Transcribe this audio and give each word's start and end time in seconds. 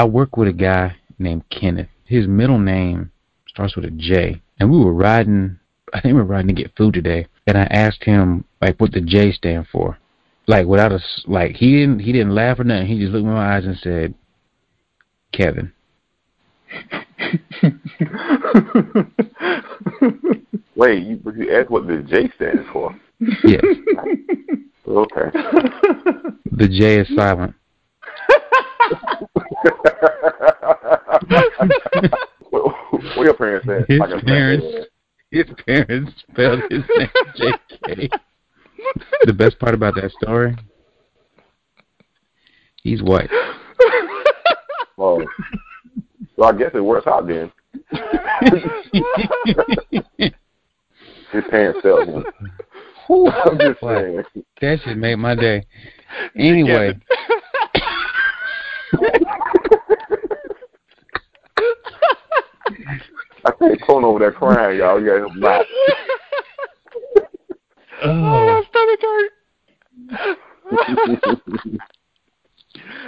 I 0.00 0.04
work 0.04 0.38
with 0.38 0.48
a 0.48 0.52
guy 0.54 0.96
named 1.18 1.44
Kenneth. 1.50 1.90
His 2.06 2.26
middle 2.26 2.58
name 2.58 3.12
starts 3.46 3.76
with 3.76 3.84
a 3.84 3.90
J, 3.90 4.40
and 4.58 4.70
we 4.70 4.82
were 4.82 4.94
riding. 4.94 5.58
I 5.92 6.00
think 6.00 6.14
we 6.14 6.20
were 6.20 6.24
riding 6.24 6.48
to 6.56 6.62
get 6.62 6.74
food 6.74 6.94
today, 6.94 7.26
and 7.46 7.58
I 7.58 7.64
asked 7.64 8.02
him 8.04 8.46
like 8.62 8.80
what 8.80 8.92
the 8.92 9.02
J 9.02 9.30
stand 9.30 9.66
for, 9.70 9.98
like 10.46 10.64
without 10.66 10.90
a 10.90 11.00
like 11.26 11.54
he 11.54 11.72
didn't 11.72 11.98
he 11.98 12.12
didn't 12.12 12.34
laugh 12.34 12.58
or 12.58 12.64
nothing. 12.64 12.86
He 12.86 12.98
just 12.98 13.12
looked 13.12 13.26
in 13.26 13.30
my 13.30 13.56
eyes 13.56 13.66
and 13.66 13.76
said, 13.76 14.14
"Kevin." 15.32 15.70
Wait, 20.76 21.02
you, 21.02 21.16
but 21.22 21.36
you 21.36 21.54
asked 21.54 21.68
what 21.68 21.86
the 21.86 21.98
J 22.08 22.30
stands 22.36 22.66
for. 22.72 22.98
Yes, 23.44 23.62
Okay. 24.88 25.30
the 26.52 26.68
J 26.68 27.00
is 27.00 27.14
silent. 27.14 27.54
what, 32.50 32.74
what 33.16 33.24
your 33.24 33.34
parents 33.34 33.66
said? 33.66 33.84
His 33.88 33.98
Like 34.00 34.24
parents, 34.24 34.66
his 35.30 35.46
parents 35.66 36.12
spelled 36.30 36.62
his 36.70 36.82
name 36.96 37.08
J.K. 37.36 38.08
The 39.24 39.32
best 39.32 39.58
part 39.58 39.74
about 39.74 39.94
that 39.96 40.10
story, 40.22 40.56
he's 42.82 43.02
white. 43.02 43.30
Oh. 44.98 45.22
So 46.36 46.44
I 46.44 46.52
guess 46.52 46.70
it 46.74 46.80
works 46.80 47.06
out 47.06 47.26
then. 47.26 47.52
His 51.32 51.44
parents 51.50 51.78
spelled 51.80 52.08
him. 52.08 52.24
I'm 53.08 53.58
just 53.58 53.80
saying. 53.80 54.22
That 54.60 54.80
should 54.84 54.98
make 54.98 55.18
my 55.18 55.34
day. 55.34 55.66
Anyway, 56.36 56.98
I 63.44 63.50
think 63.52 63.82
Cone 63.86 64.04
over 64.04 64.18
there 64.18 64.32
crying, 64.32 64.78
y'all. 64.78 65.00
You 65.00 65.06
got 65.06 65.30
him 65.30 65.40
back. 65.40 65.66
oh, 68.04 68.62
stomach 68.68 69.00
hurt. 69.02 69.30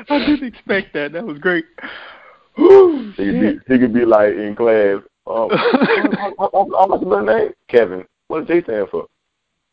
I 0.08 0.18
didn't 0.18 0.44
expect 0.44 0.92
that. 0.94 1.12
That 1.12 1.24
was 1.24 1.38
great. 1.38 1.64
Whew, 2.56 3.12
He 3.16 3.24
could 3.24 3.40
be, 3.40 3.58
he 3.72 3.78
could 3.78 3.94
be 3.94 4.04
like 4.04 4.34
in 4.34 4.56
class. 4.56 5.00
Um, 5.26 5.48
I'm 5.52 6.90
like 6.90 7.00
the 7.00 7.22
name 7.22 7.52
Kevin. 7.68 8.04
What 8.28 8.40
does 8.40 8.48
J 8.48 8.62
stand 8.64 8.88
for? 8.90 9.06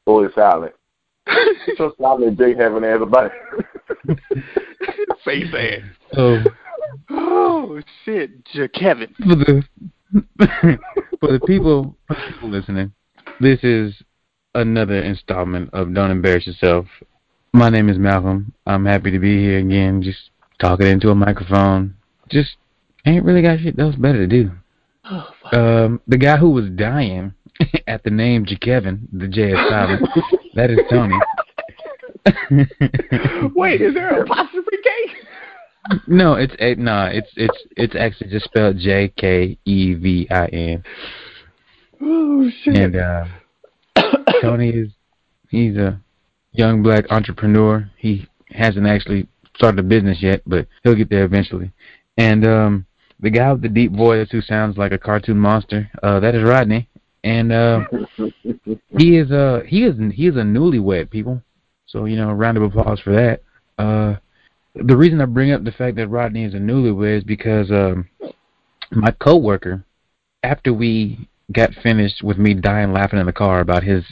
Oh, 0.05 0.23
it's 0.23 0.35
silent. 0.35 0.73
So 1.77 1.93
silent 1.99 2.37
J 2.37 2.55
having 2.55 2.83
ass 2.83 2.99
about 3.01 3.31
it. 4.07 4.19
Face 5.25 5.53
ass. 5.53 5.81
so 6.13 6.43
Oh 7.61 7.81
shit, 8.05 8.31
Kevin. 8.73 9.13
for 9.17 9.35
the 9.35 9.63
for 11.19 11.27
the 11.33 11.41
people, 11.45 11.97
for 12.07 12.15
the 12.15 12.31
people 12.31 12.49
listening, 12.49 12.93
this 13.41 13.59
is 13.63 13.93
another 14.55 15.01
installment 15.01 15.69
of 15.73 15.93
Don't 15.93 16.09
Embarrass 16.09 16.47
Yourself. 16.47 16.85
My 17.51 17.69
name 17.69 17.89
is 17.89 17.97
Malcolm. 17.97 18.53
I'm 18.65 18.85
happy 18.85 19.11
to 19.11 19.19
be 19.19 19.39
here 19.39 19.57
again, 19.57 20.01
just 20.01 20.29
talking 20.61 20.87
into 20.87 21.09
a 21.09 21.15
microphone. 21.15 21.95
Just 22.29 22.51
ain't 23.05 23.25
really 23.25 23.41
got 23.41 23.59
shit 23.59 23.77
else 23.77 23.95
better 23.95 24.25
to 24.25 24.27
do. 24.27 24.51
Oh. 25.03 25.27
Um, 25.51 26.01
the 26.07 26.17
guy 26.17 26.37
who 26.37 26.51
was 26.51 26.69
dying 26.69 27.33
at 27.87 28.05
the 28.05 28.09
name 28.09 28.45
J. 28.45 28.55
Kevin, 28.55 29.05
the 29.11 29.27
J 29.27 29.51
is 29.51 29.69
silent. 29.69 30.07
that 30.55 30.69
is 30.69 30.79
Tony. 30.89 31.19
Wait, 33.53 33.81
is 33.81 33.93
there 33.93 34.21
a 34.21 34.25
K? 34.25 34.98
No, 36.07 36.35
it's 36.35 36.53
it, 36.59 36.77
no, 36.77 37.05
it's 37.05 37.29
it's 37.35 37.57
it's 37.75 37.95
actually 37.95 38.29
just 38.29 38.45
spelled 38.45 38.77
J 38.77 39.11
K 39.15 39.57
E 39.65 39.93
V 39.93 40.27
I 40.29 40.45
N. 40.47 40.83
Oh 42.01 42.49
shit. 42.63 42.77
And 42.77 42.95
uh, 42.95 43.25
Tony 44.41 44.69
is 44.69 44.89
he's 45.49 45.77
a 45.77 45.99
young 46.51 46.83
black 46.83 47.05
entrepreneur. 47.11 47.89
He 47.97 48.27
hasn't 48.51 48.87
actually 48.87 49.27
started 49.55 49.79
a 49.79 49.83
business 49.83 50.21
yet, 50.21 50.41
but 50.45 50.67
he'll 50.83 50.95
get 50.95 51.09
there 51.09 51.25
eventually. 51.25 51.71
And 52.17 52.45
um, 52.45 52.85
the 53.19 53.29
guy 53.29 53.51
with 53.51 53.61
the 53.61 53.69
deep 53.69 53.91
voice 53.91 54.29
who 54.31 54.41
sounds 54.41 54.77
like 54.77 54.91
a 54.91 54.97
cartoon 54.97 55.37
monster, 55.37 55.89
uh, 56.03 56.19
that 56.19 56.35
is 56.35 56.43
Rodney. 56.43 56.87
And 57.23 57.51
uh, 57.51 57.81
he 58.97 59.17
is 59.17 59.31
a 59.31 59.63
he 59.65 59.83
is 59.83 59.95
he 60.13 60.27
is 60.27 60.35
a 60.35 60.41
newlywed 60.41 61.09
people. 61.09 61.41
So 61.87 62.05
you 62.05 62.15
know, 62.15 62.29
a 62.29 62.35
round 62.35 62.57
of 62.57 62.63
applause 62.63 62.99
for 62.99 63.13
that. 63.13 63.41
Uh, 63.77 64.17
the 64.75 64.95
reason 64.95 65.21
I 65.21 65.25
bring 65.25 65.51
up 65.51 65.63
the 65.63 65.71
fact 65.71 65.95
that 65.97 66.07
Rodney 66.07 66.43
is 66.43 66.53
a 66.53 66.57
newlywed 66.57 67.19
is 67.19 67.23
because 67.23 67.71
um, 67.71 68.07
my 68.91 69.11
coworker, 69.11 69.83
after 70.43 70.73
we 70.73 71.27
got 71.51 71.73
finished 71.81 72.23
with 72.23 72.37
me 72.37 72.53
dying 72.53 72.93
laughing 72.93 73.19
in 73.19 73.25
the 73.25 73.33
car 73.33 73.59
about 73.59 73.83
his 73.83 74.03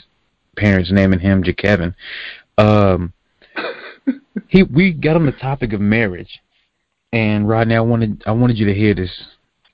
parents 0.56 0.90
naming 0.92 1.20
him 1.20 1.42
Kevin, 1.42 1.94
um, 2.58 3.12
he 4.48 4.62
we 4.62 4.92
got 4.92 5.16
on 5.16 5.26
the 5.26 5.32
topic 5.32 5.72
of 5.72 5.80
marriage, 5.80 6.40
and 7.12 7.48
Rodney, 7.48 7.76
I 7.76 7.80
wanted 7.80 8.22
I 8.26 8.32
wanted 8.32 8.58
you 8.58 8.66
to 8.66 8.74
hear 8.74 8.94
this. 8.94 9.10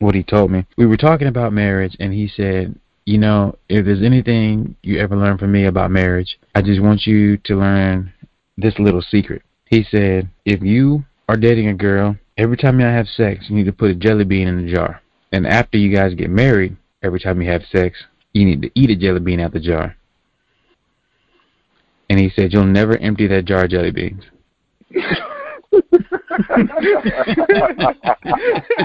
What 0.00 0.16
he 0.16 0.24
told 0.24 0.50
me. 0.50 0.66
We 0.76 0.86
were 0.86 0.96
talking 0.96 1.28
about 1.28 1.52
marriage, 1.52 1.96
and 2.00 2.12
he 2.12 2.28
said, 2.28 2.74
"You 3.06 3.16
know, 3.16 3.56
if 3.68 3.86
there's 3.86 4.02
anything 4.02 4.76
you 4.82 4.98
ever 4.98 5.16
learn 5.16 5.38
from 5.38 5.52
me 5.52 5.64
about 5.64 5.92
marriage, 5.92 6.38
I 6.54 6.62
just 6.62 6.82
want 6.82 7.06
you 7.06 7.38
to 7.38 7.56
learn 7.56 8.12
this 8.58 8.78
little 8.78 9.00
secret." 9.00 9.42
He 9.66 9.84
said, 9.90 10.28
"If 10.44 10.62
you 10.62 11.04
are 11.28 11.36
dating 11.36 11.68
a 11.68 11.74
girl, 11.74 12.16
every 12.36 12.56
time 12.56 12.80
y'all 12.80 12.90
have 12.90 13.08
sex, 13.08 13.46
you 13.48 13.56
need 13.56 13.66
to 13.66 13.72
put 13.72 13.90
a 13.90 13.94
jelly 13.94 14.24
bean 14.24 14.48
in 14.48 14.64
the 14.64 14.72
jar, 14.72 15.00
and 15.32 15.46
after 15.46 15.78
you 15.78 15.94
guys 15.94 16.14
get 16.14 16.30
married, 16.30 16.76
every 17.02 17.20
time 17.20 17.40
you 17.40 17.50
have 17.50 17.64
sex, 17.72 17.98
you 18.32 18.44
need 18.44 18.62
to 18.62 18.70
eat 18.74 18.90
a 18.90 18.96
jelly 18.96 19.20
bean 19.20 19.40
out 19.40 19.52
the 19.52 19.60
jar." 19.60 19.96
And 22.10 22.20
he 22.20 22.30
said, 22.30 22.52
"You'll 22.52 22.64
never 22.64 22.96
empty 22.98 23.26
that 23.28 23.46
jar 23.46 23.64
of 23.64 23.70
jelly 23.70 23.90
beans." 23.90 24.24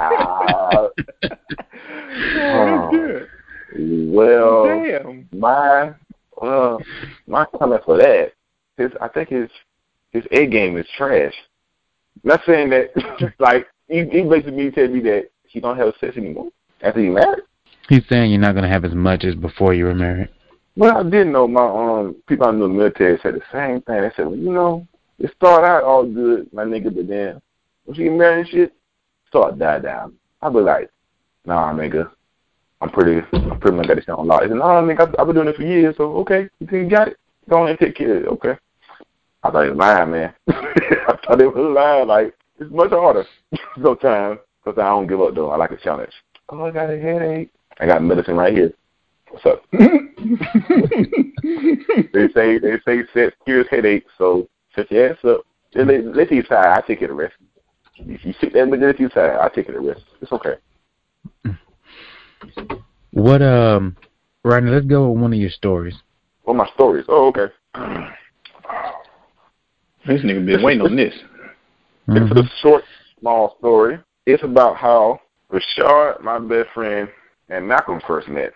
Oh, 0.01 0.91
well, 3.77 4.65
Damn. 4.65 5.29
my 5.33 5.93
well, 6.41 6.81
my 7.27 7.45
comment 7.57 7.81
for 7.85 7.97
that 7.97 8.33
is 8.77 8.91
I 9.01 9.07
think 9.07 9.29
his 9.29 9.49
his 10.11 10.23
A 10.31 10.47
game 10.47 10.77
is 10.77 10.87
trash. 10.97 11.33
Not 12.23 12.41
saying 12.45 12.69
that 12.71 13.33
like 13.39 13.67
he, 13.87 14.05
he 14.11 14.23
basically 14.23 14.71
tell 14.71 14.87
me 14.87 14.99
that 15.01 15.29
he 15.43 15.59
don't 15.59 15.77
have 15.77 15.93
sex 15.99 16.17
anymore 16.17 16.49
after 16.81 17.01
he 17.01 17.09
married. 17.09 17.43
He's 17.87 18.03
saying 18.09 18.31
you're 18.31 18.39
not 18.39 18.55
gonna 18.55 18.69
have 18.69 18.85
as 18.85 18.93
much 18.93 19.23
as 19.23 19.35
before 19.35 19.73
you 19.73 19.85
were 19.85 19.95
married. 19.95 20.29
Well, 20.75 20.97
I 20.97 21.03
didn't 21.03 21.31
know 21.31 21.47
my 21.47 21.65
um 21.65 22.15
people 22.27 22.47
I 22.47 22.51
knew 22.51 22.65
in 22.65 22.73
the 22.73 22.77
military 22.77 23.19
said 23.21 23.35
the 23.35 23.41
same 23.51 23.81
thing. 23.81 24.01
They 24.01 24.11
said, 24.15 24.27
well, 24.27 24.35
you 24.35 24.51
know, 24.51 24.87
it 25.17 25.31
started 25.35 25.67
out 25.67 25.83
all 25.83 26.05
good, 26.05 26.51
my 26.53 26.63
nigga, 26.63 26.95
but 26.95 27.07
then 27.07 27.41
when 27.85 27.95
she 27.95 28.03
get 28.03 28.13
married 28.13 28.41
and 28.41 28.49
shit, 28.49 28.73
start 29.27 29.59
die 29.59 29.79
down. 29.79 30.13
I 30.41 30.49
be 30.49 30.59
like, 30.59 30.89
nah, 31.45 31.73
nigga, 31.73 32.09
I'm 32.81 32.89
pretty, 32.89 33.25
I'm 33.33 33.59
pretty 33.59 33.75
much 33.75 33.87
got 33.87 33.95
this 33.95 34.05
on 34.07 34.27
lock. 34.27 34.43
He 34.43 34.47
said, 34.49 34.57
nah, 34.57 34.81
nigga, 34.81 35.01
I've, 35.01 35.15
I've 35.19 35.25
been 35.25 35.35
doing 35.35 35.47
this 35.47 35.57
for 35.57 35.63
years, 35.63 35.95
so 35.97 36.15
okay, 36.17 36.49
you 36.59 36.67
think 36.67 36.83
you 36.83 36.89
got 36.89 37.09
it? 37.09 37.17
Go 37.49 37.63
on 37.63 37.69
and 37.69 37.79
take 37.79 37.95
care 37.95 38.17
of 38.17 38.23
it, 38.23 38.27
okay. 38.27 38.57
I 39.43 39.51
thought 39.51 39.63
he 39.63 39.69
was 39.69 39.77
lying, 39.77 40.11
man. 40.11 40.33
I 40.49 41.17
thought 41.25 41.39
he 41.39 41.45
was 41.45 41.75
lying. 41.75 42.07
Like 42.07 42.35
it's 42.59 42.71
much 42.71 42.89
harder 42.91 43.25
sometimes 43.81 44.39
because 44.63 44.79
I 44.79 44.89
don't 44.89 45.07
give 45.07 45.21
up 45.21 45.35
though. 45.35 45.51
I 45.51 45.57
like 45.57 45.71
a 45.71 45.77
challenge. 45.77 46.13
Oh, 46.49 46.65
I 46.65 46.71
got 46.71 46.89
a 46.89 46.99
headache. 46.99 47.51
I 47.79 47.85
got 47.85 48.03
medicine 48.03 48.35
right 48.35 48.53
here. 48.53 48.73
What's 49.29 49.45
up? 49.45 49.63
They 52.13 52.27
say 52.33 52.59
they 52.59 52.79
say 52.85 53.03
set 53.13 53.33
cures 53.45 53.67
headaches, 53.69 54.11
so 54.17 54.49
set 54.75 54.91
your 54.91 55.11
ass 55.11 55.17
up. 55.23 55.41
Just 55.73 55.87
let, 55.87 56.15
let 56.15 56.31
you 56.31 56.43
side. 56.43 56.77
I 56.77 56.81
take 56.81 57.01
it 57.01 57.09
a 57.09 57.13
rest. 57.13 57.35
If 57.97 58.25
you 58.25 58.33
sit 58.41 58.53
there 58.53 58.63
and 58.63 58.81
let 58.81 58.99
you 58.99 59.09
side, 59.09 59.37
I 59.39 59.49
take 59.49 59.69
it 59.69 59.75
a 59.75 59.79
rest. 59.79 60.01
It's 60.21 60.31
okay. 60.31 60.55
What 63.11 63.41
um, 63.41 63.95
Rodney? 64.43 64.71
Let's 64.71 64.85
go 64.85 65.09
with 65.09 65.21
one 65.21 65.33
of 65.33 65.39
your 65.39 65.49
stories. 65.49 65.95
What 66.43 66.55
my 66.55 66.69
stories? 66.73 67.05
Oh, 67.07 67.27
okay. 67.27 67.53
This 70.09 70.21
nigga 70.21 70.43
been 70.43 70.63
waiting 70.63 70.81
on 70.81 70.95
this. 70.95 71.13
Mm-hmm. 72.07 72.39
It's 72.39 72.49
a 72.49 72.61
short, 72.63 72.83
small 73.19 73.55
story. 73.59 73.99
It's 74.25 74.43
about 74.43 74.77
how 74.77 75.19
Rashard, 75.51 76.23
my 76.23 76.39
best 76.39 76.69
friend, 76.73 77.07
and 77.49 77.67
Malcolm 77.67 78.01
first 78.07 78.27
met. 78.27 78.51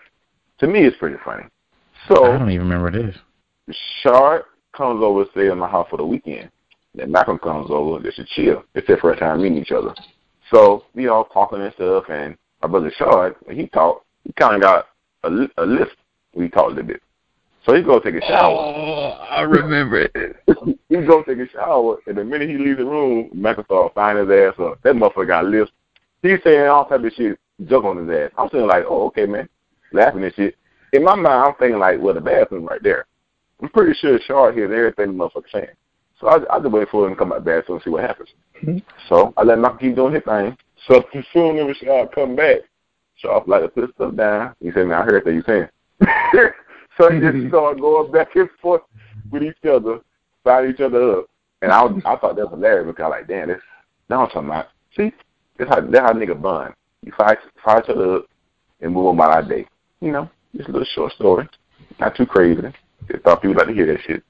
To 0.58 0.66
me, 0.66 0.80
it's 0.80 0.96
pretty 0.96 1.18
funny. 1.24 1.44
So 2.08 2.24
I 2.24 2.36
don't 2.36 2.50
even 2.50 2.68
remember 2.68 2.90
this. 2.90 3.16
Rashard 3.68 4.42
comes 4.76 5.04
over 5.04 5.24
to 5.24 5.30
stay 5.30 5.46
in 5.52 5.58
my 5.58 5.68
house 5.68 5.86
for 5.88 5.98
the 5.98 6.04
weekend. 6.04 6.50
Then 6.96 7.12
Malcolm 7.12 7.38
comes 7.38 7.68
over 7.70 8.02
just 8.02 8.16
to 8.16 8.24
chill. 8.34 8.64
It's 8.74 8.88
their 8.88 8.96
first 8.96 9.20
time 9.20 9.40
meeting 9.40 9.58
each 9.58 9.70
other. 9.70 9.94
So 10.52 10.86
we 10.92 11.06
all 11.06 11.26
talking 11.26 11.60
and 11.60 11.72
stuff, 11.74 12.06
and 12.08 12.36
my 12.60 12.66
brother 12.66 12.90
Rashard, 12.90 13.36
when 13.44 13.56
he 13.56 13.68
talked, 13.68 14.04
he 14.24 14.32
kind 14.32 14.56
of 14.56 14.62
got 14.62 14.86
a, 15.22 15.30
li- 15.30 15.52
a 15.58 15.64
lift. 15.64 15.94
We 16.34 16.48
talked 16.48 16.72
a 16.72 16.74
little 16.74 16.88
bit. 16.88 17.02
So 17.66 17.74
he 17.74 17.82
go 17.82 17.98
take 17.98 18.14
a 18.14 18.20
shower. 18.20 18.56
Oh, 18.56 19.10
I 19.30 19.40
remember 19.42 20.08
it. 20.14 20.36
he 20.88 20.96
go 20.96 21.22
take 21.22 21.38
a 21.38 21.48
shower, 21.48 21.96
and 22.06 22.18
the 22.18 22.24
minute 22.24 22.50
he 22.50 22.58
leaves 22.58 22.78
the 22.78 22.84
room, 22.84 23.30
start 23.64 23.94
finding 23.94 24.28
his 24.28 24.52
ass 24.52 24.54
up. 24.60 24.82
That 24.82 24.94
motherfucker 24.94 25.28
got 25.28 25.46
lift 25.46 25.72
He's 26.24 26.38
saying 26.42 26.66
all 26.68 26.86
type 26.86 27.04
of 27.04 27.12
shit, 27.12 27.38
joke 27.66 27.84
on 27.84 28.08
his 28.08 28.16
ass. 28.16 28.30
I'm 28.38 28.48
saying 28.48 28.66
like, 28.66 28.84
oh, 28.88 29.06
okay, 29.08 29.26
man, 29.26 29.46
laughing 29.92 30.24
and 30.24 30.34
shit. 30.34 30.56
In 30.94 31.04
my 31.04 31.14
mind, 31.14 31.26
I'm 31.26 31.54
thinking 31.58 31.78
like, 31.78 32.00
well, 32.00 32.14
the 32.14 32.20
bathroom 32.22 32.64
right 32.64 32.82
there. 32.82 33.04
I'm 33.60 33.68
pretty 33.68 33.92
sure 33.92 34.18
Shard 34.20 34.54
hears 34.54 34.72
everything 34.74 35.18
the 35.18 35.22
motherfucker 35.24 35.50
saying. 35.52 35.66
So 36.18 36.28
I, 36.28 36.36
I 36.54 36.60
just 36.60 36.72
wait 36.72 36.88
for 36.88 37.06
him 37.06 37.12
to 37.12 37.18
come 37.18 37.28
back 37.28 37.44
bathroom 37.44 37.76
and 37.76 37.82
see 37.84 37.90
what 37.90 38.04
happens. 38.04 38.30
Mhm. 38.62 38.82
So 39.10 39.34
I 39.36 39.42
let 39.42 39.58
Malcolm 39.58 39.78
keep 39.80 39.96
doing 39.96 40.14
his 40.14 40.22
thing. 40.24 40.56
So 40.88 41.04
as 41.14 41.24
soon 41.34 41.58
as 41.58 41.76
Shard 41.76 42.12
come 42.14 42.34
back, 42.34 42.60
Shard 43.16 43.46
like 43.46 43.62
to 43.62 43.68
put 43.68 43.94
stuff 43.94 44.16
down. 44.16 44.54
He 44.60 44.70
said, 44.72 44.86
man, 44.86 45.02
I 45.02 45.04
heard 45.04 45.24
that 45.26 45.34
you 45.34 45.42
saying. 45.46 45.68
so 46.96 47.08
they 47.08 47.16
mm-hmm. 47.16 47.40
just 47.40 47.50
started 47.50 47.80
going 47.80 48.12
back 48.12 48.34
and 48.36 48.48
forth 48.60 48.82
with 49.30 49.42
each 49.42 49.56
other, 49.68 50.00
find 50.42 50.72
each 50.72 50.80
other 50.80 51.18
up. 51.18 51.26
And 51.62 51.72
I, 51.72 51.82
was, 51.82 52.02
I 52.04 52.16
thought 52.16 52.36
that 52.36 52.50
was 52.50 52.50
hilarious 52.50 52.86
because 52.86 53.10
like, 53.10 53.26
damn, 53.26 53.48
this, 53.48 53.60
that's 54.08 54.18
what 54.18 54.24
I'm 54.24 54.28
talking 54.28 54.48
about. 54.48 54.66
See, 54.96 55.12
that's 55.58 55.70
how, 55.70 55.80
that's 55.80 55.98
how 55.98 56.12
nigga 56.12 56.40
bond. 56.40 56.74
You 57.02 57.12
fight, 57.16 57.38
fight 57.64 57.84
each 57.84 57.90
other 57.90 58.16
up 58.16 58.26
and 58.80 58.92
move 58.92 59.06
on 59.06 59.16
by 59.16 59.26
our 59.26 59.42
day. 59.42 59.66
You 60.00 60.12
know, 60.12 60.30
just 60.54 60.68
a 60.68 60.72
little 60.72 60.86
short 60.94 61.12
story. 61.12 61.48
Not 61.98 62.16
too 62.16 62.26
crazy. 62.26 62.60
Just 63.10 63.24
thought 63.24 63.42
people 63.42 63.56
like 63.56 63.68
to 63.68 63.74
hear 63.74 63.86
that 63.86 64.02
shit. 64.06 64.22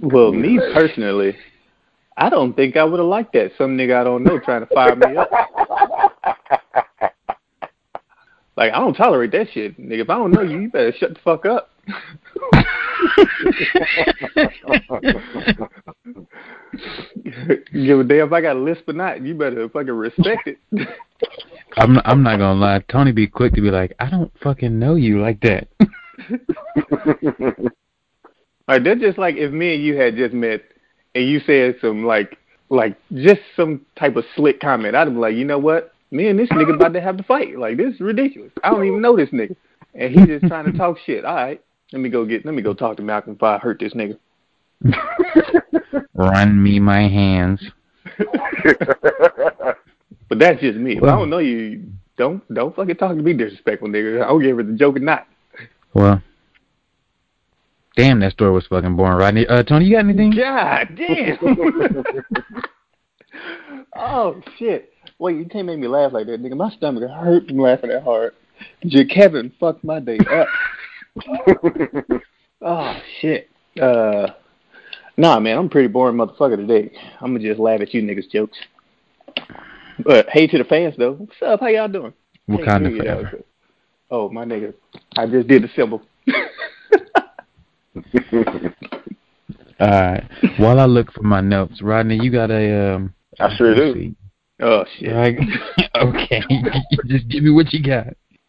Well, 0.00 0.32
me 0.32 0.58
personally, 0.72 1.36
I 2.16 2.30
don't 2.30 2.54
think 2.54 2.76
I 2.76 2.84
would 2.84 3.00
have 3.00 3.08
liked 3.08 3.32
that. 3.34 3.52
Some 3.58 3.76
nigga 3.76 4.00
I 4.00 4.04
don't 4.04 4.24
know 4.24 4.38
trying 4.38 4.66
to 4.66 4.74
fire 4.74 4.96
me 4.96 5.16
up. 5.16 5.30
Like 8.58 8.72
I 8.72 8.80
don't 8.80 8.94
tolerate 8.94 9.30
that 9.32 9.46
shit, 9.54 9.78
nigga. 9.78 10.00
If 10.00 10.10
I 10.10 10.14
don't 10.14 10.32
know 10.32 10.42
you, 10.42 10.58
you 10.62 10.68
better 10.68 10.92
shut 10.98 11.14
the 11.14 11.20
fuck 11.20 11.46
up. 11.46 11.70
Give 17.72 18.00
a 18.00 18.04
damn 18.04 18.26
if 18.26 18.32
I 18.32 18.40
got 18.40 18.56
a 18.56 18.60
lisp 18.60 18.88
or 18.88 18.92
not. 18.92 19.22
You 19.22 19.34
better 19.34 19.68
fucking 19.68 19.90
respect 19.92 20.48
it. 20.48 20.58
I'm 21.76 21.94
not, 21.94 22.06
I'm 22.06 22.22
not 22.22 22.38
gonna 22.38 22.58
lie. 22.58 22.84
Tony 22.90 23.12
be 23.12 23.26
quick 23.26 23.54
to 23.54 23.60
be 23.60 23.70
like, 23.70 23.94
I 23.98 24.10
don't 24.10 24.32
fucking 24.42 24.78
know 24.78 24.94
you 24.94 25.20
like 25.20 25.40
that. 25.40 25.68
Like 28.68 28.84
that's 28.84 29.00
just 29.00 29.18
like 29.18 29.36
if 29.36 29.50
me 29.50 29.74
and 29.74 29.82
you 29.82 29.96
had 29.96 30.14
just 30.14 30.34
met 30.34 30.60
and 31.14 31.24
you 31.24 31.40
said 31.40 31.76
some 31.80 32.04
like 32.04 32.38
like 32.68 32.96
just 33.14 33.40
some 33.56 33.80
type 33.98 34.16
of 34.16 34.24
slick 34.36 34.60
comment, 34.60 34.94
I'd 34.94 35.06
be 35.06 35.18
like, 35.18 35.34
you 35.34 35.46
know 35.46 35.58
what? 35.58 35.94
Me 36.10 36.28
and 36.28 36.38
this 36.38 36.50
nigga 36.50 36.74
about 36.74 36.92
to 36.92 37.00
have 37.00 37.16
to 37.16 37.22
fight. 37.22 37.58
Like 37.58 37.78
this 37.78 37.94
is 37.94 38.00
ridiculous. 38.00 38.52
I 38.62 38.70
don't 38.70 38.84
even 38.84 39.00
know 39.00 39.16
this 39.16 39.30
nigga. 39.30 39.56
And 39.94 40.14
he 40.14 40.26
just 40.26 40.46
trying 40.46 40.70
to 40.70 40.76
talk 40.76 40.98
shit. 41.06 41.24
All 41.24 41.34
right. 41.34 41.62
Let 41.92 42.00
me 42.00 42.08
go 42.08 42.24
get 42.24 42.44
let 42.44 42.54
me 42.54 42.62
go 42.62 42.74
talk 42.74 42.96
to 42.96 43.02
Malcolm 43.02 43.34
if 43.34 43.42
I 43.42 43.58
hurt 43.58 43.80
this 43.80 43.94
nigga. 43.94 44.18
Run 46.14 46.62
me 46.62 46.80
my 46.80 47.08
hands. 47.08 47.62
But 50.28 50.38
that's 50.38 50.60
just 50.60 50.78
me. 50.78 50.98
If 50.98 51.04
I 51.04 51.06
don't 51.06 51.30
know 51.30 51.38
you, 51.38 51.84
don't 52.16 52.46
don't 52.52 52.76
fucking 52.76 52.96
talk 52.96 53.16
to 53.16 53.22
me 53.22 53.32
disrespectful, 53.32 53.88
nigga. 53.88 54.22
I 54.22 54.26
don't 54.28 54.42
give 54.42 54.58
a 54.58 54.62
the 54.62 54.74
joke 54.74 54.96
or 54.96 55.00
not. 55.00 55.26
Well, 55.94 56.22
damn, 57.96 58.20
that 58.20 58.32
story 58.32 58.52
was 58.52 58.66
fucking 58.66 58.94
boring, 58.94 59.16
Rodney. 59.16 59.46
Uh, 59.46 59.62
Tony, 59.62 59.86
you 59.86 59.96
got 59.96 60.00
anything? 60.00 60.32
God 60.32 60.88
damn. 60.96 61.38
oh 63.96 64.42
shit. 64.58 64.92
Wait, 65.18 65.36
you 65.36 65.46
can't 65.46 65.66
make 65.66 65.78
me 65.78 65.88
laugh 65.88 66.12
like 66.12 66.26
that, 66.26 66.42
nigga. 66.42 66.56
My 66.56 66.70
stomach 66.70 67.08
hurt 67.10 67.48
from 67.48 67.58
laughing 67.58 67.90
that 67.90 68.02
hard. 68.02 68.34
J- 68.84 69.06
Kevin 69.06 69.50
fucked 69.58 69.82
my 69.82 69.98
day 69.98 70.18
up. 70.30 70.46
Oh 72.60 73.00
shit. 73.20 73.48
Uh 73.80 74.28
Nah 75.16 75.38
man, 75.38 75.58
I'm 75.58 75.66
a 75.66 75.68
pretty 75.68 75.88
boring 75.88 76.16
motherfucker 76.16 76.56
today. 76.56 76.90
I'm 77.20 77.32
gonna 77.32 77.48
just 77.48 77.60
laugh 77.60 77.80
at 77.80 77.94
you 77.94 78.02
niggas 78.02 78.30
jokes. 78.30 78.58
But 80.04 80.28
hey 80.30 80.46
to 80.48 80.58
the 80.58 80.64
fans 80.64 80.94
though. 80.98 81.12
What's 81.12 81.40
up? 81.44 81.60
How 81.60 81.68
y'all 81.68 81.88
doing? 81.88 82.12
What 82.46 82.58
Can't 82.58 82.68
kind 82.68 82.86
of 82.86 82.96
forever? 82.96 83.30
though. 83.32 83.44
Oh 84.10 84.28
my 84.30 84.44
nigga. 84.44 84.74
I 85.16 85.26
just 85.26 85.46
did 85.46 85.62
the 85.62 85.68
symbol. 85.76 86.02
All 89.80 89.88
right. 89.88 90.24
While 90.56 90.80
I 90.80 90.86
look 90.86 91.12
for 91.12 91.22
my 91.22 91.40
notes, 91.40 91.82
Rodney, 91.82 92.18
you 92.20 92.30
got 92.30 92.50
a 92.50 92.94
um. 92.94 93.14
I 93.38 93.54
sure 93.56 93.74
let's 93.74 93.94
do. 93.94 93.94
see. 93.94 94.16
oh 94.60 94.84
shit. 94.98 95.12
Right. 95.14 95.38
okay. 95.96 96.42
Just 97.06 97.28
give 97.28 97.44
me 97.44 97.50
what 97.50 97.72
you 97.72 97.82
got. 97.82 98.08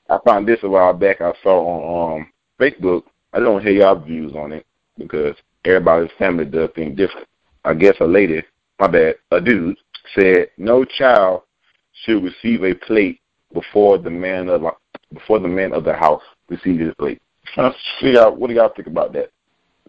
I 0.10 0.18
found 0.26 0.48
this 0.48 0.60
a 0.64 0.70
while 0.70 0.94
back. 0.94 1.22
I 1.22 1.34
saw 1.44 1.60
on 1.60 2.22
um, 2.22 2.28
Facebook. 2.60 3.04
I 3.34 3.40
don't 3.40 3.62
hear 3.62 3.72
y'all 3.72 4.00
views 4.00 4.34
on 4.36 4.52
it 4.52 4.66
because 4.98 5.36
everybody's 5.66 6.12
family 6.18 6.46
does 6.46 6.70
things 6.76 6.98
different. 6.98 7.28
I 7.64 7.74
guess 7.74 7.96
a 8.00 8.06
lady, 8.06 8.44
my 8.80 8.88
bad, 8.88 9.16
a 9.32 9.42
dude 9.42 9.78
said 10.16 10.50
no 10.58 10.86
child 10.86 11.44
should 12.04 12.24
receive 12.24 12.64
a 12.64 12.74
plate 12.74 13.20
before 13.54 13.98
the 13.98 14.10
man 14.10 14.50
of 14.50 14.64
before 15.14 15.40
the 15.40 15.48
man 15.48 15.74
of 15.74 15.84
the 15.84 15.94
house 15.94 16.22
receives 16.50 16.82
his 16.82 16.94
plate. 16.96 17.22
Let's 17.58 17.76
see 18.00 18.14
y'all. 18.14 18.36
What 18.36 18.50
do 18.50 18.54
y'all 18.54 18.72
think 18.76 18.88
about 18.88 19.14
that? 19.14 19.32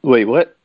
Wait, 0.03 0.25
what? 0.25 0.57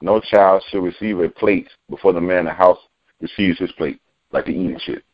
No 0.00 0.20
child 0.20 0.64
should 0.68 0.82
receive 0.82 1.20
a 1.20 1.28
plate 1.28 1.68
before 1.88 2.12
the 2.12 2.20
man 2.20 2.40
of 2.40 2.44
the 2.46 2.52
house 2.52 2.78
receives 3.20 3.58
his 3.58 3.70
plate, 3.72 4.00
like 4.32 4.46
the 4.46 4.50
eating 4.50 4.80
shit. 4.84 5.04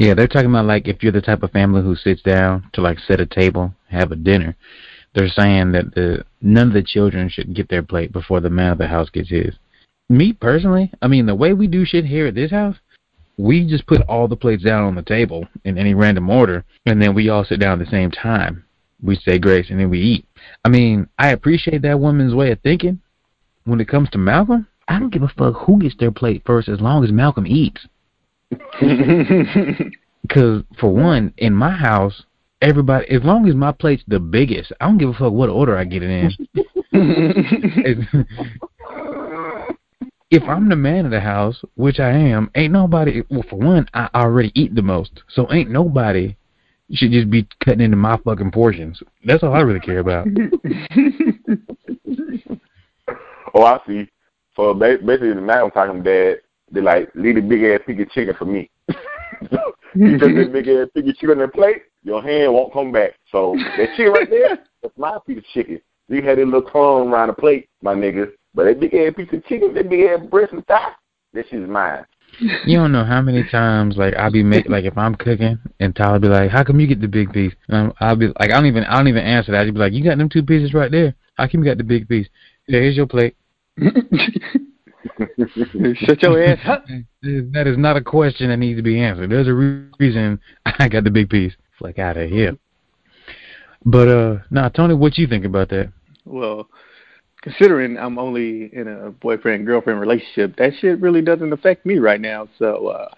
Yeah, 0.00 0.14
they're 0.14 0.26
talking 0.26 0.50
about 0.50 0.66
like 0.66 0.88
if 0.88 1.02
you're 1.02 1.12
the 1.12 1.20
type 1.20 1.44
of 1.44 1.52
family 1.52 1.80
who 1.82 1.94
sits 1.94 2.20
down 2.22 2.68
to 2.72 2.80
like 2.80 2.98
set 2.98 3.20
a 3.20 3.26
table, 3.26 3.72
have 3.90 4.10
a 4.10 4.16
dinner. 4.16 4.56
They're 5.14 5.28
saying 5.28 5.70
that 5.72 5.94
the 5.94 6.24
none 6.42 6.68
of 6.68 6.74
the 6.74 6.82
children 6.82 7.28
should 7.28 7.54
get 7.54 7.68
their 7.68 7.82
plate 7.82 8.12
before 8.12 8.40
the 8.40 8.50
man 8.50 8.72
of 8.72 8.78
the 8.78 8.88
house 8.88 9.08
gets 9.08 9.30
his. 9.30 9.54
Me 10.08 10.32
personally, 10.32 10.92
I 11.00 11.06
mean 11.06 11.26
the 11.26 11.34
way 11.34 11.52
we 11.52 11.68
do 11.68 11.84
shit 11.84 12.04
here 12.04 12.26
at 12.26 12.34
this 12.34 12.50
house, 12.50 12.76
we 13.36 13.66
just 13.66 13.86
put 13.86 14.02
all 14.02 14.26
the 14.26 14.36
plates 14.36 14.64
down 14.64 14.84
on 14.84 14.96
the 14.96 15.02
table 15.02 15.46
in 15.64 15.78
any 15.78 15.94
random 15.94 16.28
order, 16.28 16.64
and 16.86 17.00
then 17.00 17.14
we 17.14 17.28
all 17.28 17.44
sit 17.44 17.60
down 17.60 17.80
at 17.80 17.84
the 17.84 17.90
same 17.90 18.10
time. 18.10 18.64
We 19.00 19.16
say 19.16 19.38
grace 19.38 19.70
and 19.70 19.78
then 19.78 19.90
we 19.90 20.00
eat. 20.00 20.26
I 20.64 20.70
mean, 20.70 21.08
I 21.18 21.30
appreciate 21.30 21.82
that 21.82 22.00
woman's 22.00 22.34
way 22.34 22.50
of 22.50 22.60
thinking. 22.60 23.00
When 23.64 23.80
it 23.80 23.88
comes 23.88 24.10
to 24.10 24.18
Malcolm, 24.18 24.66
I 24.88 24.98
don't 24.98 25.12
give 25.12 25.22
a 25.22 25.28
fuck 25.28 25.54
who 25.54 25.78
gets 25.78 25.96
their 25.98 26.10
plate 26.10 26.42
first 26.44 26.68
as 26.68 26.80
long 26.80 27.04
as 27.04 27.12
Malcolm 27.12 27.46
eats. 27.46 27.86
Because 30.22 30.62
for 30.80 30.90
one, 30.90 31.34
in 31.36 31.54
my 31.54 31.70
house, 31.70 32.24
everybody, 32.62 33.06
as 33.10 33.22
long 33.22 33.46
as 33.46 33.54
my 33.54 33.72
plate's 33.72 34.02
the 34.08 34.18
biggest, 34.18 34.72
I 34.80 34.86
don't 34.86 34.96
give 34.96 35.10
a 35.10 35.12
fuck 35.12 35.34
what 35.34 35.50
order 35.50 35.76
I 35.76 35.84
get 35.84 36.02
it 36.02 36.08
in. 36.10 36.32
if 40.30 40.42
I'm 40.44 40.70
the 40.70 40.76
man 40.76 41.04
of 41.04 41.10
the 41.10 41.20
house, 41.20 41.62
which 41.74 42.00
I 42.00 42.08
am, 42.08 42.50
ain't 42.54 42.72
nobody. 42.72 43.22
Well, 43.28 43.44
for 43.50 43.56
one, 43.56 43.86
I 43.92 44.08
already 44.14 44.50
eat 44.54 44.74
the 44.74 44.80
most, 44.80 45.22
so 45.28 45.46
ain't 45.52 45.70
nobody 45.70 46.36
should 46.92 47.12
just 47.12 47.30
be 47.30 47.46
cutting 47.62 47.82
into 47.82 47.98
my 47.98 48.16
fucking 48.24 48.50
portions. 48.50 49.02
That's 49.26 49.42
all 49.42 49.52
I 49.52 49.60
really 49.60 49.80
care 49.80 49.98
about. 49.98 50.26
Oh, 53.56 53.62
I 53.62 53.78
see. 53.86 54.10
So 54.56 54.74
ba- 54.74 54.98
basically, 54.98 55.34
now 55.34 55.64
I'm 55.64 55.70
talking 55.70 56.02
to 56.02 56.34
dad. 56.34 56.40
They 56.70 56.80
like 56.80 57.10
leave 57.14 57.36
the 57.36 57.40
big 57.40 57.62
ass 57.62 57.80
piece 57.86 58.00
of 58.00 58.10
chicken 58.10 58.34
for 58.38 58.46
me. 58.46 58.70
you 58.88 60.18
put 60.18 60.34
that 60.34 60.50
big 60.52 60.68
ass 60.68 60.88
piece 60.94 61.08
of 61.08 61.16
chicken 61.16 61.30
on 61.30 61.38
the 61.38 61.48
plate, 61.48 61.82
your 62.02 62.22
hand 62.22 62.52
won't 62.52 62.72
come 62.72 62.92
back. 62.92 63.12
So 63.30 63.54
that 63.76 63.90
chicken 63.96 64.12
right 64.12 64.28
there, 64.28 64.58
that's 64.82 64.96
my 64.96 65.18
piece 65.26 65.38
of 65.38 65.44
chicken. 65.46 65.80
You 66.08 66.22
had 66.22 66.38
a 66.38 66.44
little 66.44 66.62
crumb 66.62 67.12
around 67.12 67.28
the 67.28 67.34
plate, 67.34 67.68
my 67.82 67.94
nigga. 67.94 68.30
But 68.54 68.64
that 68.64 68.80
big 68.80 68.94
ass 68.94 69.14
piece 69.16 69.32
of 69.32 69.44
chicken, 69.46 69.74
that 69.74 69.88
big 69.88 70.04
ass 70.04 70.20
breast 70.30 70.52
and 70.52 70.66
thigh, 70.66 70.92
that 71.32 71.48
shit's 71.48 71.68
mine. 71.68 72.04
You 72.66 72.78
don't 72.78 72.90
know 72.90 73.04
how 73.04 73.22
many 73.22 73.44
times 73.48 73.96
like 73.96 74.14
I'll 74.14 74.30
be 74.30 74.42
make 74.42 74.68
like 74.68 74.84
if 74.84 74.98
I'm 74.98 75.14
cooking 75.14 75.56
and 75.78 75.94
Tyler 75.94 76.18
be 76.18 76.26
like, 76.26 76.50
"How 76.50 76.64
come 76.64 76.80
you 76.80 76.88
get 76.88 77.00
the 77.00 77.06
big 77.06 77.32
piece?" 77.32 77.52
And 77.68 77.76
I'm, 77.76 77.92
I'll 78.00 78.16
be 78.16 78.26
like, 78.26 78.50
I 78.50 78.54
don't 78.54 78.66
even 78.66 78.82
I 78.84 78.96
don't 78.96 79.06
even 79.06 79.22
answer 79.22 79.52
that. 79.52 79.66
I'll 79.66 79.72
be 79.72 79.78
like, 79.78 79.92
"You 79.92 80.02
got 80.02 80.18
them 80.18 80.28
two 80.28 80.42
pieces 80.42 80.74
right 80.74 80.90
there. 80.90 81.14
How 81.34 81.46
come 81.46 81.62
you 81.62 81.70
got 81.70 81.78
the 81.78 81.84
big 81.84 82.08
piece? 82.08 82.26
Yeah, 82.66 82.80
here's 82.80 82.96
your 82.96 83.06
plate." 83.06 83.36
Shut 85.96 86.22
your 86.22 86.42
ass 86.42 86.58
up. 86.66 86.84
That 87.22 87.66
is 87.66 87.78
not 87.78 87.96
a 87.96 88.02
question 88.02 88.48
that 88.48 88.56
needs 88.56 88.78
to 88.78 88.82
be 88.82 89.00
answered. 89.00 89.30
There's 89.30 89.48
a 89.48 89.54
re- 89.54 89.86
reason 89.98 90.40
I 90.64 90.88
got 90.88 91.04
the 91.04 91.10
big 91.10 91.30
piece. 91.30 91.52
Flick 91.78 91.98
out 91.98 92.16
of 92.16 92.30
here. 92.30 92.56
But 93.84 94.08
uh, 94.08 94.38
nah, 94.50 94.68
Tony, 94.70 94.94
what 94.94 95.18
you 95.18 95.26
think 95.26 95.44
about 95.44 95.68
that? 95.70 95.92
Well, 96.24 96.68
considering 97.42 97.98
I'm 97.98 98.18
only 98.18 98.74
in 98.74 98.88
a 98.88 99.10
boyfriend 99.10 99.66
girlfriend 99.66 100.00
relationship, 100.00 100.56
that 100.56 100.72
shit 100.80 101.00
really 101.00 101.20
doesn't 101.20 101.52
affect 101.52 101.84
me 101.84 101.98
right 101.98 102.20
now. 102.20 102.48
So 102.58 102.88
uh 102.88 103.08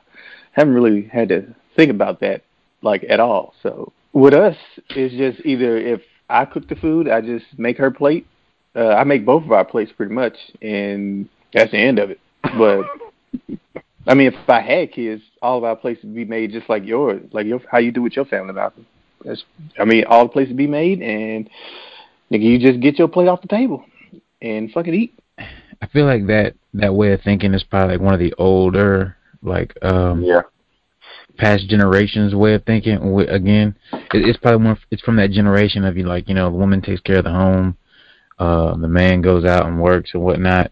haven't 0.53 0.75
really 0.75 1.03
had 1.13 1.29
to 1.29 1.55
think 1.77 1.91
about 1.91 2.21
that 2.21 2.43
like 2.83 3.05
at 3.09 3.21
all. 3.21 3.55
So 3.63 3.93
with 4.13 4.35
us, 4.35 4.57
it's 4.91 5.15
just 5.15 5.47
either 5.47 5.77
if 5.77 6.01
I 6.29 6.45
cook 6.47 6.69
the 6.69 6.77
food, 6.77 7.09
I 7.09 7.21
just 7.21 7.45
make 7.59 7.77
her 7.79 7.91
plate. 7.91 8.27
Uh, 8.75 8.89
I 8.89 9.05
make 9.05 9.25
both 9.25 9.45
of 9.45 9.53
our 9.53 9.65
plates 9.65 9.93
pretty 9.97 10.13
much, 10.13 10.35
and 10.61 11.29
that's 11.57 11.73
the 11.73 11.79
end 11.79 11.99
of 11.99 12.11
it. 12.11 12.21
But 12.43 12.85
I 14.07 14.15
mean, 14.15 14.33
if 14.33 14.49
I 14.49 14.61
had 14.61 14.93
kids, 14.93 15.23
all 15.43 15.59
of 15.59 15.65
our 15.65 15.75
plates 15.75 16.03
would 16.05 16.15
be 16.15 16.25
made 16.25 16.53
just 16.53 16.69
like 16.69 16.85
yours, 16.85 17.23
like 17.33 17.47
your 17.47 17.61
how 17.71 17.79
you 17.79 17.91
do 17.91 18.03
with 18.03 18.15
your 18.15 18.27
family, 18.27 18.53
Malcolm. 18.53 18.87
That's, 19.25 19.43
I 19.81 19.85
mean, 19.85 20.05
all 20.07 20.27
the 20.27 20.33
plates 20.33 20.49
would 20.49 20.57
be 20.57 20.67
made, 20.67 21.01
and 21.01 21.49
nigga, 22.31 22.43
you 22.43 22.59
just 22.59 22.81
get 22.81 22.99
your 22.99 23.09
plate 23.09 23.27
off 23.27 23.41
the 23.41 23.49
table 23.49 23.85
and 24.41 24.71
fucking 24.71 24.95
eat. 24.95 25.19
I 25.39 25.87
feel 25.93 26.05
like 26.05 26.27
that 26.27 26.55
that 26.75 26.95
way 26.95 27.13
of 27.13 27.23
thinking 27.23 27.55
is 27.55 27.65
probably 27.65 27.97
like 27.97 28.05
one 28.05 28.15
of 28.15 28.21
the 28.21 28.35
older 28.39 29.17
like 29.43 29.73
um 29.83 30.23
Yeah. 30.23 30.43
past 31.39 31.69
generations 31.69 32.35
way 32.35 32.55
of 32.55 32.65
thinking. 32.65 32.97
Again, 33.29 33.77
it's 34.13 34.39
probably 34.39 34.63
more. 34.63 34.79
It's 34.91 35.03
from 35.03 35.17
that 35.17 35.31
generation 35.31 35.85
of 35.85 35.97
you 35.97 36.05
like 36.05 36.29
you 36.29 36.35
know, 36.35 36.51
the 36.51 36.57
woman 36.57 36.83
takes 36.83 37.01
care 37.01 37.19
of 37.19 37.25
the 37.25 37.33
home, 37.33 37.77
uh, 38.39 38.77
the 38.77 38.89
man 38.89 39.23
goes 39.23 39.45
out 39.45 39.67
and 39.67 39.81
works 39.81 40.11
and 40.15 40.23
whatnot, 40.23 40.71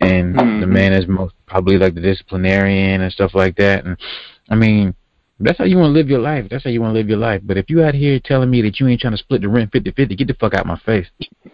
and 0.00 0.34
mm-hmm. 0.34 0.60
the 0.60 0.66
man 0.66 0.92
is 0.92 1.06
most 1.06 1.34
probably 1.46 1.78
like 1.78 1.94
the 1.94 2.00
disciplinarian 2.00 3.00
and 3.00 3.12
stuff 3.12 3.34
like 3.34 3.56
that. 3.56 3.84
And 3.84 3.96
I 4.50 4.54
mean, 4.54 4.94
that's 5.40 5.58
how 5.58 5.64
you 5.64 5.76
want 5.76 5.90
to 5.90 5.98
live 5.98 6.08
your 6.08 6.20
life. 6.20 6.46
That's 6.50 6.64
how 6.64 6.70
you 6.70 6.80
want 6.80 6.94
to 6.94 6.98
live 6.98 7.08
your 7.08 7.18
life. 7.18 7.42
But 7.44 7.56
if 7.56 7.68
you 7.68 7.82
out 7.82 7.94
here 7.94 8.20
telling 8.24 8.50
me 8.50 8.62
that 8.62 8.78
you 8.78 8.86
ain't 8.88 9.00
trying 9.00 9.14
to 9.14 9.18
split 9.18 9.42
the 9.42 9.48
rent 9.48 9.72
50-50, 9.72 10.16
get 10.16 10.28
the 10.28 10.34
fuck 10.34 10.54
out 10.54 10.66
my 10.66 10.78
face. 10.80 11.06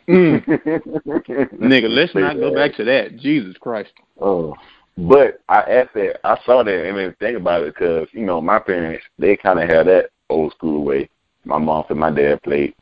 Mm. 0.08 0.44
Nigga, 1.58 1.88
let's 1.88 2.14
not 2.14 2.36
go 2.36 2.54
back 2.54 2.74
to 2.76 2.84
that. 2.84 3.16
Jesus 3.16 3.56
Christ. 3.58 3.92
Oh. 4.20 4.54
But 4.98 5.40
I 5.48 5.60
asked 5.60 5.94
that, 5.94 6.20
I 6.24 6.38
saw 6.44 6.62
that 6.62 6.86
and 6.86 6.98
then 6.98 7.14
think 7.20 7.38
about 7.38 7.62
it 7.62 7.74
because, 7.74 8.08
you 8.12 8.26
know, 8.26 8.40
my 8.40 8.58
parents, 8.58 9.04
they 9.18 9.36
kind 9.36 9.58
of 9.58 9.68
had 9.68 9.86
that 9.86 10.10
old 10.28 10.52
school 10.52 10.84
way. 10.84 11.08
My 11.44 11.56
mom 11.56 11.84
and 11.88 11.98
my 11.98 12.10
dad 12.10 12.42
played. 12.42 12.74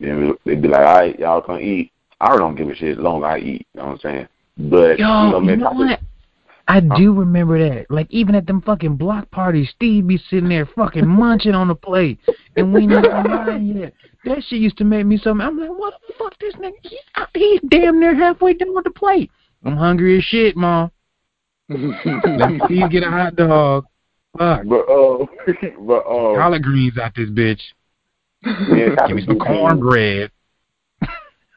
Then 0.00 0.34
they'd 0.44 0.62
be 0.62 0.68
like, 0.68 0.80
all 0.80 0.98
right, 0.98 1.18
y'all 1.18 1.42
come 1.42 1.60
eat. 1.60 1.92
I 2.20 2.36
don't 2.36 2.56
give 2.56 2.68
a 2.68 2.74
shit 2.74 2.98
as 2.98 3.02
long 3.02 3.22
as 3.22 3.28
I 3.28 3.38
eat. 3.38 3.66
You 3.74 3.80
know 3.80 3.86
what 3.86 3.92
I'm 3.92 3.98
saying? 3.98 4.28
But, 4.68 4.98
Yo, 4.98 5.06
you 5.06 5.06
know, 5.06 5.40
you 5.40 5.56
know 5.56 5.70
what? 5.72 6.00
I 6.70 6.80
do 6.80 7.12
remember 7.12 7.58
that. 7.58 7.90
Like 7.90 8.06
even 8.10 8.36
at 8.36 8.46
them 8.46 8.62
fucking 8.62 8.96
block 8.96 9.28
parties, 9.32 9.68
Steve 9.74 10.06
be 10.06 10.18
sitting 10.30 10.48
there 10.48 10.66
fucking 10.66 11.06
munching 11.18 11.54
on 11.54 11.66
the 11.66 11.74
plate, 11.74 12.18
and 12.56 12.72
we 12.72 12.86
not 12.86 13.04
lying 13.26 13.66
yet. 13.66 13.92
That 14.24 14.44
shit 14.44 14.60
used 14.60 14.76
to 14.78 14.84
make 14.84 15.04
me 15.04 15.18
so. 15.18 15.30
I'm 15.30 15.58
like, 15.58 15.70
what 15.70 15.94
the 16.06 16.14
fuck, 16.16 16.38
this 16.38 16.54
nigga? 16.54 16.74
He's, 16.82 17.00
he's 17.34 17.60
damn 17.68 17.98
near 17.98 18.14
halfway 18.14 18.54
done 18.54 18.72
with 18.74 18.84
the 18.84 18.90
plate. 18.90 19.32
I'm 19.64 19.76
hungry 19.76 20.18
as 20.18 20.24
shit, 20.24 20.56
mom. 20.56 20.92
Let 21.68 21.80
me 21.80 22.60
Steve 22.66 22.90
get 22.90 23.02
a 23.02 23.10
hot 23.10 23.34
dog. 23.34 23.86
Fuck. 24.38 24.62
But 24.66 24.80
uh, 24.82 25.26
but 25.80 26.00
uh, 26.02 26.36
collard 26.36 26.62
greens 26.62 26.98
out 26.98 27.14
this 27.16 27.30
bitch. 27.30 27.60
Yeah, 28.44 29.06
Give 29.08 29.16
me 29.16 29.26
some 29.26 29.40
cornbread. 29.40 30.30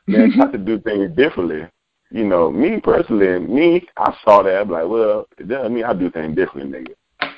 Man, 0.07 0.31
have 0.31 0.51
to 0.53 0.57
do 0.57 0.79
things 0.79 1.15
differently 1.15 1.67
you 2.13 2.23
know, 2.23 2.51
me 2.51 2.79
personally, 2.79 3.39
me, 3.39 3.87
I 3.97 4.15
saw 4.23 4.43
that. 4.43 4.61
I'm 4.61 4.69
like, 4.69 4.87
well, 4.87 5.27
it 5.39 5.47
doesn't 5.47 5.73
mean 5.73 5.83
I 5.83 5.93
do 5.93 6.11
things 6.11 6.35
differently, 6.35 6.79
nigga. 6.79 7.33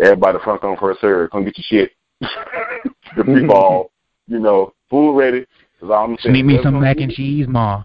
Everybody 0.00 0.38
front 0.42 0.64
on 0.64 0.78
first 0.78 1.02
serve. 1.02 1.30
Come 1.30 1.44
get 1.44 1.58
your 1.58 1.64
shit. 1.68 1.92
the 3.16 3.24
free 3.24 3.46
ball, 3.46 3.90
you 4.26 4.38
know, 4.38 4.72
food 4.88 5.14
ready. 5.14 5.46
Cause 5.78 5.90
I'm 5.92 6.16
saying, 6.20 6.32
Need 6.32 6.46
me 6.46 6.58
some 6.62 6.80
mac 6.80 6.96
and 6.96 7.12
cheese, 7.12 7.46
ma. 7.46 7.84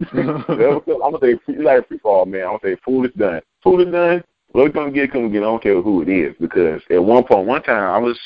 I'm 0.12 0.42
gonna 0.46 1.18
say 1.22 1.38
like 1.56 1.86
free 1.86 1.98
fall, 1.98 2.26
man. 2.26 2.42
I'm 2.42 2.58
gonna 2.58 2.74
say 2.74 2.76
food 2.84 3.04
is 3.04 3.12
done. 3.16 3.40
Food 3.62 3.86
is 3.86 3.92
done. 3.92 4.24
What 4.50 4.74
gonna 4.74 4.90
get, 4.90 5.12
come 5.12 5.30
get. 5.30 5.38
I 5.38 5.46
don't 5.46 5.62
care 5.62 5.80
who 5.80 6.02
it 6.02 6.08
is 6.08 6.34
because 6.40 6.82
at 6.90 7.02
one 7.02 7.22
point, 7.24 7.46
one 7.46 7.62
time, 7.62 7.94
I 7.94 7.98
was 7.98 8.18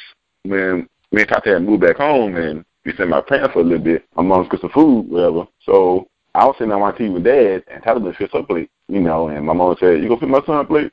when 0.45 0.89
me 1.13 1.21
and 1.23 1.29
Tata 1.29 1.51
had 1.51 1.63
moved 1.63 1.83
back 1.83 1.97
home 1.97 2.37
and 2.37 2.65
we 2.87 2.95
sent 2.95 3.11
my 3.11 3.21
parents 3.21 3.53
for 3.53 3.61
a 3.61 3.65
little 3.65 3.85
bit. 3.85 4.05
My 4.17 4.23
mom's 4.23 4.49
got 4.49 4.63
some 4.63 4.71
food, 4.71 5.11
whatever. 5.11 5.47
So 5.61 6.09
I 6.39 6.45
was 6.45 6.55
sitting 6.57 6.73
on 6.73 6.81
my 6.81 6.93
TV 6.93 7.13
with 7.13 7.25
dad, 7.25 7.65
and 7.67 7.83
Tyler 7.83 7.99
been 7.99 8.15
fixed 8.15 8.33
her 8.33 8.45
plate, 8.45 8.71
you 8.87 9.01
know, 9.01 9.27
and 9.27 9.45
my 9.45 9.53
mom 9.53 9.75
said, 9.81 10.01
"You 10.01 10.09
gonna 10.09 10.21
fit 10.21 10.29
my 10.29 10.41
son 10.47 10.65
plate?" 10.67 10.93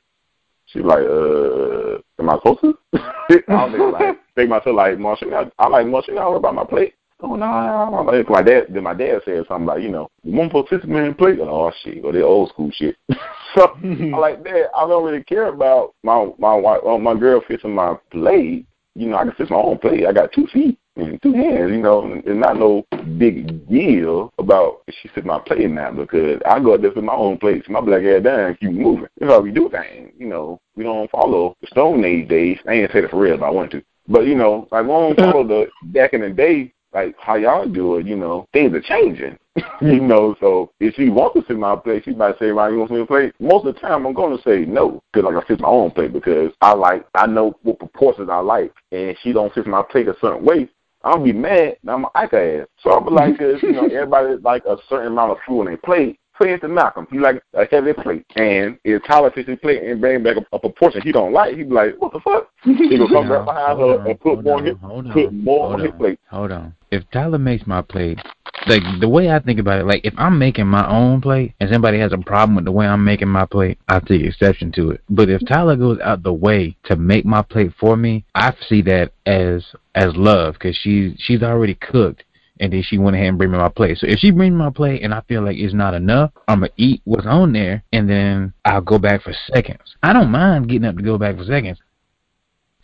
She 0.66 0.80
like, 0.80 1.04
"Uh, 1.04 1.98
am 2.18 2.30
I 2.30 2.34
supposed 2.38 2.62
to?" 2.62 2.78
I 3.48 3.64
was 3.66 3.92
like, 3.92 4.18
think 4.34 4.50
myself 4.50 4.74
like, 4.74 4.98
"Mom, 4.98 5.16
I, 5.32 5.48
I 5.60 5.68
like, 5.68 5.86
Mom, 5.86 6.02
I 6.08 6.28
worry 6.28 6.36
about 6.38 6.56
my 6.56 6.64
plate?" 6.64 6.94
Oh 7.20 7.36
no, 7.36 7.46
no, 7.46 8.02
no. 8.02 8.24
my 8.28 8.42
dad. 8.42 8.66
Then 8.70 8.82
my 8.82 8.92
dad 8.92 9.20
said 9.24 9.44
something 9.46 9.66
like, 9.66 9.82
you 9.82 9.88
know, 9.88 10.10
one 10.22 10.50
for 10.50 10.64
six 10.68 10.84
man 10.84 11.14
plate. 11.14 11.38
Oh 11.40 11.70
shit, 11.84 12.04
or 12.04 12.10
the 12.10 12.22
old 12.22 12.48
school 12.48 12.72
shit. 12.72 12.96
so 13.54 13.78
I 13.82 14.18
like 14.18 14.42
that. 14.42 14.70
I 14.76 14.88
don't 14.88 15.04
really 15.04 15.22
care 15.22 15.46
about 15.46 15.94
my 16.02 16.28
my 16.38 16.54
wife, 16.54 16.80
well, 16.84 16.98
my 16.98 17.14
girl 17.14 17.40
fixing 17.46 17.72
my 17.72 17.94
plate. 18.10 18.66
You 18.96 19.10
know, 19.10 19.16
I 19.16 19.22
can 19.22 19.32
fix 19.32 19.50
my 19.50 19.56
own 19.56 19.78
plate. 19.78 20.06
I 20.06 20.12
got 20.12 20.32
two 20.32 20.48
feet 20.52 20.76
two 20.96 21.32
hands, 21.32 21.70
you 21.70 21.78
know, 21.78 22.22
it's 22.24 22.28
not 22.28 22.58
no 22.58 22.84
big 23.18 23.68
deal 23.68 24.32
about 24.38 24.82
she 24.90 25.10
sit 25.14 25.24
my 25.24 25.38
plate 25.38 25.70
now 25.70 25.92
because 25.92 26.40
I 26.46 26.58
go 26.60 26.74
up 26.74 26.80
there 26.80 26.92
with 26.92 27.04
my 27.04 27.14
own 27.14 27.38
place, 27.38 27.62
my 27.68 27.80
black 27.80 28.02
ass 28.02 28.22
down 28.22 28.56
keep 28.56 28.72
moving. 28.72 29.08
That's 29.18 29.32
how 29.32 29.40
we 29.40 29.50
do 29.50 29.68
things, 29.68 30.12
you 30.18 30.26
know. 30.26 30.60
We 30.74 30.84
don't 30.84 31.10
follow 31.10 31.56
the 31.60 31.66
Stone 31.68 32.04
Age 32.04 32.28
days. 32.28 32.58
I 32.68 32.72
ain't 32.72 32.92
say 32.92 33.02
that 33.02 33.10
for 33.10 33.20
real 33.20 33.34
if 33.34 33.42
I 33.42 33.50
want 33.50 33.70
to. 33.72 33.82
But, 34.08 34.26
you 34.26 34.34
know, 34.34 34.68
like 34.70 34.84
we 34.84 34.88
don't 34.88 35.18
follow 35.18 35.46
the 35.46 35.66
back 35.82 36.12
in 36.12 36.20
the 36.20 36.30
day 36.30 36.72
like 36.96 37.14
how 37.18 37.34
y'all 37.34 37.68
do 37.68 37.96
it, 37.96 38.06
you 38.06 38.16
know, 38.16 38.48
things 38.52 38.74
are 38.74 38.80
changing. 38.80 39.38
you 39.80 40.00
know, 40.00 40.34
so 40.40 40.70
if 40.80 40.94
she 40.94 41.08
wants 41.08 41.34
to 41.34 41.44
sit 41.46 41.58
my 41.58 41.76
plate, 41.76 42.04
she 42.04 42.12
might 42.12 42.38
say, 42.38 42.46
"Right, 42.46 42.70
you 42.70 42.78
want 42.78 42.90
to 42.90 42.94
sit 42.94 43.00
my 43.00 43.06
plate?" 43.06 43.34
Most 43.40 43.66
of 43.66 43.74
the 43.74 43.80
time, 43.80 44.06
I'm 44.06 44.12
going 44.12 44.36
to 44.36 44.42
say 44.42 44.66
no 44.66 45.02
because 45.12 45.24
like 45.24 45.42
I 45.42 45.46
sit 45.46 45.60
my 45.60 45.68
own 45.68 45.90
plate 45.90 46.12
because 46.12 46.52
I 46.60 46.72
like 46.74 47.06
I 47.14 47.26
know 47.26 47.54
what 47.62 47.78
proportions 47.78 48.28
I 48.30 48.38
like, 48.38 48.72
and 48.92 49.16
she 49.22 49.32
don't 49.32 49.52
sit 49.54 49.66
my 49.66 49.82
plate 49.82 50.08
a 50.08 50.16
certain 50.20 50.44
way. 50.44 50.68
I'll 51.04 51.22
be 51.22 51.32
mad. 51.32 51.76
and 51.82 51.90
I'm 51.90 52.04
an 52.04 52.10
Ike 52.14 52.34
ass. 52.34 52.66
So 52.82 53.00
be 53.00 53.10
like, 53.10 53.38
cause, 53.38 53.62
you 53.62 53.72
know, 53.72 53.86
everybody 53.92 54.36
like 54.42 54.64
a 54.64 54.76
certain 54.88 55.12
amount 55.12 55.32
of 55.32 55.38
food 55.46 55.60
on 55.60 55.66
their 55.66 55.76
plate. 55.76 56.18
For 56.36 56.46
instance, 56.46 56.72
Malcolm, 56.74 57.06
he 57.10 57.18
like 57.18 57.42
a 57.54 57.64
heavy 57.64 57.94
plate, 57.94 58.26
and 58.36 58.76
if 58.84 59.02
Tyler 59.06 59.30
takes 59.30 59.48
his 59.48 59.58
plate 59.58 59.82
and 59.82 60.02
bring 60.02 60.22
back 60.22 60.36
a, 60.36 60.56
a 60.56 60.58
proportion 60.58 61.00
he 61.00 61.10
don't 61.10 61.32
like, 61.32 61.56
he 61.56 61.62
be 61.62 61.70
like, 61.70 61.94
"What 61.98 62.12
the 62.12 62.20
fuck?" 62.20 62.50
He 62.62 62.74
gonna 62.74 63.08
come 63.08 63.32
right 63.32 63.42
behind 63.42 63.78
her 63.78 64.06
and 64.06 64.20
put 64.20 64.44
more, 64.44 64.58
on, 64.58 64.66
his, 64.66 64.76
put 65.14 65.32
more 65.32 65.72
on 65.72 65.80
his 65.80 65.92
plate. 65.96 66.20
Hold 66.28 66.52
on. 66.52 66.74
If 66.96 67.10
Tyler 67.10 67.38
makes 67.38 67.66
my 67.66 67.82
plate, 67.82 68.18
like 68.66 68.82
the 69.00 69.08
way 69.08 69.30
I 69.30 69.38
think 69.38 69.60
about 69.60 69.80
it, 69.80 69.86
like 69.86 70.00
if 70.04 70.14
I'm 70.16 70.38
making 70.38 70.66
my 70.66 70.88
own 70.88 71.20
plate 71.20 71.54
and 71.60 71.70
somebody 71.70 71.98
has 71.98 72.12
a 72.12 72.18
problem 72.18 72.56
with 72.56 72.64
the 72.64 72.72
way 72.72 72.86
I'm 72.86 73.04
making 73.04 73.28
my 73.28 73.44
plate, 73.44 73.78
I 73.86 74.00
take 74.00 74.22
exception 74.22 74.72
to 74.72 74.92
it. 74.92 75.02
But 75.10 75.28
if 75.28 75.46
Tyler 75.46 75.76
goes 75.76 75.98
out 76.02 76.22
the 76.22 76.32
way 76.32 76.74
to 76.84 76.96
make 76.96 77.26
my 77.26 77.42
plate 77.42 77.72
for 77.78 77.96
me, 77.96 78.24
I 78.34 78.54
see 78.66 78.80
that 78.82 79.12
as 79.26 79.62
as 79.94 80.16
love 80.16 80.54
because 80.54 80.76
she's 80.76 81.12
she's 81.18 81.42
already 81.42 81.74
cooked 81.74 82.24
and 82.58 82.72
then 82.72 82.82
she 82.82 82.96
went 82.96 83.14
ahead 83.14 83.28
and 83.28 83.38
bring 83.38 83.50
me 83.50 83.58
my 83.58 83.68
plate. 83.68 83.98
So 83.98 84.06
if 84.06 84.18
she 84.18 84.30
brings 84.30 84.52
me 84.52 84.58
my 84.58 84.70
plate 84.70 85.02
and 85.02 85.12
I 85.12 85.20
feel 85.28 85.44
like 85.44 85.58
it's 85.58 85.74
not 85.74 85.92
enough, 85.92 86.32
I'm 86.48 86.60
gonna 86.60 86.72
eat 86.78 87.02
what's 87.04 87.26
on 87.26 87.52
there 87.52 87.84
and 87.92 88.08
then 88.08 88.54
I'll 88.64 88.80
go 88.80 88.98
back 88.98 89.22
for 89.22 89.34
seconds. 89.52 89.96
I 90.02 90.14
don't 90.14 90.30
mind 90.30 90.68
getting 90.68 90.86
up 90.86 90.96
to 90.96 91.02
go 91.02 91.18
back 91.18 91.36
for 91.36 91.44
seconds. 91.44 91.78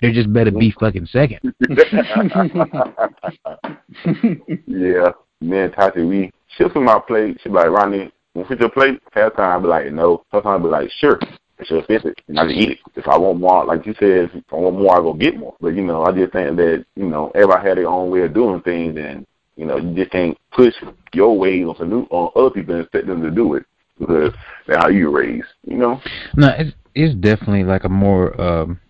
There 0.03 0.13
just 0.13 0.33
better 0.33 0.51
be 0.51 0.75
fucking 0.79 1.07
second. 1.07 1.55
yeah 4.67 5.13
man, 5.43 5.73
Tati, 5.73 6.03
we 6.03 6.33
she'll 6.57 6.71
my 6.81 7.01
plate. 7.07 7.39
She 7.43 7.49
be 7.49 7.57
like, 7.57 7.69
Ronnie, 7.69 8.11
to 8.35 8.45
fit 8.47 8.61
your 8.61 8.71
plate? 8.71 9.01
Half 9.13 9.37
time 9.37 9.59
I 9.59 9.63
be 9.63 9.69
like, 9.69 9.93
no. 9.93 10.25
Sometimes 10.31 10.61
I 10.61 10.63
be 10.63 10.71
like, 10.71 10.91
sure. 10.99 11.19
And 11.59 11.67
she'll 11.67 11.85
fit 11.85 12.05
it, 12.05 12.21
and 12.29 12.41
I 12.41 12.47
just 12.47 12.57
eat 12.57 12.71
it. 12.71 12.79
If 12.97 13.09
I 13.09 13.19
want 13.19 13.41
more, 13.41 13.65
like 13.65 13.87
you 13.87 13.95
said, 13.99 14.31
if 14.35 14.45
I 14.53 14.57
want 14.57 14.79
more, 14.79 14.97
I 14.97 15.01
go 15.01 15.13
get 15.13 15.37
more. 15.37 15.55
But 15.61 15.75
you 15.75 15.83
know, 15.83 16.05
I 16.05 16.13
just 16.13 16.33
think 16.33 16.57
that 16.57 16.85
you 16.97 17.07
know 17.07 17.31
everybody 17.35 17.69
had 17.69 17.79
their 17.79 17.89
own 17.89 18.11
way 18.11 18.23
of 18.23 18.35
doing 18.35 18.63
things, 18.63 18.97
and 18.97 19.27
you 19.57 19.67
know, 19.67 19.77
you 19.77 19.95
just 19.95 20.11
can't 20.11 20.37
push 20.53 20.75
your 21.13 21.37
ways 21.37 21.67
on 21.67 21.77
some 21.77 22.07
on 22.11 22.31
other 22.35 22.51
people 22.51 22.75
and 22.75 22.85
expect 22.85 23.07
them 23.07 23.23
to 23.23 23.31
do 23.31 23.55
it 23.55 23.65
because 23.99 24.33
that's 24.67 24.83
how 24.83 24.89
you 24.89 25.11
raised. 25.11 25.47
You 25.67 25.77
know. 25.77 26.01
No, 26.37 26.49
it's 26.57 26.75
it's 26.95 27.15
definitely 27.17 27.65
like 27.65 27.85
a 27.85 27.89
more 27.89 28.41
um 28.41 28.81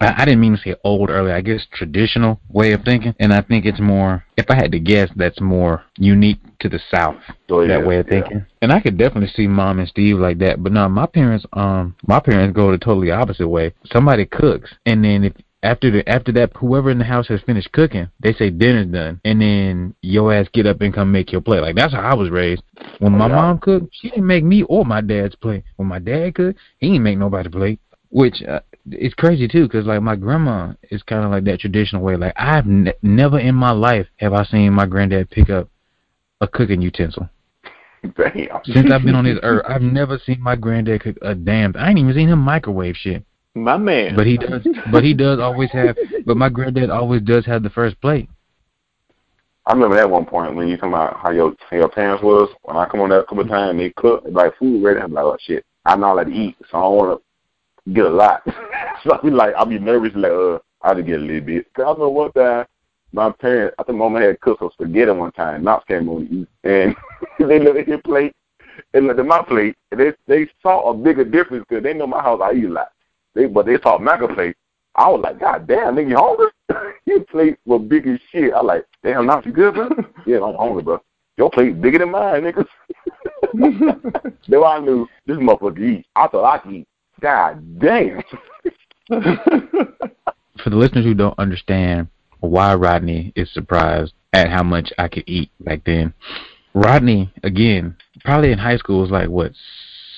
I, 0.00 0.24
didn't 0.24 0.40
mean 0.40 0.56
to 0.56 0.62
say 0.62 0.74
old 0.82 1.10
earlier. 1.10 1.34
I 1.34 1.42
guess 1.42 1.66
traditional 1.72 2.40
way 2.48 2.72
of 2.72 2.82
thinking, 2.84 3.14
and 3.20 3.32
I 3.32 3.42
think 3.42 3.66
it's 3.66 3.80
more. 3.80 4.24
If 4.36 4.46
I 4.48 4.54
had 4.54 4.72
to 4.72 4.80
guess, 4.80 5.10
that's 5.16 5.40
more 5.40 5.82
unique 5.98 6.38
to 6.60 6.68
the 6.68 6.80
South. 6.92 7.20
Oh, 7.50 7.60
yeah, 7.60 7.68
that 7.78 7.86
way 7.86 7.98
of 7.98 8.06
thinking, 8.06 8.38
yeah. 8.38 8.44
and 8.62 8.72
I 8.72 8.80
could 8.80 8.96
definitely 8.96 9.30
see 9.34 9.46
Mom 9.46 9.78
and 9.78 9.88
Steve 9.88 10.16
like 10.16 10.38
that. 10.38 10.62
But 10.62 10.72
no, 10.72 10.88
my 10.88 11.06
parents, 11.06 11.44
um, 11.52 11.94
my 12.06 12.20
parents 12.20 12.56
go 12.56 12.70
the 12.70 12.78
totally 12.78 13.10
opposite 13.10 13.48
way. 13.48 13.74
Somebody 13.92 14.24
cooks, 14.24 14.70
and 14.86 15.04
then 15.04 15.24
if 15.24 15.34
after 15.62 15.90
the 15.90 16.08
after 16.08 16.32
that 16.32 16.52
whoever 16.56 16.90
in 16.90 16.98
the 16.98 17.04
house 17.04 17.28
has 17.28 17.40
finished 17.42 17.72
cooking, 17.72 18.08
they 18.20 18.32
say 18.32 18.50
dinner's 18.50 18.86
done, 18.86 19.20
and 19.24 19.40
then 19.40 19.94
your 20.00 20.32
ass 20.32 20.46
get 20.52 20.66
up 20.66 20.80
and 20.80 20.94
come 20.94 21.12
make 21.12 21.32
your 21.32 21.40
plate. 21.40 21.60
Like 21.60 21.76
that's 21.76 21.92
how 21.92 22.00
I 22.00 22.14
was 22.14 22.30
raised. 22.30 22.62
When 22.98 23.12
my 23.12 23.26
oh, 23.26 23.28
yeah. 23.28 23.34
mom 23.34 23.58
cooked, 23.58 23.88
she 23.92 24.08
didn't 24.08 24.26
make 24.26 24.44
me 24.44 24.62
or 24.62 24.84
my 24.84 25.00
dad's 25.00 25.34
plate. 25.34 25.64
When 25.76 25.88
my 25.88 25.98
dad 25.98 26.34
cooked, 26.34 26.58
he 26.78 26.88
didn't 26.88 27.02
make 27.02 27.18
nobody's 27.18 27.52
plate. 27.52 27.80
Which 28.12 28.42
uh, 28.42 28.60
it's 28.92 29.14
crazy 29.14 29.48
too, 29.48 29.68
cause 29.68 29.84
like 29.84 30.02
my 30.02 30.16
grandma 30.16 30.72
is 30.90 31.02
kind 31.02 31.24
of 31.24 31.30
like 31.30 31.44
that 31.44 31.60
traditional 31.60 32.02
way. 32.02 32.16
Like 32.16 32.34
I've 32.36 32.66
ne- 32.66 32.94
never 33.02 33.38
in 33.38 33.54
my 33.54 33.70
life 33.70 34.06
have 34.16 34.32
I 34.32 34.44
seen 34.44 34.72
my 34.72 34.86
granddad 34.86 35.30
pick 35.30 35.50
up 35.50 35.68
a 36.40 36.48
cooking 36.48 36.80
utensil. 36.80 37.28
Damn. 38.16 38.60
Since 38.64 38.90
I've 38.90 39.04
been 39.04 39.14
on 39.14 39.24
this 39.24 39.38
earth, 39.42 39.64
I've 39.68 39.82
never 39.82 40.18
seen 40.18 40.40
my 40.40 40.56
granddad 40.56 41.02
cook 41.02 41.16
a 41.22 41.34
damn. 41.34 41.74
I 41.76 41.90
ain't 41.90 41.98
even 41.98 42.14
seen 42.14 42.28
him 42.28 42.38
microwave 42.38 42.96
shit. 42.96 43.24
My 43.54 43.76
man. 43.76 44.16
But 44.16 44.26
he 44.26 44.38
does. 44.38 44.66
but 44.92 45.04
he 45.04 45.12
does 45.12 45.38
always 45.38 45.70
have. 45.72 45.96
But 46.24 46.36
my 46.36 46.48
granddad 46.48 46.90
always 46.90 47.22
does 47.22 47.44
have 47.46 47.62
the 47.62 47.70
first 47.70 48.00
plate. 48.00 48.28
I 49.66 49.74
remember 49.74 49.96
that 49.96 50.10
one 50.10 50.24
point 50.24 50.56
when 50.56 50.68
you 50.68 50.76
talking 50.76 50.94
about 50.94 51.18
how 51.20 51.30
your 51.30 51.54
how 51.68 51.76
your 51.76 51.88
parents 51.88 52.22
was. 52.22 52.48
When 52.62 52.76
I 52.76 52.86
come 52.86 53.00
on 53.00 53.10
that 53.10 53.20
a 53.20 53.24
couple 53.24 53.40
of 53.40 53.48
times, 53.48 53.78
they 53.78 53.90
cook 53.90 54.24
like 54.26 54.56
food 54.56 54.82
ready. 54.82 55.00
I'm 55.00 55.12
like, 55.12 55.24
oh 55.24 55.36
shit, 55.40 55.64
I 55.84 55.96
know 55.96 56.16
how 56.16 56.24
to 56.24 56.30
eat, 56.30 56.56
so 56.70 56.78
I 56.78 56.80
don't 56.80 56.96
want 56.96 57.20
to 57.20 57.29
get 57.92 58.06
a 58.06 58.10
lot. 58.10 58.42
so 59.04 59.12
I 59.12 59.20
be 59.22 59.30
like, 59.30 59.54
I'll 59.54 59.66
be 59.66 59.78
nervous, 59.78 60.12
like, 60.14 60.32
uh, 60.32 60.58
I'll 60.82 60.94
just 60.94 61.06
get 61.06 61.20
a 61.20 61.22
little 61.22 61.40
bit. 61.40 61.72
Cause 61.74 61.84
I 61.88 61.98
know 61.98 62.08
one 62.08 62.32
time, 62.32 62.66
my 63.12 63.30
parents, 63.30 63.74
I 63.78 63.82
think 63.82 63.98
mama 63.98 64.20
had 64.20 64.40
cooked 64.40 64.60
some 64.60 64.70
spaghetti 64.72 65.10
one 65.10 65.32
time. 65.32 65.64
Knox 65.64 65.84
came 65.86 66.08
on 66.08 66.26
to 66.26 66.34
eat, 66.34 66.48
and 66.64 66.94
they 67.38 67.58
looked 67.58 67.78
at 67.78 67.88
his 67.88 68.00
plate 68.04 68.34
and 68.94 69.06
looked 69.06 69.20
at 69.20 69.26
my 69.26 69.42
plate, 69.42 69.76
and 69.90 70.00
they 70.00 70.12
they 70.26 70.48
saw 70.62 70.90
a 70.90 70.94
bigger 70.94 71.24
difference 71.24 71.64
because 71.68 71.82
they 71.82 71.92
know 71.92 72.06
my 72.06 72.22
house 72.22 72.40
I 72.42 72.52
eat 72.52 72.64
a 72.64 72.68
lot. 72.68 72.92
They 73.34 73.46
but 73.46 73.66
they 73.66 73.78
saw 73.82 73.98
Maca 73.98 74.32
plate, 74.32 74.56
I 74.94 75.08
was 75.08 75.20
like, 75.22 75.38
God 75.38 75.66
damn, 75.66 75.94
nigga, 75.94 76.10
you 76.10 76.16
hungry? 76.16 76.94
Your 77.06 77.24
plate 77.24 77.58
was 77.64 77.82
big 77.88 78.06
as 78.06 78.18
shit. 78.30 78.52
I 78.52 78.60
like, 78.60 78.84
damn, 79.02 79.26
not 79.26 79.46
you 79.46 79.52
good, 79.52 79.74
bro? 79.74 79.88
yeah, 80.26 80.42
I'm 80.42 80.56
hungry, 80.56 80.82
bro. 80.82 81.00
Your 81.36 81.50
plate 81.50 81.80
bigger 81.80 81.98
than 81.98 82.10
mine, 82.10 82.42
nigga. 82.42 82.66
then 84.48 84.64
I 84.64 84.78
knew 84.80 85.08
this 85.26 85.38
motherfucker 85.38 85.80
eat. 85.80 86.06
I 86.14 86.28
thought 86.28 86.44
I 86.44 86.58
could 86.58 86.72
eat. 86.72 86.88
God 87.20 87.78
damn. 87.78 88.22
For 90.62 90.70
the 90.70 90.76
listeners 90.76 91.04
who 91.04 91.14
don't 91.14 91.38
understand 91.38 92.08
why 92.40 92.74
Rodney 92.74 93.32
is 93.36 93.52
surprised 93.52 94.12
at 94.32 94.50
how 94.50 94.62
much 94.62 94.92
I 94.98 95.08
could 95.08 95.24
eat 95.26 95.50
back 95.60 95.82
then, 95.84 96.14
Rodney, 96.74 97.32
again, 97.42 97.96
probably 98.24 98.52
in 98.52 98.58
high 98.58 98.76
school 98.76 99.00
was 99.00 99.10
like 99.10 99.28
what 99.28 99.52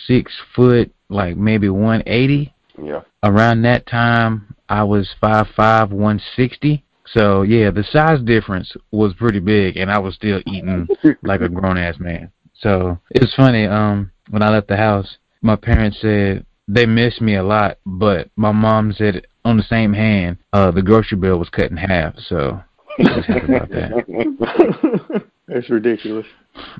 six 0.06 0.32
foot, 0.54 0.92
like 1.08 1.36
maybe 1.36 1.68
one 1.68 2.02
eighty. 2.06 2.52
Yeah. 2.82 3.02
Around 3.22 3.62
that 3.62 3.86
time, 3.86 4.54
I 4.68 4.84
was 4.84 5.08
five 5.20 5.46
five, 5.56 5.92
one 5.92 6.20
sixty. 6.36 6.84
So 7.06 7.42
yeah, 7.42 7.70
the 7.70 7.84
size 7.84 8.20
difference 8.20 8.74
was 8.90 9.14
pretty 9.14 9.40
big, 9.40 9.76
and 9.76 9.90
I 9.90 9.98
was 9.98 10.14
still 10.14 10.40
eating 10.46 10.88
like 11.22 11.40
a 11.40 11.48
grown 11.48 11.78
ass 11.78 11.98
man. 11.98 12.30
So 12.54 12.98
it 13.10 13.22
was 13.22 13.34
funny. 13.34 13.66
Um, 13.66 14.12
when 14.30 14.42
I 14.42 14.50
left 14.50 14.68
the 14.68 14.76
house, 14.76 15.16
my 15.40 15.56
parents 15.56 15.98
said 16.00 16.46
they 16.72 16.86
missed 16.86 17.20
me 17.20 17.36
a 17.36 17.42
lot, 17.42 17.78
but 17.84 18.30
my 18.36 18.50
mom 18.50 18.92
said 18.92 19.26
on 19.44 19.56
the 19.56 19.62
same 19.62 19.92
hand, 19.92 20.38
uh, 20.52 20.70
the 20.70 20.82
grocery 20.82 21.18
bill 21.18 21.38
was 21.38 21.50
cut 21.50 21.70
in 21.70 21.76
half. 21.76 22.14
So 22.18 22.60
was 22.98 23.26
happy 23.26 23.54
about 23.54 23.68
that. 23.70 25.24
That's 25.48 25.68
ridiculous. 25.68 26.26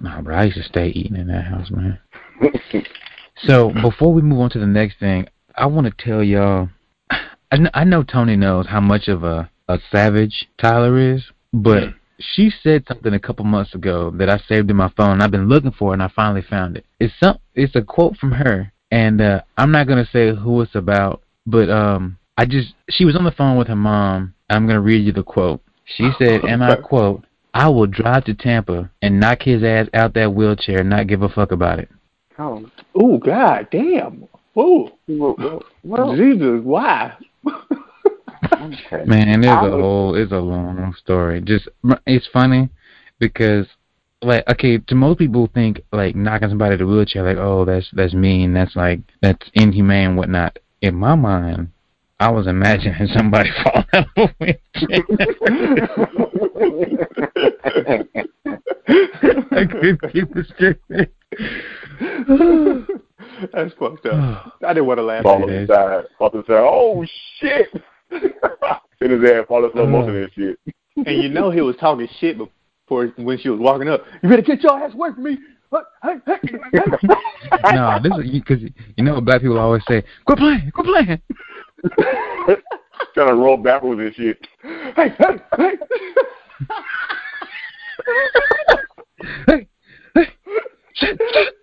Nah, 0.00 0.22
bro, 0.22 0.36
I 0.36 0.44
used 0.44 0.56
to 0.56 0.62
stay 0.62 0.88
eating 0.88 1.16
in 1.16 1.26
that 1.26 1.44
house, 1.44 1.70
man. 1.70 1.98
So 3.36 3.70
before 3.82 4.14
we 4.14 4.22
move 4.22 4.40
on 4.40 4.50
to 4.50 4.58
the 4.58 4.66
next 4.66 4.98
thing, 4.98 5.26
I 5.56 5.66
want 5.66 5.86
to 5.86 6.04
tell 6.04 6.22
y'all. 6.22 6.68
I 7.10 7.58
know, 7.58 7.70
I 7.74 7.84
know 7.84 8.02
Tony 8.02 8.36
knows 8.36 8.66
how 8.68 8.80
much 8.80 9.08
of 9.08 9.24
a 9.24 9.50
a 9.68 9.78
savage 9.90 10.48
Tyler 10.58 10.98
is, 10.98 11.24
but 11.52 11.94
she 12.18 12.50
said 12.62 12.84
something 12.88 13.12
a 13.12 13.20
couple 13.20 13.44
months 13.44 13.74
ago 13.74 14.10
that 14.12 14.30
I 14.30 14.38
saved 14.48 14.70
in 14.70 14.76
my 14.76 14.90
phone. 14.96 15.20
I've 15.20 15.30
been 15.30 15.48
looking 15.48 15.72
for 15.72 15.90
it, 15.90 15.94
and 15.94 16.02
I 16.02 16.08
finally 16.08 16.42
found 16.42 16.78
it. 16.78 16.86
It's 16.98 17.12
some. 17.22 17.38
It's 17.54 17.76
a 17.76 17.82
quote 17.82 18.16
from 18.16 18.32
her, 18.32 18.72
and 18.92 19.20
uh, 19.20 19.40
I'm 19.56 19.72
not 19.72 19.88
gonna 19.88 20.06
say 20.12 20.32
who 20.34 20.60
it's 20.60 20.74
about, 20.76 21.22
but 21.46 21.68
um, 21.70 22.18
I 22.38 22.44
just 22.44 22.74
she 22.90 23.04
was 23.04 23.16
on 23.16 23.24
the 23.24 23.32
phone 23.32 23.56
with 23.58 23.66
her 23.68 23.74
mom. 23.74 24.34
I'm 24.50 24.66
gonna 24.66 24.80
read 24.80 25.04
you 25.04 25.12
the 25.12 25.22
quote. 25.24 25.60
She 25.84 26.10
said, 26.18 26.42
and 26.44 26.62
I 26.62 26.76
quote, 26.76 27.24
"I 27.54 27.68
will 27.70 27.86
drive 27.86 28.24
to 28.24 28.34
Tampa 28.34 28.90
and 29.00 29.18
knock 29.18 29.42
his 29.42 29.64
ass 29.64 29.88
out 29.94 30.14
that 30.14 30.34
wheelchair 30.34 30.80
and 30.80 30.90
not 30.90 31.08
give 31.08 31.22
a 31.22 31.28
fuck 31.28 31.50
about 31.50 31.78
it." 31.80 31.88
Oh, 32.38 32.70
Oh 32.94 33.18
God, 33.18 33.68
damn. 33.72 34.28
Oh, 34.54 34.90
well, 35.08 35.34
well, 35.38 35.62
well, 35.82 36.14
Jesus, 36.16 36.60
why? 36.62 37.14
okay. 37.46 39.04
Man, 39.06 39.40
there's 39.40 39.56
I 39.56 39.60
a 39.66 39.70
was- 39.70 39.80
whole, 39.80 40.14
it's 40.14 40.32
a 40.32 40.36
long 40.36 40.94
story. 40.98 41.40
Just, 41.40 41.68
it's 42.06 42.26
funny 42.32 42.68
because, 43.18 43.66
like, 44.22 44.48
okay, 44.48 44.78
to 44.78 44.94
most 44.94 45.18
people 45.18 45.48
think 45.52 45.80
like 45.92 46.14
knocking 46.14 46.48
somebody 46.48 46.76
to 46.76 46.84
the 46.84 46.90
wheelchair, 46.90 47.24
like, 47.24 47.36
oh, 47.36 47.64
that's 47.64 47.88
that's 47.92 48.14
mean, 48.14 48.54
that's 48.54 48.76
like 48.76 49.00
that's 49.20 49.50
inhumane, 49.54 50.10
and 50.10 50.16
whatnot. 50.16 50.58
In 50.80 50.94
my 50.94 51.14
mind, 51.14 51.70
I 52.18 52.30
was 52.30 52.46
imagining 52.46 53.08
somebody 53.16 53.50
falling 53.64 53.86
out 53.92 54.06
of 54.16 54.16
a 54.16 54.34
wheelchair. 54.40 55.04
I 59.52 59.66
couldn't 59.66 60.00
keep 60.12 60.34
it 60.36 60.46
straight. 60.54 60.78
That's 63.52 63.72
fucked 63.74 64.06
up. 64.06 64.54
I 64.66 64.74
didn't 64.74 64.86
want 64.86 64.98
to 64.98 65.04
laugh. 65.04 65.22
fall 65.22 65.42
at 65.42 65.48
it 65.48 65.70
on 65.70 66.00
is. 66.00 66.06
fall 66.18 66.30
to 66.30 66.38
the 66.38 66.44
side. 66.44 66.58
Oh 66.58 67.04
shit! 67.38 67.68
In 69.00 69.10
his 69.10 69.30
ass, 69.30 69.46
fall 69.48 69.64
in 69.64 69.72
slow 69.72 69.86
motion 69.86 70.16
and 70.16 70.30
shit. 70.32 70.58
And 70.96 71.22
you 71.22 71.28
know 71.28 71.50
he 71.50 71.60
was 71.60 71.76
talking 71.76 72.08
shit 72.20 72.38
before 72.38 72.52
when 73.16 73.38
she 73.38 73.48
was 73.48 73.58
walking 73.60 73.88
up. 73.88 74.04
You 74.22 74.28
better 74.28 74.42
get 74.42 74.62
your 74.62 74.78
ass 74.82 74.92
away 74.94 75.10
from 75.14 75.24
me. 75.24 75.38
No, 77.72 77.98
this 78.02 78.12
is 78.24 78.30
because 78.30 78.60
you 78.96 79.04
know 79.04 79.14
what 79.14 79.24
black 79.24 79.40
people 79.40 79.58
always 79.58 79.82
say, 79.88 80.02
"Quit 80.26 80.38
playing, 80.38 80.70
quit 80.74 80.86
playing." 80.86 81.20
Trying 83.14 83.28
to 83.28 83.34
roll 83.34 83.56
backwards 83.56 84.00
and 84.00 84.14
shit. 84.14 84.46
hey, 84.62 85.08
hey, 85.18 85.36
hey. 85.56 85.72
Hey, 89.46 89.66
hey, 90.14 90.26
shit, 90.94 91.20
shit, 91.32 91.54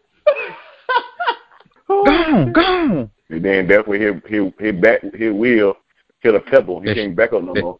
go 1.87 1.93
on, 2.03 2.53
go 2.53 2.61
on. 2.61 3.11
And 3.29 3.45
then 3.45 3.67
definitely 3.67 3.99
hit 3.99 4.27
hit 4.27 4.53
hit 4.59 4.81
back 4.81 5.01
hit 5.13 5.35
wheel, 5.35 5.75
hit 6.21 6.35
a 6.35 6.39
pebble. 6.39 6.79
He 6.81 6.87
That- 6.87 6.95
can't 6.95 7.15
back 7.15 7.33
up 7.33 7.43
no 7.43 7.53
that- 7.53 7.61
more. 7.63 7.79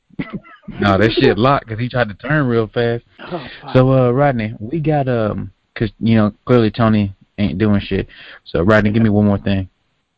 No, 0.79 0.97
that 0.97 1.11
shit 1.11 1.37
locked 1.37 1.67
because 1.67 1.79
he 1.79 1.89
tried 1.89 2.09
to 2.09 2.15
turn 2.15 2.47
real 2.47 2.67
fast. 2.67 3.03
Oh. 3.31 3.47
So, 3.73 3.93
uh, 3.93 4.11
Rodney, 4.11 4.55
we 4.59 4.79
got 4.79 5.07
um, 5.07 5.51
cause 5.75 5.91
you 5.99 6.15
know 6.15 6.33
clearly 6.45 6.71
Tony 6.71 7.13
ain't 7.37 7.59
doing 7.59 7.79
shit. 7.79 8.07
So, 8.45 8.61
Rodney, 8.61 8.91
give 8.91 9.03
me 9.03 9.09
one 9.09 9.25
more 9.25 9.37
thing. 9.37 9.69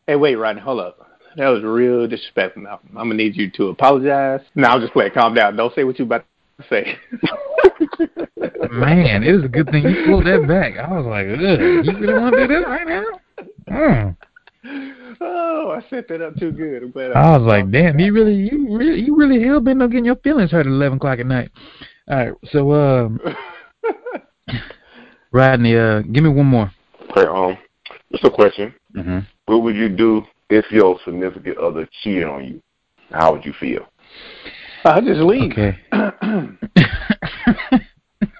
Hey, 0.06 0.16
wait, 0.16 0.36
Rodney, 0.36 0.62
hold 0.62 0.80
up. 0.80 0.98
That 1.36 1.48
was 1.48 1.62
real 1.62 2.06
disrespectful, 2.06 2.62
Malcolm. 2.62 2.90
I'm 2.90 3.08
gonna 3.08 3.14
need 3.14 3.36
you 3.36 3.50
to 3.50 3.68
apologize. 3.68 4.40
No, 4.54 4.68
I'll 4.68 4.80
just 4.80 4.92
play. 4.92 5.06
it. 5.06 5.14
Calm 5.14 5.34
down. 5.34 5.56
Don't 5.56 5.74
say 5.74 5.84
what 5.84 5.98
you 5.98 6.04
about 6.04 6.24
to 6.60 6.66
say. 6.68 6.96
Man, 8.70 9.22
it 9.22 9.32
was 9.32 9.44
a 9.44 9.48
good 9.48 9.70
thing 9.70 9.84
you 9.84 10.04
pulled 10.06 10.26
that 10.26 10.46
back. 10.46 10.78
I 10.78 10.88
was 10.96 11.06
like, 11.06 11.26
Ugh, 11.26 11.84
you 11.84 11.98
really 11.98 12.20
want 12.20 12.34
to 12.34 12.46
do 12.46 12.54
this 12.54 12.64
right 12.66 12.86
now? 12.86 13.04
Mm. 13.68 14.16
Oh, 14.64 15.70
I 15.76 15.84
set 15.90 16.08
that 16.08 16.20
up 16.22 16.36
too 16.36 16.52
good. 16.52 16.82
I'm 16.84 16.90
glad 16.90 17.12
I 17.12 17.36
was 17.36 17.46
like, 17.46 17.70
damn, 17.70 17.98
you 17.98 18.12
really, 18.12 18.34
you 18.34 18.76
really, 18.76 19.00
you 19.00 19.16
really 19.16 19.42
hell 19.42 19.60
bent 19.60 19.82
on 19.82 19.90
getting 19.90 20.04
your 20.04 20.16
feelings 20.16 20.50
hurt 20.50 20.66
at 20.66 20.66
eleven 20.66 20.96
o'clock 20.98 21.18
at 21.18 21.26
night. 21.26 21.50
All 22.08 22.16
right, 22.16 22.34
so 22.50 22.72
um, 22.72 23.20
Rodney, 25.32 25.76
uh, 25.76 26.02
give 26.02 26.24
me 26.24 26.30
one 26.30 26.46
more. 26.46 26.70
Okay, 27.10 27.26
um, 27.26 27.58
just 28.10 28.24
a 28.24 28.30
question. 28.30 28.74
hmm 28.94 29.20
What 29.46 29.62
would 29.62 29.76
you 29.76 29.88
do 29.88 30.22
if 30.50 30.70
your 30.70 30.98
significant 31.04 31.58
other 31.58 31.88
cheated 32.02 32.24
on 32.24 32.44
you? 32.44 32.62
How 33.10 33.32
would 33.32 33.44
you 33.44 33.52
feel? 33.58 33.86
I'll 34.84 35.02
just 35.02 35.20
leave. 35.20 35.52
Okay. 35.52 35.78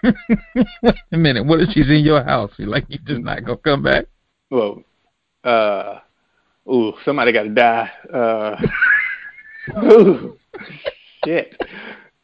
A 1.12 1.16
minute. 1.16 1.44
What 1.46 1.60
if 1.60 1.70
she's 1.72 1.88
in 1.88 2.04
your 2.04 2.24
house? 2.24 2.50
You 2.56 2.66
like 2.66 2.84
you 2.88 2.98
just 3.06 3.20
not 3.22 3.44
gonna 3.44 3.56
come 3.58 3.82
back? 3.82 4.06
well, 4.50 4.82
uh, 5.44 5.98
ooh, 6.68 6.92
somebody 7.04 7.32
got 7.32 7.44
to 7.44 7.48
die. 7.50 7.90
Uh, 8.12 8.56
ooh, 9.84 10.38
shit. 11.24 11.54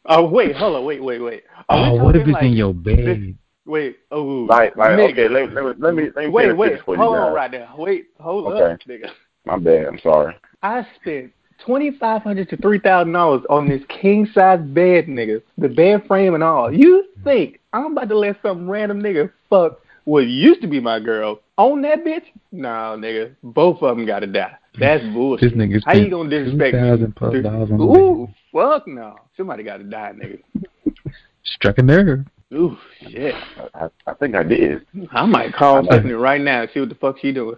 Oh 0.05 0.27
wait, 0.27 0.55
hold 0.55 0.75
on, 0.77 0.85
wait, 0.85 1.03
wait, 1.03 1.19
wait. 1.21 1.43
Are 1.69 1.89
Oh, 1.89 2.03
what 2.03 2.15
if 2.15 2.25
talking 2.25 2.35
it's 2.35 2.45
in 2.45 2.53
your 2.53 2.73
bed? 2.73 3.37
Wait, 3.65 3.99
oh, 4.11 4.45
Like, 4.45 4.75
like, 4.75 4.91
nigga. 4.91 5.11
okay, 5.11 5.29
let, 5.29 5.53
let, 5.53 5.63
me- 5.63 5.73
let 5.77 5.93
me 5.93 6.03
let 6.15 6.25
me 6.25 6.31
Wait, 6.31 6.57
wait, 6.57 6.71
this 6.73 6.81
for 6.85 6.95
hold 6.97 7.15
you 7.15 7.21
on 7.21 7.33
right 7.33 7.51
there. 7.51 7.69
Wait, 7.77 8.07
hold 8.19 8.47
Okay. 8.53 8.73
up, 8.73 8.79
nigga. 8.87 9.09
My 9.45 9.57
bad. 9.57 9.85
I'm 9.85 9.99
sorry. 9.99 10.35
I 10.63 10.87
spent 10.99 11.31
twenty 11.63 11.91
five 11.91 12.23
hundred 12.23 12.49
to 12.49 12.57
three 12.57 12.79
thousand 12.79 13.13
dollars 13.13 13.43
on 13.49 13.67
this 13.67 13.81
king 13.89 14.25
size 14.33 14.59
bed, 14.59 15.05
nigga. 15.05 15.41
The 15.57 15.69
bed 15.69 16.05
frame 16.07 16.33
and 16.33 16.43
all. 16.43 16.73
You 16.73 17.05
think 17.23 17.59
I'm 17.73 17.91
about 17.97 18.09
to 18.09 18.17
let 18.17 18.37
some 18.41 18.69
random 18.69 19.01
nigga 19.01 19.31
fuck 19.49 19.79
what 20.09 20.25
used 20.25 20.61
to 20.61 20.67
be 20.67 20.79
my 20.79 20.99
girl 20.99 21.39
on 21.57 21.83
that 21.83 22.03
bitch? 22.03 22.23
No, 22.51 22.97
nigga. 22.97 23.35
Both 23.43 23.83
of 23.83 23.95
them 23.95 24.07
gotta 24.07 24.25
die. 24.25 24.57
That's 24.79 25.03
bullshit. 25.13 25.51
This 25.51 25.59
nigga 25.59 25.81
How 25.85 25.93
you 25.93 26.09
gonna 26.09 26.29
disrespect 26.29 26.75
me? 26.75 27.07
plus 27.15 27.43
dollars 27.43 27.71
on 27.71 27.77
the 27.77 27.83
Ooh, 27.83 28.27
fuck 28.51 28.87
no. 28.87 29.15
Somebody 29.37 29.63
gotta 29.63 29.83
die, 29.83 30.13
nigga. 30.15 30.95
Struck 31.43 31.77
a 31.77 31.83
nerve. 31.83 32.25
Ooh, 32.51 32.75
shit. 33.01 33.35
I, 33.35 33.85
I, 33.85 33.89
I 34.07 34.13
think 34.15 34.33
I 34.35 34.41
did. 34.41 34.83
I 35.11 35.27
might 35.27 35.53
call 35.53 35.87
I. 35.91 35.97
Tiffany 35.97 36.13
right 36.13 36.41
now 36.41 36.63
and 36.63 36.71
see 36.73 36.79
what 36.79 36.89
the 36.89 36.95
fuck 36.95 37.17
she 37.21 37.31
doing. 37.31 37.57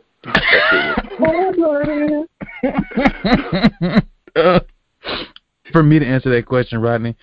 Uh, 4.35 4.59
for 5.71 5.83
me 5.83 5.99
to 5.99 6.05
answer 6.05 6.29
that 6.29 6.45
question, 6.45 6.81
Rodney, 6.81 7.15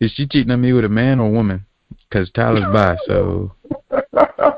is 0.00 0.12
she 0.12 0.26
cheating 0.26 0.50
on 0.50 0.60
me 0.60 0.74
with 0.74 0.84
a 0.84 0.88
man 0.90 1.20
or 1.20 1.28
a 1.28 1.30
woman? 1.30 1.64
Because 2.08 2.30
Tyler's 2.32 2.64
bi, 2.72 2.96
so 3.06 3.52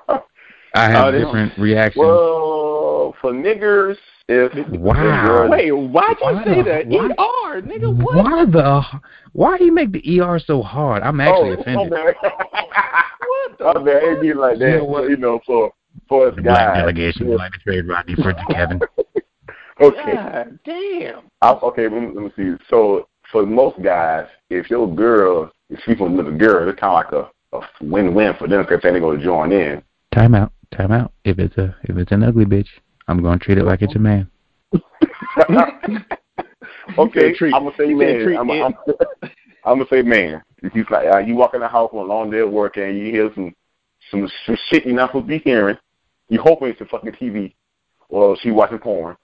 I 0.76 0.90
have 0.90 1.12
they- 1.12 1.20
different 1.20 1.56
reactions. 1.58 2.04
well, 2.04 3.14
for 3.20 3.32
niggers, 3.32 3.96
if 4.28 4.52
Wow. 4.80 5.48
Wait, 5.48 5.70
why'd 5.70 6.16
you 6.20 6.26
Why 6.26 6.44
say 6.44 6.56
the- 6.56 6.62
that? 6.64 6.86
why- 6.88 7.54
ER, 7.54 7.62
nigga, 7.62 7.94
what? 8.02 8.16
Why 8.16 8.44
the? 8.44 8.82
Why 9.32 9.56
he 9.58 9.70
make 9.70 9.92
the 9.92 10.20
ER 10.20 10.38
so 10.38 10.62
hard? 10.62 11.02
I'm 11.02 11.20
actually 11.20 11.50
oh, 11.50 11.60
offended. 11.60 11.90
My. 11.90 12.12
What 13.48 13.58
the 13.58 13.64
My 13.64 13.84
bad. 13.84 14.02
It 14.02 14.20
be 14.20 14.32
like 14.34 14.58
that. 14.58 14.70
You 14.70 14.76
know 14.78 14.84
what? 14.84 15.08
You 15.10 15.16
know, 15.16 15.40
for 15.46 15.72
for 16.08 16.28
us 16.28 16.34
The 16.36 16.42
black 16.42 16.74
guys. 16.74 16.80
delegation 16.82 17.28
would 17.28 17.38
like 17.38 17.52
to 17.52 17.58
trade 17.60 17.86
Rodney 17.88 18.14
for 18.16 18.34
Kevin. 18.50 18.80
Okay. 19.78 20.12
God 20.14 20.58
damn. 20.64 21.30
I, 21.42 21.50
okay, 21.50 21.82
let 21.82 21.92
me, 22.00 22.06
let 22.14 22.24
me 22.24 22.30
see. 22.34 22.54
So 22.70 23.08
for 23.30 23.44
most 23.44 23.76
guys, 23.82 24.26
if 24.48 24.70
your 24.70 24.88
girl 24.94 25.52
is 25.68 25.78
sleeping 25.84 26.16
with 26.16 26.28
a 26.28 26.30
girl, 26.30 26.66
it's 26.66 26.80
kind 26.80 26.94
of 27.12 27.12
like 27.12 27.30
a, 27.52 27.56
a 27.58 27.84
win-win 27.84 28.32
for 28.38 28.48
them 28.48 28.62
because 28.62 28.80
they 28.82 28.98
go 28.98 29.14
to 29.14 29.22
join 29.22 29.52
in. 29.52 29.82
Time 30.14 30.34
out. 30.34 30.50
Time 30.72 30.92
out. 30.92 31.12
If 31.24 31.38
it's 31.38 31.56
a 31.56 31.74
if 31.84 31.96
it's 31.96 32.12
an 32.12 32.22
ugly 32.22 32.44
bitch, 32.44 32.68
I'm 33.08 33.22
gonna 33.22 33.38
treat 33.38 33.58
it 33.58 33.64
like 33.64 33.82
it's 33.82 33.94
a 33.94 33.98
man. 33.98 34.30
okay, 36.98 37.34
treat. 37.34 37.54
I'm 37.54 37.64
gonna 37.64 37.76
say 37.76 37.88
You 37.88 38.00
said 38.00 38.24
treat 38.24 38.44
man. 38.44 38.62
I'm. 38.62 38.62
I'm, 38.62 38.74
I'm 39.64 39.78
gonna 39.78 39.86
say 39.90 40.02
man. 40.02 40.42
If 40.62 40.74
you 40.74 40.84
like, 40.90 41.06
uh, 41.06 41.18
you 41.18 41.34
walk 41.34 41.54
in 41.54 41.60
the 41.60 41.68
house 41.68 41.90
on 41.92 41.98
a 41.98 42.02
long 42.02 42.30
day 42.30 42.40
at 42.40 42.50
work 42.50 42.76
and 42.76 42.98
you 42.98 43.10
hear 43.10 43.30
some 43.34 43.54
some, 44.10 44.28
some 44.44 44.56
shit 44.68 44.86
you're 44.86 44.94
not 44.94 45.10
supposed 45.10 45.26
to 45.26 45.28
be 45.28 45.38
hearing. 45.38 45.76
You 46.28 46.40
hoping 46.40 46.68
it's 46.68 46.78
the 46.78 46.86
fucking 46.86 47.12
TV 47.12 47.54
or 48.08 48.36
she 48.38 48.50
watching 48.50 48.78
porn, 48.78 49.16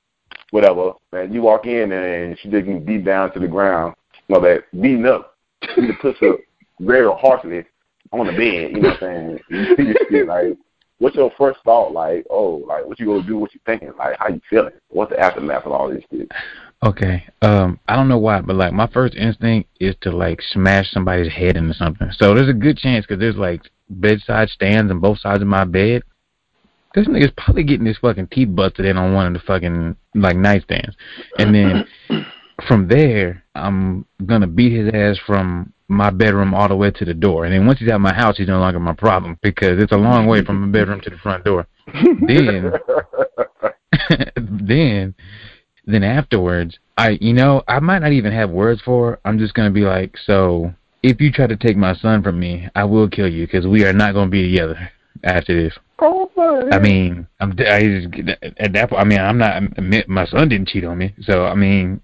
whatever. 0.50 0.92
And 1.12 1.32
you 1.32 1.42
walk 1.42 1.66
in 1.66 1.92
and 1.92 2.38
she 2.38 2.48
getting 2.48 2.84
beat 2.84 3.04
down 3.04 3.32
to 3.32 3.40
the 3.40 3.48
ground. 3.48 3.94
You 4.28 4.36
know 4.36 4.40
that 4.42 4.64
beating 4.72 5.06
up, 5.06 5.36
beat 5.60 5.88
the 5.88 5.94
pussy 6.00 6.28
up 6.28 6.36
very 6.80 7.10
harshly 7.12 7.64
on 8.12 8.26
the 8.26 8.32
bed. 8.32 8.72
You 8.72 8.80
know 8.80 8.88
what 8.90 9.02
I'm 9.02 9.38
saying? 9.38 9.38
You 9.48 9.76
see 9.76 9.84
this 9.84 9.96
shit 10.10 10.26
like. 10.26 10.56
What's 11.02 11.16
your 11.16 11.32
first 11.36 11.58
thought? 11.64 11.90
Like, 11.92 12.24
oh, 12.30 12.62
like 12.68 12.86
what 12.86 13.00
you 13.00 13.06
gonna 13.06 13.24
do? 13.24 13.36
What 13.36 13.52
you 13.52 13.58
thinking? 13.66 13.90
Like, 13.98 14.16
how 14.20 14.28
you 14.28 14.40
feeling? 14.48 14.70
What's 14.90 15.10
the 15.10 15.18
aftermath 15.18 15.66
of 15.66 15.72
all 15.72 15.90
this 15.90 16.04
shit? 16.12 16.30
Okay. 16.84 17.24
Um, 17.42 17.80
I 17.88 17.96
don't 17.96 18.08
know 18.08 18.20
why, 18.20 18.40
but 18.40 18.54
like 18.54 18.72
my 18.72 18.86
first 18.86 19.16
instinct 19.16 19.68
is 19.80 19.96
to 20.02 20.12
like 20.12 20.38
smash 20.52 20.92
somebody's 20.92 21.32
head 21.32 21.56
into 21.56 21.74
something. 21.74 22.08
So 22.12 22.36
there's 22.36 22.48
a 22.48 22.52
good 22.52 22.78
chance 22.78 23.04
because 23.04 23.18
there's 23.18 23.34
like 23.34 23.62
bedside 23.90 24.50
stands 24.50 24.92
on 24.92 25.00
both 25.00 25.18
sides 25.18 25.42
of 25.42 25.48
my 25.48 25.64
bed. 25.64 26.04
This 26.94 27.08
nigga's 27.08 27.32
probably 27.36 27.64
getting 27.64 27.86
his 27.86 27.98
fucking 27.98 28.28
teeth 28.28 28.54
busted 28.54 28.86
in 28.86 28.96
on 28.96 29.12
one 29.12 29.26
of 29.26 29.32
the 29.32 29.40
fucking 29.40 29.96
like 30.14 30.36
nightstands, 30.36 30.94
and 31.36 31.52
then 31.52 31.84
from 32.68 32.86
there 32.86 33.42
I'm 33.56 34.06
gonna 34.24 34.46
beat 34.46 34.70
his 34.72 34.94
ass 34.94 35.18
from 35.26 35.72
my 35.92 36.10
bedroom 36.10 36.54
all 36.54 36.68
the 36.68 36.76
way 36.76 36.90
to 36.90 37.04
the 37.04 37.14
door. 37.14 37.44
And 37.44 37.54
then 37.54 37.66
once 37.66 37.78
he's 37.78 37.88
out 37.88 37.96
of 37.96 38.00
my 38.00 38.14
house, 38.14 38.36
he's 38.38 38.48
no 38.48 38.58
longer 38.58 38.80
my 38.80 38.94
problem 38.94 39.38
because 39.42 39.82
it's 39.82 39.92
a 39.92 39.96
long 39.96 40.26
way 40.26 40.44
from 40.44 40.60
my 40.60 40.68
bedroom 40.68 41.00
to 41.02 41.10
the 41.10 41.18
front 41.18 41.44
door. 41.44 41.66
Then 42.26 42.72
then 44.36 45.14
then 45.86 46.02
afterwards 46.02 46.78
i 46.96 47.18
you 47.20 47.32
know 47.32 47.62
i 47.68 47.78
might 47.80 48.00
not 48.00 48.12
even 48.12 48.32
have 48.32 48.50
words 48.50 48.80
for 48.82 49.12
her. 49.12 49.20
i'm 49.24 49.38
just 49.38 49.54
going 49.54 49.68
to 49.68 49.74
be 49.74 49.82
like 49.82 50.16
so 50.24 50.72
if 51.02 51.20
you 51.20 51.32
try 51.32 51.46
to 51.46 51.56
take 51.56 51.76
my 51.76 51.94
son 51.94 52.22
from 52.22 52.38
me 52.38 52.68
i 52.74 52.84
will 52.84 53.08
kill 53.08 53.28
you 53.28 53.46
because 53.46 53.66
we 53.66 53.84
are 53.84 53.92
not 53.92 54.12
going 54.12 54.28
to 54.28 54.30
be 54.30 54.50
together 54.50 54.90
after 55.24 55.62
this 55.62 55.76
i 56.00 56.78
mean 56.78 57.26
i'm 57.40 57.52
I 57.58 57.82
just, 57.82 58.30
at 58.58 58.72
that 58.72 58.90
point 58.90 59.00
i 59.00 59.04
mean 59.04 59.20
i'm 59.20 59.38
not 59.38 60.08
my 60.08 60.26
son 60.26 60.48
didn't 60.48 60.68
cheat 60.68 60.84
on 60.84 60.98
me 60.98 61.14
so 61.22 61.44
i 61.44 61.54
mean 61.54 62.00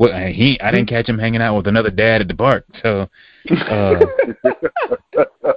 well 0.00 0.26
he 0.26 0.60
i 0.60 0.72
didn't 0.72 0.88
catch 0.88 1.08
him 1.08 1.18
hanging 1.18 1.40
out 1.40 1.56
with 1.56 1.68
another 1.68 1.90
dad 1.90 2.20
at 2.20 2.26
the 2.26 2.34
park 2.34 2.66
so 2.82 3.08
uh 3.50 3.94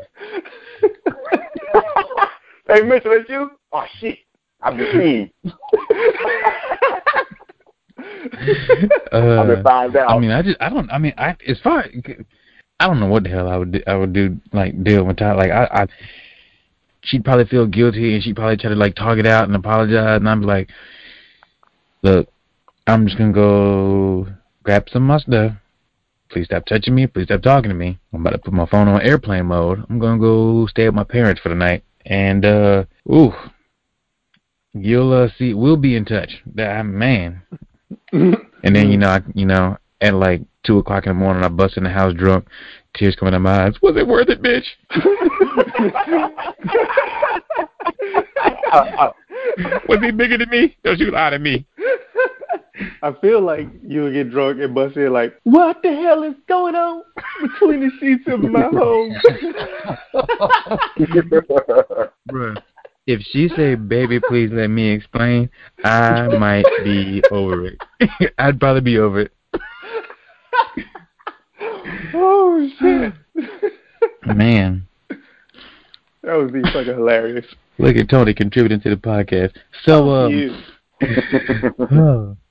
hey, 2.68 2.82
Mitchell, 2.82 3.16
that's 3.18 3.30
you? 3.30 3.52
Oh 3.72 3.86
shit, 4.00 4.20
I've 4.62 4.78
been 4.78 4.92
seen. 4.94 5.32
uh, 9.12 9.42
I've 9.42 9.48
been 9.48 9.64
found 9.64 9.96
out. 9.96 10.10
I 10.10 10.20
mean, 10.20 10.32
I 10.32 10.42
just, 10.42 10.58
I 10.62 10.70
don't, 10.70 10.90
I 10.92 10.98
mean, 10.98 11.14
I, 11.18 11.36
as 11.48 11.60
far, 11.62 11.86
I 12.80 12.88
don't 12.88 13.00
know 13.00 13.08
what 13.08 13.24
the 13.24 13.30
hell 13.30 13.50
I 13.50 13.58
would, 13.58 13.74
do, 13.74 13.82
I 13.88 13.96
would 13.96 14.14
do, 14.14 14.38
like, 14.52 14.84
deal 14.84 15.04
with 15.04 15.18
that. 15.18 15.38
Like, 15.38 15.52
I, 15.52 15.68
I, 15.72 15.88
she'd 17.02 17.24
probably 17.24 17.46
feel 17.46 17.68
guilty 17.68 18.16
and 18.16 18.24
she'd 18.24 18.36
probably 18.36 18.58
try 18.58 18.70
to, 18.70 18.76
like, 18.76 18.96
talk 18.96 19.18
it 19.18 19.26
out 19.26 19.48
and 19.48 19.56
apologize. 19.56 20.18
And 20.18 20.30
I'm 20.30 20.42
like, 20.42 20.70
look, 22.02 22.28
I'm 22.86 23.06
just 23.06 23.18
gonna 23.18 23.32
go 23.32 24.28
grab 24.64 24.88
some 24.92 25.10
of 25.10 25.22
stuff. 25.22 25.54
Please 26.30 26.46
stop 26.46 26.66
touching 26.66 26.96
me. 26.96 27.08
Please 27.08 27.26
stop 27.26 27.42
talking 27.42 27.70
to 27.70 27.76
me. 27.76 28.00
I'm 28.12 28.22
about 28.22 28.32
to 28.32 28.40
put 28.40 28.54
my 28.54 28.66
phone 28.66 28.88
on 28.88 29.02
airplane 29.02 29.46
mode. 29.46 29.86
I'm 29.90 30.00
gonna 30.00 30.20
go 30.20 30.68
stay 30.68 30.86
with 30.86 30.96
my 30.96 31.04
parents 31.04 31.42
for 31.42 31.50
the 31.50 31.56
night. 31.56 31.84
And, 32.06 32.44
uh, 32.44 32.84
ooh, 33.10 33.32
you'll, 34.74 35.14
uh, 35.14 35.30
see, 35.38 35.54
we'll 35.54 35.78
be 35.78 35.96
in 35.96 36.04
touch. 36.04 36.42
That, 36.56 36.86
man, 36.86 37.42
and 38.12 38.38
then 38.64 38.92
you 38.92 38.98
know, 38.98 39.10
I, 39.10 39.22
you 39.34 39.46
know, 39.46 39.78
at 40.02 40.16
like 40.16 40.42
two 40.64 40.80
o'clock 40.80 41.06
in 41.06 41.12
the 41.12 41.20
morning, 41.20 41.44
I 41.44 41.50
bust 41.50 41.78
in 41.78 41.84
the 41.84 41.90
house 41.90 42.14
drunk, 42.14 42.48
tears 42.94 43.16
coming 43.16 43.34
out 43.34 43.42
my 43.42 43.66
eyes. 43.66 43.82
Was 43.82 43.96
it 43.96 44.08
worth 44.08 44.30
it, 44.30 44.42
bitch? 44.42 44.66
Was 49.88 50.00
he 50.02 50.12
bigger 50.12 50.38
than 50.38 50.50
me? 50.50 50.76
Don't 50.84 51.00
you 51.00 51.12
lie 51.12 51.30
to 51.30 51.40
me. 51.40 51.66
I 53.04 53.12
feel 53.20 53.42
like 53.42 53.68
you'll 53.86 54.14
get 54.14 54.32
drunk 54.32 54.62
and 54.62 54.74
bust 54.74 54.96
in 54.96 55.12
like, 55.12 55.38
what 55.44 55.82
the 55.84 55.94
hell 55.94 56.24
is 56.24 56.36
going 56.48 56.74
on 56.74 57.04
between 57.42 57.82
the 57.82 57.92
sheets 58.00 58.24
of 58.28 58.40
my 58.40 58.62
home? 58.62 59.14
Bruh. 62.32 62.64
If 63.06 63.22
she 63.24 63.50
say, 63.50 63.76
"Baby, 63.76 64.22
please 64.22 64.52
let 64.54 64.70
me 64.70 64.92
explain," 64.92 65.50
I 65.84 66.30
might 66.38 66.64
be 66.86 67.22
over 67.30 67.66
it. 67.66 67.78
I'd 68.38 68.62
probably 68.62 68.80
be 68.80 68.98
over 68.98 69.20
it. 69.20 69.34
oh 72.14 72.70
shit! 72.80 73.14
Man, 74.26 74.88
that 76.22 76.38
would 76.38 76.54
be 76.54 76.62
fucking 76.62 76.86
hilarious. 76.86 77.46
look 77.78 77.98
at 77.98 78.08
Tony 78.08 78.34
contributing 78.34 78.80
to 78.80 78.92
the 78.92 78.96
podcast. 78.96 79.58
So, 79.84 80.10
um. 80.10 80.64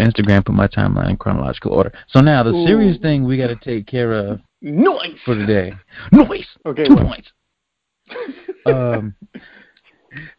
Instagram 0.00 0.44
put 0.44 0.54
my 0.54 0.66
timeline 0.66 1.10
in 1.10 1.16
chronological 1.16 1.72
order. 1.72 1.92
So 2.08 2.20
now 2.20 2.42
the 2.42 2.50
Ooh. 2.52 2.66
serious 2.66 2.98
thing 3.00 3.24
we 3.24 3.36
got 3.36 3.48
to 3.48 3.56
take 3.56 3.86
care 3.86 4.12
of 4.12 4.40
Noise. 4.60 5.18
for 5.24 5.34
today. 5.34 5.72
Noise. 6.12 6.46
Okay. 6.66 6.84
Two 6.84 6.96
points. 6.96 7.28
Um. 8.66 9.14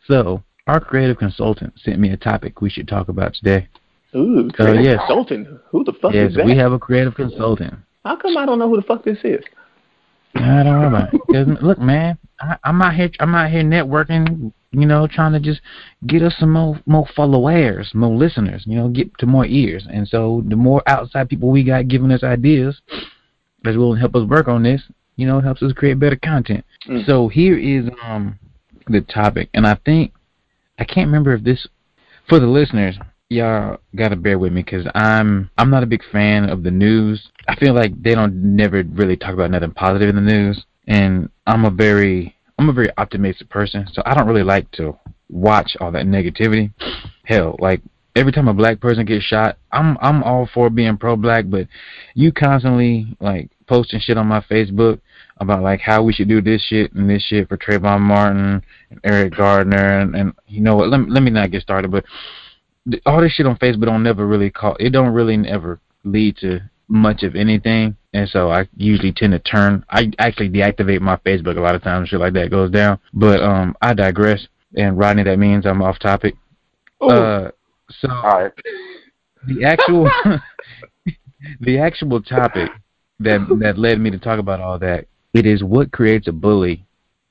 So 0.07 0.43
our 0.67 0.79
creative 0.79 1.17
consultant 1.17 1.73
sent 1.83 1.99
me 1.99 2.11
a 2.11 2.17
topic 2.17 2.61
we 2.61 2.69
should 2.69 2.87
talk 2.87 3.07
about 3.09 3.33
today. 3.33 3.67
Ooh, 4.15 4.47
Uh, 4.49 4.53
creative 4.53 4.83
yes. 4.85 4.99
consultant. 4.99 5.47
Who 5.69 5.83
the 5.83 5.93
fuck 5.93 6.13
yes, 6.13 6.31
is 6.31 6.35
that? 6.37 6.45
we 6.45 6.55
have 6.57 6.71
a 6.71 6.79
creative 6.79 7.15
consultant. 7.15 7.73
How 8.03 8.15
come 8.15 8.37
I 8.37 8.45
don't 8.45 8.59
know 8.59 8.69
who 8.69 8.77
the 8.77 8.81
fuck 8.83 9.03
this 9.03 9.17
is? 9.23 9.43
I 10.35 10.63
don't 10.63 10.81
know 10.81 10.87
about 10.87 11.13
it. 11.13 11.21
'Cause, 11.31 11.47
look, 11.61 11.77
man, 11.79 12.17
I, 12.39 12.57
I'm 12.63 12.81
out 12.81 12.93
here. 12.95 13.09
I'm 13.19 13.33
out 13.35 13.49
here 13.51 13.63
networking. 13.63 14.51
You 14.75 14.85
know, 14.85 15.07
trying 15.07 15.33
to 15.33 15.39
just 15.39 15.61
get 16.05 16.21
us 16.21 16.35
some 16.39 16.51
more 16.51 16.79
more 16.85 17.07
followers, 17.15 17.91
more 17.93 18.15
listeners. 18.15 18.63
You 18.65 18.77
know, 18.77 18.89
get 18.89 19.17
to 19.19 19.25
more 19.25 19.45
ears. 19.45 19.87
And 19.91 20.07
so, 20.07 20.43
the 20.47 20.55
more 20.55 20.83
outside 20.87 21.29
people 21.29 21.49
we 21.49 21.63
got 21.63 21.87
giving 21.87 22.11
us 22.11 22.23
ideas 22.23 22.81
that 23.63 23.75
will 23.75 23.95
help 23.95 24.15
us 24.15 24.27
work 24.27 24.47
on 24.47 24.63
this, 24.63 24.81
you 25.15 25.25
know, 25.25 25.39
it 25.39 25.43
helps 25.43 25.63
us 25.63 25.73
create 25.73 25.99
better 25.99 26.15
content. 26.15 26.63
Mm. 26.87 27.05
So 27.05 27.27
here 27.27 27.57
is 27.57 27.89
um 28.03 28.39
the 28.87 29.01
topic, 29.01 29.49
and 29.53 29.65
I 29.65 29.77
think 29.85 30.13
I 30.77 30.83
can't 30.83 31.07
remember 31.07 31.33
if 31.33 31.43
this 31.43 31.67
for 32.27 32.39
the 32.39 32.47
listeners. 32.47 32.97
Y'all 33.29 33.77
gotta 33.95 34.15
bear 34.15 34.37
with 34.37 34.53
me 34.53 34.61
because 34.61 34.85
I'm 34.93 35.49
I'm 35.57 35.71
not 35.71 35.83
a 35.83 35.87
big 35.87 36.03
fan 36.11 36.47
of 36.49 36.63
the 36.63 36.71
news. 36.71 37.27
I 37.47 37.55
feel 37.55 37.73
like 37.73 38.01
they 38.01 38.13
don't 38.13 38.55
never 38.55 38.83
really 38.83 39.17
talk 39.17 39.33
about 39.33 39.49
nothing 39.49 39.71
positive 39.71 40.09
in 40.09 40.15
the 40.15 40.21
news, 40.21 40.63
and 40.87 41.29
I'm 41.47 41.65
a 41.65 41.71
very 41.71 42.34
I'm 42.57 42.69
a 42.69 42.73
very 42.73 42.89
optimistic 42.97 43.49
person, 43.49 43.87
so 43.91 44.01
I 44.05 44.13
don't 44.13 44.27
really 44.27 44.43
like 44.43 44.69
to 44.71 44.97
watch 45.29 45.75
all 45.79 45.91
that 45.91 46.05
negativity. 46.05 46.71
Hell, 47.23 47.55
like 47.59 47.81
every 48.15 48.31
time 48.31 48.47
a 48.47 48.53
black 48.53 48.79
person 48.79 49.05
gets 49.05 49.25
shot, 49.25 49.57
I'm 49.71 49.97
I'm 50.01 50.23
all 50.23 50.49
for 50.53 50.69
being 50.69 50.97
pro 50.97 51.15
black, 51.15 51.45
but 51.49 51.67
you 52.13 52.31
constantly 52.31 53.07
like 53.19 53.49
posting 53.67 53.99
shit 53.99 54.17
on 54.17 54.27
my 54.27 54.41
Facebook 54.41 55.01
about 55.37 55.63
like 55.63 55.81
how 55.81 56.01
we 56.03 56.13
should 56.13 56.29
do 56.29 56.41
this 56.41 56.61
shit 56.63 56.93
and 56.93 57.09
this 57.09 57.23
shit 57.23 57.49
for 57.49 57.57
Trayvon 57.57 57.99
Martin 58.01 58.63
and 58.89 58.99
Eric 59.03 59.35
Gardner 59.35 59.99
and, 59.99 60.15
and 60.15 60.33
you 60.47 60.61
know 60.61 60.75
what? 60.75 60.89
Let 60.89 61.01
me, 61.01 61.07
let 61.09 61.23
me 61.23 61.31
not 61.31 61.51
get 61.51 61.61
started, 61.61 61.91
but 61.91 62.05
all 63.05 63.21
this 63.21 63.33
shit 63.33 63.45
on 63.45 63.57
Facebook 63.57 63.85
don't 63.85 64.03
never 64.03 64.25
really 64.25 64.49
call. 64.49 64.77
It 64.79 64.91
don't 64.91 65.13
really 65.13 65.37
ever 65.47 65.79
lead 66.03 66.37
to 66.37 66.61
much 66.87 67.23
of 67.23 67.35
anything, 67.35 67.95
and 68.13 68.29
so 68.29 68.51
I 68.51 68.67
usually 68.75 69.11
tend 69.11 69.33
to 69.33 69.39
turn. 69.39 69.83
I 69.89 70.11
actually 70.19 70.49
deactivate 70.49 71.01
my 71.01 71.17
Facebook 71.17 71.57
a 71.57 71.61
lot 71.61 71.75
of 71.75 71.83
times. 71.83 72.09
Shit 72.09 72.19
like 72.19 72.33
that 72.33 72.51
goes 72.51 72.71
down. 72.71 72.99
But 73.13 73.41
um, 73.41 73.75
I 73.81 73.93
digress. 73.93 74.47
And 74.77 74.97
Rodney, 74.97 75.23
that 75.23 75.39
means 75.39 75.65
I'm 75.65 75.81
off 75.81 75.99
topic. 75.99 76.35
Oh, 76.99 77.09
Uh, 77.09 77.51
so 77.89 78.09
All 78.09 78.41
right. 78.41 78.51
the 79.47 79.63
actual 79.63 80.09
the 81.61 81.79
actual 81.79 82.21
topic 82.21 82.69
that 83.19 83.39
that 83.59 83.77
led 83.77 83.99
me 83.99 84.09
to 84.11 84.19
talk 84.19 84.39
about 84.39 84.59
all 84.59 84.79
that 84.79 85.05
it 85.33 85.45
is 85.45 85.63
what 85.63 85.91
creates 85.91 86.27
a 86.27 86.31
bully 86.31 86.85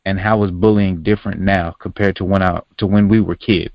and 0.05 0.19
how 0.19 0.45
is 0.45 0.51
bullying 0.51 1.03
different 1.03 1.41
now 1.41 1.75
compared 1.81 2.17
to 2.17 2.25
when 2.25 2.43
I 2.43 2.61
to 2.79 2.87
when 2.87 3.09
we 3.09 3.21
were 3.21 3.35
kids 3.35 3.75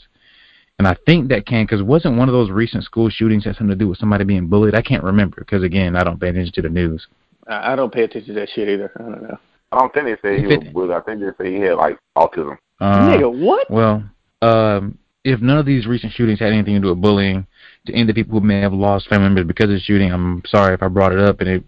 and 0.80 0.88
I 0.88 0.96
think 1.06 1.30
that 1.30 1.46
can 1.46 1.66
because 1.66 1.84
wasn't 1.84 2.18
one 2.18 2.28
of 2.28 2.34
those 2.34 2.50
recent 2.50 2.84
school 2.84 3.10
shootings 3.10 3.46
had 3.46 3.56
something 3.56 3.70
to 3.70 3.76
do 3.76 3.88
with 3.88 4.00
somebody 4.00 4.24
being 4.24 4.48
bullied 4.48 4.74
I 4.74 4.82
can't 4.82 5.04
remember 5.04 5.38
because 5.40 5.62
again 5.62 5.96
I 5.96 6.04
don't 6.04 6.20
pay 6.20 6.30
attention 6.30 6.54
to 6.54 6.62
the 6.64 6.70
news 6.70 7.06
I 7.48 7.74
I 7.74 7.76
don't 7.76 7.94
pay 7.94 8.04
attention 8.04 8.34
to 8.34 8.40
that 8.40 8.50
shit 8.50 8.70
either. 8.70 8.92
I 8.98 9.04
don't 9.04 9.24
know. 9.24 9.38
I 9.72 9.80
don't 9.80 9.94
think 9.94 10.06
they 10.06 10.28
say 10.28 10.40
he 10.40 10.48
was 10.48 10.68
bullied. 10.74 10.92
I 10.92 11.02
think 11.02 11.20
they 11.20 11.44
say 11.44 11.54
he 11.54 11.62
had 11.62 11.76
like 11.76 12.00
autism. 12.18 12.58
uh, 12.80 13.10
Nigga, 13.10 13.32
what? 13.32 13.70
Well, 13.70 14.04
um, 14.42 14.98
if 15.24 15.42
none 15.42 15.58
of 15.58 15.66
these 15.66 15.86
recent 15.86 16.14
shootings 16.14 16.40
had 16.40 16.54
anything 16.54 16.76
to 16.76 16.80
do 16.82 16.90
with 16.90 17.02
bullying, 17.02 17.46
to 17.86 17.94
any 17.94 18.02
of 18.02 18.08
the 18.08 18.14
people 18.14 18.40
who 18.40 18.46
may 18.46 18.62
have 18.62 18.74
lost 18.74 19.10
family 19.10 19.26
members 19.26 19.46
because 19.46 19.66
of 19.66 19.72
the 19.72 19.80
shooting, 19.80 20.12
I'm 20.12 20.42
sorry 20.48 20.74
if 20.74 20.82
I 20.82 20.88
brought 20.88 21.12
it 21.12 21.20
up 21.20 21.42
and 21.42 21.50
it 21.50 21.64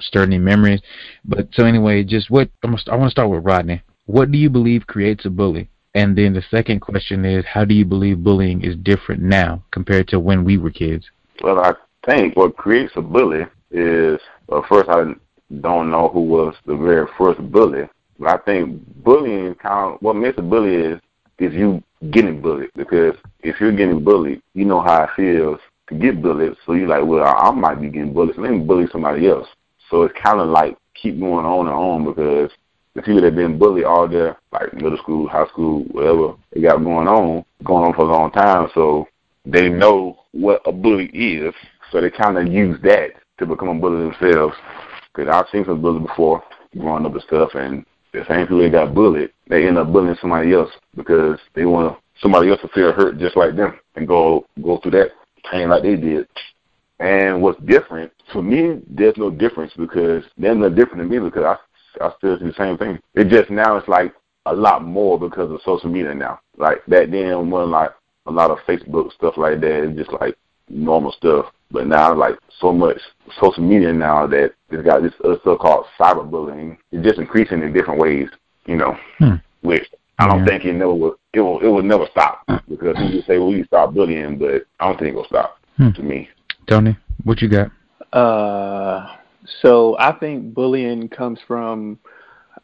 stirred 0.00 0.28
any 0.28 0.38
memories. 0.38 0.80
But 1.24 1.48
so 1.52 1.64
anyway, 1.64 2.04
just 2.04 2.30
what 2.30 2.50
I'm 2.62 2.76
I 2.90 2.96
want 2.96 3.08
to 3.08 3.10
start 3.10 3.30
with 3.30 3.44
Rodney. 3.44 3.82
What 4.06 4.30
do 4.30 4.38
you 4.38 4.50
believe 4.50 4.86
creates 4.86 5.26
a 5.26 5.30
bully? 5.30 5.68
And 5.94 6.16
then 6.16 6.34
the 6.34 6.44
second 6.50 6.80
question 6.80 7.24
is, 7.24 7.44
how 7.46 7.64
do 7.64 7.74
you 7.74 7.84
believe 7.84 8.22
bullying 8.22 8.62
is 8.62 8.76
different 8.76 9.22
now 9.22 9.62
compared 9.70 10.08
to 10.08 10.20
when 10.20 10.44
we 10.44 10.58
were 10.58 10.70
kids? 10.70 11.06
Well, 11.42 11.58
I 11.60 11.72
think 12.04 12.36
what 12.36 12.56
creates 12.56 12.92
a 12.96 13.02
bully 13.02 13.46
is 13.70 14.20
well, 14.48 14.64
first 14.68 14.88
I 14.88 15.12
don't 15.60 15.90
know 15.90 16.08
who 16.08 16.20
was 16.20 16.54
the 16.66 16.76
very 16.76 17.06
first 17.16 17.40
bully, 17.50 17.88
but 18.18 18.28
I 18.28 18.36
think 18.44 18.82
bullying 19.02 19.54
kind 19.54 19.94
of 19.94 20.02
what 20.02 20.16
makes 20.16 20.38
a 20.38 20.42
bully 20.42 20.74
is 20.74 21.00
is 21.38 21.54
you 21.54 21.82
getting 22.10 22.40
bullied 22.40 22.70
because 22.74 23.14
if 23.40 23.60
you're 23.60 23.72
getting 23.72 24.02
bullied, 24.02 24.42
you 24.54 24.64
know 24.64 24.80
how 24.80 25.04
it 25.04 25.10
feels 25.16 25.60
to 25.88 25.94
get 25.94 26.20
bullied. 26.22 26.56
So 26.66 26.72
you're 26.72 26.88
like, 26.88 27.04
well, 27.04 27.24
I, 27.24 27.48
I 27.48 27.50
might 27.50 27.80
be 27.80 27.88
getting 27.88 28.12
bullied, 28.12 28.36
so 28.36 28.42
let 28.42 28.52
me 28.52 28.58
bully 28.58 28.86
somebody 28.90 29.28
else. 29.28 29.48
So 29.90 30.02
it's 30.02 30.18
kind 30.20 30.40
of 30.40 30.48
like 30.48 30.76
keep 30.94 31.18
going 31.18 31.46
on 31.46 31.66
and 31.66 31.76
on 31.76 32.04
because 32.04 32.50
the 32.98 33.02
people 33.04 33.22
that 33.22 33.36
been 33.36 33.58
bullied 33.58 33.84
all 33.84 34.08
their 34.08 34.36
like 34.50 34.74
middle 34.74 34.98
school, 34.98 35.28
high 35.28 35.46
school, 35.46 35.84
whatever 35.92 36.34
they 36.52 36.62
got 36.62 36.82
going 36.82 37.06
on, 37.06 37.44
going 37.62 37.84
on 37.84 37.94
for 37.94 38.02
a 38.02 38.12
long 38.12 38.32
time. 38.32 38.68
So 38.74 39.06
they 39.46 39.68
know 39.68 40.18
what 40.32 40.62
a 40.66 40.72
bully 40.72 41.06
is. 41.14 41.54
So 41.92 42.00
they 42.00 42.10
kind 42.10 42.36
of 42.36 42.52
use 42.52 42.76
that 42.82 43.10
to 43.38 43.46
become 43.46 43.68
a 43.68 43.74
bully 43.74 44.10
themselves. 44.10 44.56
Because 45.14 45.32
I've 45.32 45.48
seen 45.52 45.64
some 45.64 45.80
bullies 45.80 46.08
before 46.08 46.42
growing 46.76 47.06
up 47.06 47.12
and 47.12 47.22
stuff, 47.22 47.50
and 47.54 47.86
the 48.12 48.24
same 48.28 48.46
people 48.46 48.62
that 48.62 48.72
got 48.72 48.94
bullied, 48.94 49.30
they 49.46 49.68
end 49.68 49.78
up 49.78 49.92
bullying 49.92 50.16
somebody 50.20 50.52
else 50.52 50.70
because 50.96 51.38
they 51.54 51.66
want 51.66 51.96
somebody 52.20 52.50
else 52.50 52.60
to 52.62 52.68
feel 52.68 52.92
hurt 52.92 53.18
just 53.18 53.36
like 53.36 53.54
them 53.54 53.78
and 53.94 54.08
go 54.08 54.44
go 54.60 54.78
through 54.78 54.90
that 54.90 55.10
pain 55.50 55.68
like 55.68 55.84
they 55.84 55.94
did. 55.94 56.26
And 56.98 57.40
what's 57.40 57.60
different 57.62 58.12
for 58.32 58.42
me, 58.42 58.82
there's 58.88 59.16
no 59.16 59.30
difference 59.30 59.72
because 59.76 60.24
there's 60.36 60.58
no 60.58 60.68
different 60.68 60.98
to 60.98 61.04
me 61.04 61.18
because 61.18 61.44
I 61.44 61.56
I 62.00 62.12
still 62.18 62.38
do 62.38 62.46
the 62.46 62.54
same 62.54 62.76
thing. 62.78 62.98
It 63.14 63.28
just 63.28 63.50
now 63.50 63.76
it's 63.76 63.88
like 63.88 64.14
a 64.46 64.54
lot 64.54 64.84
more 64.84 65.18
because 65.18 65.50
of 65.50 65.60
social 65.62 65.90
media 65.90 66.14
now. 66.14 66.40
Like 66.56 66.84
back 66.86 67.10
then, 67.10 67.50
when 67.50 67.70
like 67.70 67.90
a 68.26 68.30
lot 68.30 68.50
of 68.50 68.58
Facebook 68.66 69.12
stuff 69.12 69.36
like 69.36 69.60
that, 69.60 69.84
it's 69.84 69.98
just 69.98 70.12
like 70.20 70.36
normal 70.68 71.12
stuff. 71.12 71.46
But 71.70 71.86
now, 71.86 72.14
like 72.14 72.38
so 72.60 72.72
much 72.72 72.98
social 73.40 73.62
media 73.62 73.92
now 73.92 74.26
that 74.26 74.52
it's 74.70 74.82
got 74.84 75.02
this 75.02 75.12
other 75.24 75.38
stuff 75.40 75.58
called 75.58 75.86
cyberbullying. 75.98 76.78
It's 76.92 77.04
just 77.04 77.18
increasing 77.18 77.62
in 77.62 77.72
different 77.72 78.00
ways, 78.00 78.28
you 78.66 78.76
know. 78.76 78.96
Hmm. 79.18 79.34
Which 79.62 79.86
I 80.18 80.26
don't 80.26 80.40
Yeah. 80.40 80.46
think 80.46 80.64
it 80.64 80.72
never 80.74 80.94
will. 80.94 81.16
It 81.32 81.40
will. 81.40 81.60
It 81.60 81.68
will 81.68 81.82
never 81.82 82.06
stop 82.10 82.42
because 82.68 82.96
people 82.96 83.22
say, 83.26 83.38
"Well, 83.38 83.52
you 83.52 83.64
stop 83.64 83.92
bullying," 83.92 84.38
but 84.38 84.64
I 84.80 84.86
don't 84.88 84.98
think 84.98 85.12
it 85.12 85.16
will 85.16 85.24
stop. 85.24 85.58
Hmm. 85.76 85.90
To 85.90 86.02
me, 86.02 86.28
Tony, 86.66 86.96
what 87.24 87.42
you 87.42 87.48
got? 87.48 87.70
Uh, 88.12 89.14
so 89.62 89.96
I 89.98 90.12
think 90.12 90.54
bullying 90.54 91.08
comes 91.08 91.38
from, 91.46 91.98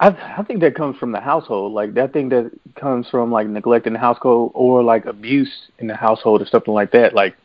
I 0.00 0.08
I 0.08 0.42
think 0.42 0.60
that 0.60 0.74
comes 0.74 0.96
from 0.98 1.12
the 1.12 1.20
household. 1.20 1.72
Like 1.72 1.94
that 1.94 2.12
thing 2.12 2.28
that 2.30 2.50
comes 2.76 3.08
from 3.08 3.30
like 3.30 3.46
neglect 3.46 3.86
in 3.86 3.92
the 3.92 3.98
household 3.98 4.52
or 4.54 4.82
like 4.82 5.06
abuse 5.06 5.52
in 5.78 5.86
the 5.86 5.96
household 5.96 6.42
or 6.42 6.46
something 6.46 6.74
like 6.74 6.92
that. 6.92 7.14
Like 7.14 7.36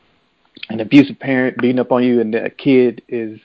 an 0.69 0.80
abusive 0.80 1.19
parent 1.19 1.58
beating 1.58 1.80
up 1.80 1.91
on 1.91 2.04
you 2.04 2.21
and 2.21 2.34
the 2.34 2.52
kid 2.58 3.02
is 3.08 3.39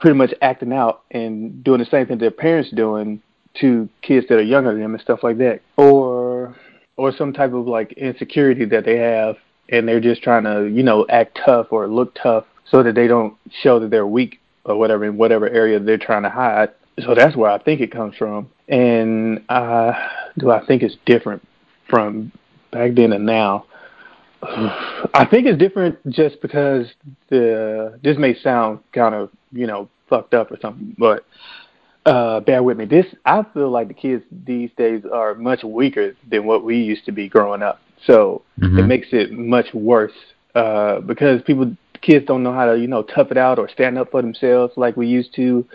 pretty 0.00 0.16
much 0.16 0.32
acting 0.42 0.72
out 0.72 1.02
and 1.10 1.62
doing 1.64 1.80
the 1.80 1.86
same 1.86 2.06
thing 2.06 2.18
their 2.18 2.30
parents 2.30 2.70
doing 2.70 3.20
to 3.60 3.88
kids 4.02 4.26
that 4.28 4.38
are 4.38 4.42
younger 4.42 4.70
than 4.72 4.80
them 4.80 4.94
and 4.94 5.02
stuff 5.02 5.22
like 5.22 5.38
that. 5.38 5.60
Or 5.76 6.56
or 6.96 7.12
some 7.12 7.32
type 7.32 7.52
of 7.52 7.66
like 7.66 7.92
insecurity 7.92 8.64
that 8.66 8.84
they 8.84 8.96
have 8.98 9.36
and 9.70 9.86
they're 9.86 10.00
just 10.00 10.22
trying 10.22 10.44
to, 10.44 10.66
you 10.66 10.82
know, 10.82 11.06
act 11.10 11.38
tough 11.44 11.68
or 11.70 11.86
look 11.86 12.16
tough 12.20 12.44
so 12.70 12.82
that 12.82 12.94
they 12.94 13.06
don't 13.06 13.36
show 13.62 13.78
that 13.78 13.90
they're 13.90 14.06
weak 14.06 14.40
or 14.68 14.76
whatever 14.76 15.04
in 15.04 15.16
whatever 15.16 15.48
area 15.48 15.80
they're 15.80 15.98
trying 15.98 16.22
to 16.22 16.30
hide. 16.30 16.70
So 17.04 17.14
that's 17.14 17.36
where 17.36 17.50
I 17.50 17.58
think 17.58 17.80
it 17.80 17.90
comes 17.90 18.16
from. 18.16 18.50
And 18.68 19.42
uh, 19.48 19.92
do 20.36 20.50
I 20.50 20.64
think 20.66 20.82
it's 20.82 20.96
different 21.06 21.46
from 21.88 22.32
back 22.70 22.94
then 22.94 23.12
and 23.12 23.24
now? 23.24 23.66
I 24.42 25.26
think 25.28 25.46
it's 25.46 25.58
different 25.58 25.98
just 26.10 26.40
because 26.42 26.86
the 27.28 27.98
this 28.02 28.18
may 28.18 28.38
sound 28.38 28.80
kind 28.92 29.14
of 29.14 29.30
you 29.52 29.66
know 29.66 29.88
fucked 30.08 30.34
up 30.34 30.50
or 30.52 30.58
something, 30.60 30.94
but 30.98 31.24
uh, 32.06 32.40
bear 32.40 32.62
with 32.62 32.76
me. 32.76 32.84
This 32.84 33.06
I 33.24 33.44
feel 33.54 33.70
like 33.70 33.88
the 33.88 33.94
kids 33.94 34.24
these 34.46 34.70
days 34.76 35.02
are 35.10 35.34
much 35.34 35.64
weaker 35.64 36.14
than 36.30 36.46
what 36.46 36.64
we 36.64 36.76
used 36.76 37.04
to 37.06 37.12
be 37.12 37.28
growing 37.28 37.62
up. 37.62 37.80
So 38.06 38.42
it 38.58 38.64
Mhm. 38.64 38.86
makes 38.86 39.08
it 39.12 39.32
much 39.32 39.72
worse 39.74 40.12
uh, 40.54 41.00
because 41.00 41.42
people 41.42 41.76
kids 42.08 42.24
don't 42.26 42.42
know 42.42 42.52
how 42.52 42.64
to 42.72 42.78
you 42.78 42.86
know 42.86 43.02
tough 43.02 43.30
it 43.30 43.36
out 43.36 43.58
or 43.58 43.68
stand 43.68 43.98
up 43.98 44.10
for 44.10 44.22
themselves 44.22 44.72
like 44.76 44.96
we 44.96 45.06
used 45.06 45.34
to, 45.34 45.66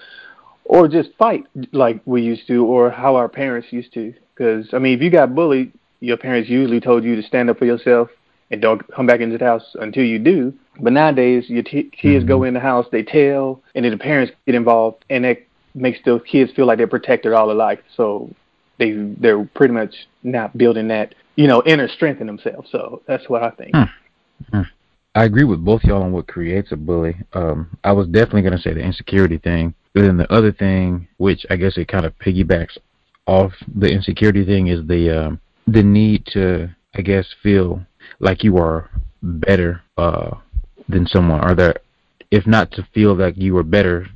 or 0.65 0.88
just 0.88 1.10
fight 1.17 1.46
like 1.72 2.02
we 2.06 2.22
used 2.24 2.48
to, 2.48 2.65
or 2.65 2.89
how 2.89 3.15
our 3.15 3.30
parents 3.30 3.67
used 3.72 3.93
to. 3.93 4.13
Because 4.34 4.67
I 4.74 4.80
mean, 4.80 4.98
if 4.98 5.02
you 5.04 5.12
got 5.12 5.36
bullied, 5.36 5.72
your 6.00 6.17
parents 6.17 6.50
usually 6.50 6.80
told 6.80 7.04
you 7.04 7.15
to 7.15 7.24
stand 7.24 7.50
up 7.50 7.60
for 7.60 7.65
yourself 7.65 8.10
and 8.50 8.62
don't 8.62 8.82
come 8.93 9.06
back 9.06 9.19
into 9.19 9.38
the 9.38 9.46
house 9.46 9.76
until 9.76 10.04
you 10.04 10.17
do. 10.17 10.54
But 10.80 10.93
nowadays, 10.93 11.46
your 11.50 11.62
t- 11.62 11.91
kids 11.91 12.26
go 12.26 12.43
in 12.43 12.56
the 12.56 12.60
house, 12.60 12.88
they 12.91 13.04
tell, 13.04 13.62
and 13.76 13.86
then 13.86 13.91
the 13.91 13.98
parents 13.98 14.34
get 14.48 14.56
involved, 14.56 15.06
and 15.12 15.24
that 15.24 15.38
makes 15.76 16.00
those 16.04 16.22
kids 16.30 16.52
feel 16.56 16.65
like 16.65 16.80
they're 16.80 16.88
protected 16.88 17.32
all 17.34 17.46
their 17.46 17.56
life. 17.56 17.80
So 17.96 18.34
they 18.80 18.91
they're 19.19 19.46
pretty 19.46 19.76
much 19.76 19.93
not 20.24 20.58
building 20.58 20.88
that 20.88 21.13
you 21.36 21.48
know 21.48 21.62
inner 21.63 21.88
strength 21.88 22.22
in 22.22 22.28
themselves. 22.28 22.69
So 22.72 23.04
that's 23.08 23.30
what 23.30 23.43
I 23.43 23.52
think. 23.52 23.76
Hmm. 24.50 24.63
I 25.15 25.26
agree 25.26 25.43
with 25.43 25.63
both 25.63 25.84
y'all 25.84 26.02
on 26.02 26.12
what 26.12 26.28
creates 26.28 26.71
a 26.71 26.76
bully. 26.76 27.15
Um, 27.34 27.78
I 27.84 27.91
was 27.91 28.08
definitely 28.08 28.41
going 28.41 28.58
to 28.58 28.62
say 28.62 28.73
the 28.73 28.82
insecurity 28.82 29.38
thing, 29.38 29.76
but 29.93 30.02
then 30.02 30.17
the 30.17 30.32
other 30.34 30.52
thing, 30.52 31.08
which 31.17 31.45
I 31.49 31.56
guess 31.56 31.78
it 31.78 31.88
kind 31.88 32.06
of 32.06 32.17
piggybacks 32.17 32.78
off 33.28 33.52
the 33.76 33.88
insecurity 33.88 34.43
thing, 34.43 34.67
is 34.67 34.86
the 34.88 35.26
um, 35.26 35.39
the 35.67 35.84
need 35.84 36.26
to, 36.34 36.76
I 36.95 37.02
guess, 37.02 37.28
feel 37.43 37.86
like 38.19 38.43
you 38.43 38.58
are 38.58 38.89
better 39.21 39.82
uh, 39.97 40.32
than 40.89 41.06
someone, 41.06 41.47
or 41.47 41.54
that 41.56 41.84
if 42.32 42.47
not 42.47 42.71
to 42.71 42.88
feel 42.93 43.15
like 43.15 43.38
you 43.38 43.56
are 43.58 43.63
better, 43.63 44.08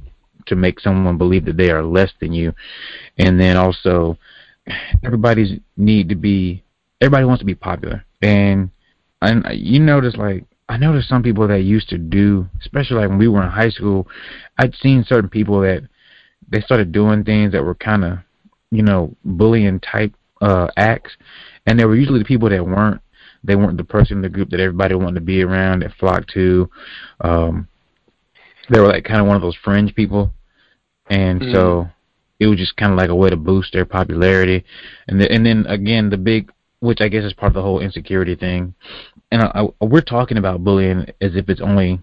to 0.48 0.56
make 0.56 0.80
someone 0.80 1.18
believe 1.18 1.46
that 1.46 1.58
they 1.58 1.70
are 1.70 1.84
less 1.84 2.12
than 2.20 2.34
you, 2.34 2.54
and 3.20 3.40
then 3.40 3.56
also 3.56 4.18
everybody's 5.04 5.60
need 5.78 6.10
to 6.10 6.16
be 6.16 6.64
everybody 7.02 7.26
wants 7.26 7.40
to 7.40 7.46
be 7.46 7.56
popular 7.56 8.04
and 8.22 8.70
and 9.22 9.46
you 9.52 9.80
notice 9.80 10.16
like 10.16 10.44
I 10.70 10.78
noticed 10.78 11.10
some 11.10 11.24
people 11.24 11.48
that 11.48 11.62
used 11.62 11.90
to 11.90 11.98
do 11.98 12.48
especially 12.62 12.98
like 12.98 13.10
when 13.10 13.18
we 13.18 13.28
were 13.28 13.44
in 13.44 13.50
high 13.50 13.70
school 13.70 14.08
I'd 14.58 14.76
seen 14.76 15.04
certain 15.08 15.30
people 15.30 15.62
that 15.62 15.84
they 16.50 16.62
started 16.62 16.92
doing 16.92 17.24
things 17.24 17.52
that 17.54 17.64
were 17.64 17.76
kind 17.76 18.04
of 18.04 18.20
you 18.72 18.84
know 18.84 19.16
bullying 19.24 19.80
type 19.80 20.14
uh 20.42 20.68
acts 20.78 21.12
and 21.66 21.80
they 21.80 21.86
were 21.86 21.96
usually 21.96 22.20
the 22.20 22.26
people 22.26 22.50
that 22.50 22.66
weren't 22.66 23.02
they 23.44 23.56
weren't 23.56 23.78
the 23.78 23.84
person 23.84 24.18
in 24.18 24.22
the 24.22 24.30
group 24.30 24.50
that 24.50 24.60
everybody 24.60 24.96
wanted 24.96 25.16
to 25.16 25.22
be 25.22 25.42
around 25.42 25.82
that 25.82 25.94
flocked 26.00 26.30
to 26.32 26.70
um 27.22 27.68
they 28.70 28.80
were 28.80 28.88
like 28.88 29.06
kind 29.06 29.22
of 29.22 29.28
one 29.28 29.36
of 29.36 29.42
those 29.42 29.56
fringe 29.64 29.94
people 29.96 30.32
and 31.10 31.42
Mhm. 31.42 31.54
so 31.54 31.90
it 32.40 32.48
was 32.48 32.60
just 32.60 32.76
kind 32.78 32.92
of 32.92 32.98
like 32.98 33.10
a 33.10 33.16
way 33.16 33.30
to 33.30 33.38
boost 33.38 33.74
their 33.74 33.86
popularity 33.86 34.64
and 35.08 35.20
the, 35.22 35.32
and 35.32 35.46
then 35.46 35.66
again 35.68 36.10
the 36.10 36.18
big 36.18 36.52
which 36.80 37.02
I 37.02 37.08
guess 37.08 37.24
is 37.24 37.34
part 37.34 37.50
of 37.52 37.54
the 37.56 37.62
whole 37.64 37.80
insecurity 37.80 38.36
thing 38.36 38.76
and 39.32 39.42
I, 39.42 39.68
I, 39.82 39.86
we're 39.86 40.02
talking 40.02 40.38
about 40.38 40.64
bullying 40.64 41.06
as 41.22 41.36
if 41.36 41.50
it's 41.50 41.62
only 41.62 42.02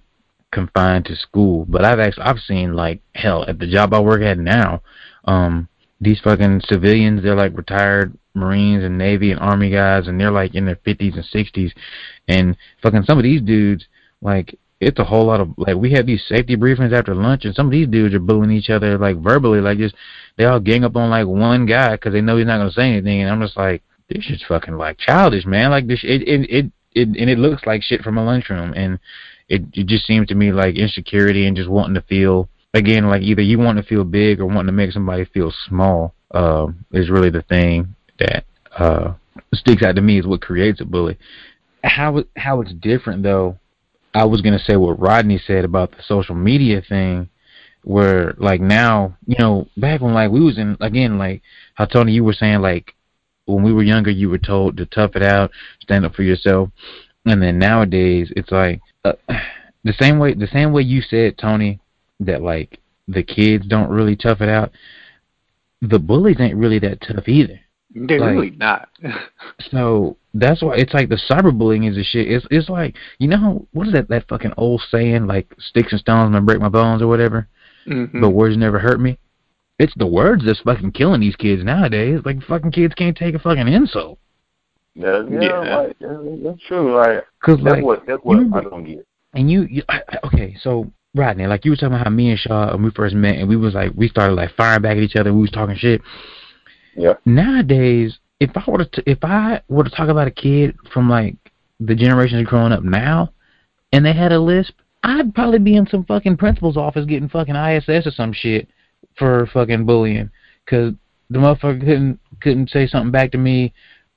confined 0.53 1.07
to 1.07 1.17
school 1.17 1.65
but 1.69 1.85
I've 1.85 1.99
actually 1.99 2.25
I've 2.25 2.39
seen 2.39 2.75
like 2.75 3.01
hell 3.15 3.45
at 3.47 3.59
the 3.59 3.67
job 3.67 3.93
I 3.93 4.01
work 4.01 4.23
at 4.23 4.39
now 4.39 4.83
um 5.25 5.69
these 6.01 6.21
fucking 6.21 6.61
civilians 6.69 7.23
they're 7.23 7.35
like 7.35 7.57
retired 7.57 8.17
Marines 8.35 8.85
and 8.85 8.99
Navy 8.99 9.33
and 9.33 9.41
Army 9.41 9.71
guys 9.71 10.07
and 10.07 10.21
they're 10.21 10.31
like 10.31 10.55
in 10.55 10.67
their 10.67 10.77
50s 10.77 11.15
and 11.15 11.25
60s 11.25 11.73
and 12.29 12.57
fucking 12.83 13.05
some 13.05 13.19
of 13.19 13.25
these 13.25 13.43
dudes 13.43 13.87
like 14.23 14.57
it's 14.81 14.99
a 14.99 15.05
whole 15.05 15.27
lot 15.27 15.41
of 15.41 15.49
like 15.57 15.77
we 15.77 15.93
have 15.93 16.07
these 16.07 16.23
safety 16.29 16.57
briefings 16.57 16.93
after 16.93 17.15
lunch 17.15 17.45
and 17.45 17.55
some 17.55 17.67
of 17.67 17.73
these 17.73 17.89
dudes 17.89 18.15
are 18.15 18.21
bullying 18.21 18.57
each 18.57 18.71
other 18.71 18.99
like 18.99 19.17
verbally 19.23 19.61
like 19.61 19.79
just 19.79 19.95
they 20.37 20.45
all 20.45 20.61
gang 20.61 20.85
up 20.85 20.95
on 20.97 21.11
like 21.11 21.27
one 21.27 21.67
guy 21.67 21.93
because 21.93 22.13
they 22.13 22.21
know 22.21 22.37
he's 22.37 22.47
not 22.47 22.59
gonna 22.59 22.71
say 22.71 22.91
anything 22.91 23.23
and 23.23 23.31
I'm 23.31 23.41
just 23.41 23.57
like 23.57 23.83
this 24.09 24.23
shit's 24.23 24.45
fucking 24.47 24.77
like 24.77 24.99
childish 24.99 25.47
man 25.47 25.71
like 25.71 25.87
this 25.87 26.01
it 26.05 26.23
it 26.23 26.51
it, 26.51 26.73
it 26.95 27.09
and 27.09 27.31
it 27.31 27.39
looks 27.39 27.67
like 27.67 27.83
shit 27.83 28.03
from 28.03 28.19
a 28.19 28.25
lunchroom 28.25 28.73
and 28.75 28.99
it 29.49 29.63
it 29.73 29.87
just 29.87 30.07
seems 30.07 30.29
to 30.29 30.35
me 30.35 30.53
like 30.53 30.77
insecurity 30.77 31.47
and 31.47 31.57
just 31.57 31.69
wanting 31.69 31.95
to 31.95 32.03
feel 32.03 32.49
again 32.73 33.09
like 33.09 33.23
either 33.23 33.43
you 33.43 33.59
want 33.59 33.79
to 33.79 33.85
feel 33.85 34.05
big 34.05 34.41
or 34.41 34.47
wanting 34.47 34.67
to 34.67 34.73
make 34.73 34.93
somebody 34.93 35.25
feel 35.27 35.53
small 35.69 36.15
uh, 36.33 36.67
is 36.93 37.11
really 37.11 37.31
the 37.31 37.43
thing 37.43 37.95
that 38.19 38.45
uh 38.77 39.13
sticks 39.53 39.83
out 39.83 39.97
to 39.97 40.03
me 40.03 40.19
is 40.19 40.27
what 40.27 40.43
creates 40.43 40.81
a 40.81 40.85
bully. 40.85 41.19
How 41.83 42.25
how 42.37 42.61
it's 42.61 42.73
different 42.73 43.23
though 43.23 43.59
I 44.15 44.25
was 44.25 44.41
gonna 44.41 44.59
say 44.59 44.77
what 44.77 45.01
Rodney 45.01 45.41
said 45.45 45.65
about 45.65 45.91
the 45.91 46.03
social 46.07 46.35
media 46.35 46.83
thing, 46.89 47.29
where 47.83 48.35
like 48.39 48.61
now, 48.61 49.17
you 49.27 49.37
know, 49.39 49.69
back 49.77 50.01
when 50.01 50.15
like 50.15 50.31
we 50.31 50.41
was 50.41 50.59
in 50.59 50.77
again, 50.81 51.19
like 51.19 51.43
how 51.75 51.85
Tony 51.85 52.13
you 52.13 52.25
were 52.25 52.33
saying 52.33 52.61
like 52.61 52.95
when 53.47 53.63
we 53.63 53.73
were 53.73 53.83
younger 53.83 54.11
you 54.11 54.31
were 54.31 54.39
told 54.39 54.77
to 54.77 54.87
tough 54.87 55.17
it 55.17 55.23
out, 55.23 55.51
stand 55.81 56.05
up 56.05 56.15
for 56.15 56.23
yourself, 56.23 56.71
and 57.27 57.43
then 57.43 57.59
nowadays 57.59 58.33
it's 58.37 58.51
like 58.51 58.81
uh, 59.05 59.13
the 59.85 59.93
same 60.01 60.19
way 60.19 60.35
the 60.35 60.47
same 60.49 60.73
way 60.73 60.83
you 60.83 61.03
said 61.03 61.37
Tony 61.39 61.81
that 62.21 62.43
like 62.43 62.81
the 63.09 63.23
kids 63.23 63.67
don't 63.67 63.91
really 63.91 64.17
tough 64.17 64.41
it 64.41 64.49
out. 64.49 64.73
The 65.83 65.99
bullies 65.99 66.41
ain't 66.41 66.57
really 66.57 66.79
that 66.81 67.01
tough 67.03 67.29
either. 67.29 67.61
They're 67.95 68.19
Like- 68.21 68.31
really 68.33 68.51
not. 68.51 68.89
So 69.71 70.17
that's 70.35 70.63
why 70.63 70.77
it's 70.77 70.93
like 70.93 71.09
the 71.09 71.21
cyberbullying 71.31 71.89
is 71.89 71.97
a 71.97 72.03
shit. 72.03 72.31
It's 72.31 72.47
it's 72.51 72.69
like 72.69 72.97
you 73.19 73.29
know 73.29 73.67
what 73.73 73.87
is 73.87 73.93
that 73.93 74.09
that 74.09 74.29
fucking 74.29 74.53
old 74.57 74.83
saying 74.91 75.27
like 75.27 75.47
sticks 75.59 75.93
and 75.93 76.01
stones 76.01 76.33
may 76.33 76.41
break 76.41 76.61
my 76.61 76.69
bones 76.69 77.03
or 77.03 77.07
whatever, 77.07 77.47
Mhm. 77.87 78.21
but 78.21 78.31
words 78.31 78.57
never 78.57 78.79
hurt 78.81 79.01
me. 79.01 79.19
It's 79.79 79.93
the 79.97 80.07
words 80.07 80.45
that's 80.45 80.61
fucking 80.61 80.93
killing 80.93 81.21
these 81.21 81.37
kids 81.37 81.65
nowadays. 81.65 82.21
Like 82.25 82.43
fucking 82.43 82.73
kids 82.73 82.95
can't 82.95 83.17
take 83.17 83.35
a 83.35 83.39
fucking 83.39 83.67
insult. 83.69 84.19
Yeah, 84.95 85.25
yeah, 85.29 85.41
Yeah. 85.41 85.77
Like, 85.79 85.97
that's, 85.99 86.43
that's 86.45 86.61
true. 86.69 86.97
Like 86.97 87.25
Cause 87.43 87.59
that's 87.65 87.77
like 87.77 87.85
what 87.85 88.07
that's 88.07 88.23
what 88.23 88.39
you- 88.39 88.53
I 88.55 88.61
don't 88.63 88.85
get. 88.85 89.07
and 89.35 89.51
you, 89.51 89.63
you 89.63 89.83
I, 89.89 90.01
I- 90.09 90.27
okay, 90.29 90.57
so 90.61 90.91
Rodney, 91.17 91.47
like 91.47 91.65
you 91.65 91.73
were 91.73 91.77
talking 91.77 91.89
about 91.95 92.05
how 92.07 92.11
me 92.11 92.31
and 92.31 92.39
Shaw 92.39 92.73
when 92.73 92.85
we 92.85 92.91
first 92.91 93.15
met 93.15 93.37
and 93.37 93.49
we 93.49 93.57
was 93.57 93.75
like 93.75 93.93
we 93.97 94.09
started 94.09 94.35
like 94.35 94.55
firing 94.57 94.83
back 94.83 94.97
at 94.97 95.03
each 95.03 95.17
other. 95.17 95.33
We 95.35 95.41
was 95.43 95.51
talking 95.51 95.77
shit. 95.77 96.01
Yeah. 96.97 97.15
Nowadays, 97.25 98.19
if 98.39 98.51
I 98.57 98.63
were 98.71 98.85
to 98.85 99.11
if 99.11 99.19
I 99.23 99.61
were 99.69 99.85
to 99.85 99.91
talk 99.91 100.09
about 100.09 100.29
a 100.29 100.33
kid 100.33 100.77
from 100.93 101.11
like 101.11 101.35
the 101.81 101.95
generations 101.97 102.47
growing 102.49 102.73
up 102.73 102.85
now, 102.85 103.33
and 103.93 104.05
they 104.07 104.13
had 104.13 104.31
a 104.31 104.39
lisp, 104.39 104.75
I'd 105.03 105.35
probably 105.35 105.59
be 105.59 105.75
in 105.77 105.87
some 105.89 106.05
fucking 106.05 106.37
principal's 106.37 106.77
office 106.77 107.05
getting 107.07 107.29
fucking 107.29 107.57
ISS 107.57 108.07
or 108.07 108.13
some 108.13 108.33
shit 108.33 108.69
for 109.17 109.47
fucking 109.53 109.87
bullying, 109.87 110.31
cause 110.67 110.93
the 111.31 111.39
motherfucker 111.39 111.81
couldn't 111.81 112.21
couldn't 112.41 112.71
say 112.71 112.87
something 112.87 113.11
back 113.11 113.33
to 113.33 113.39
me 113.39 113.73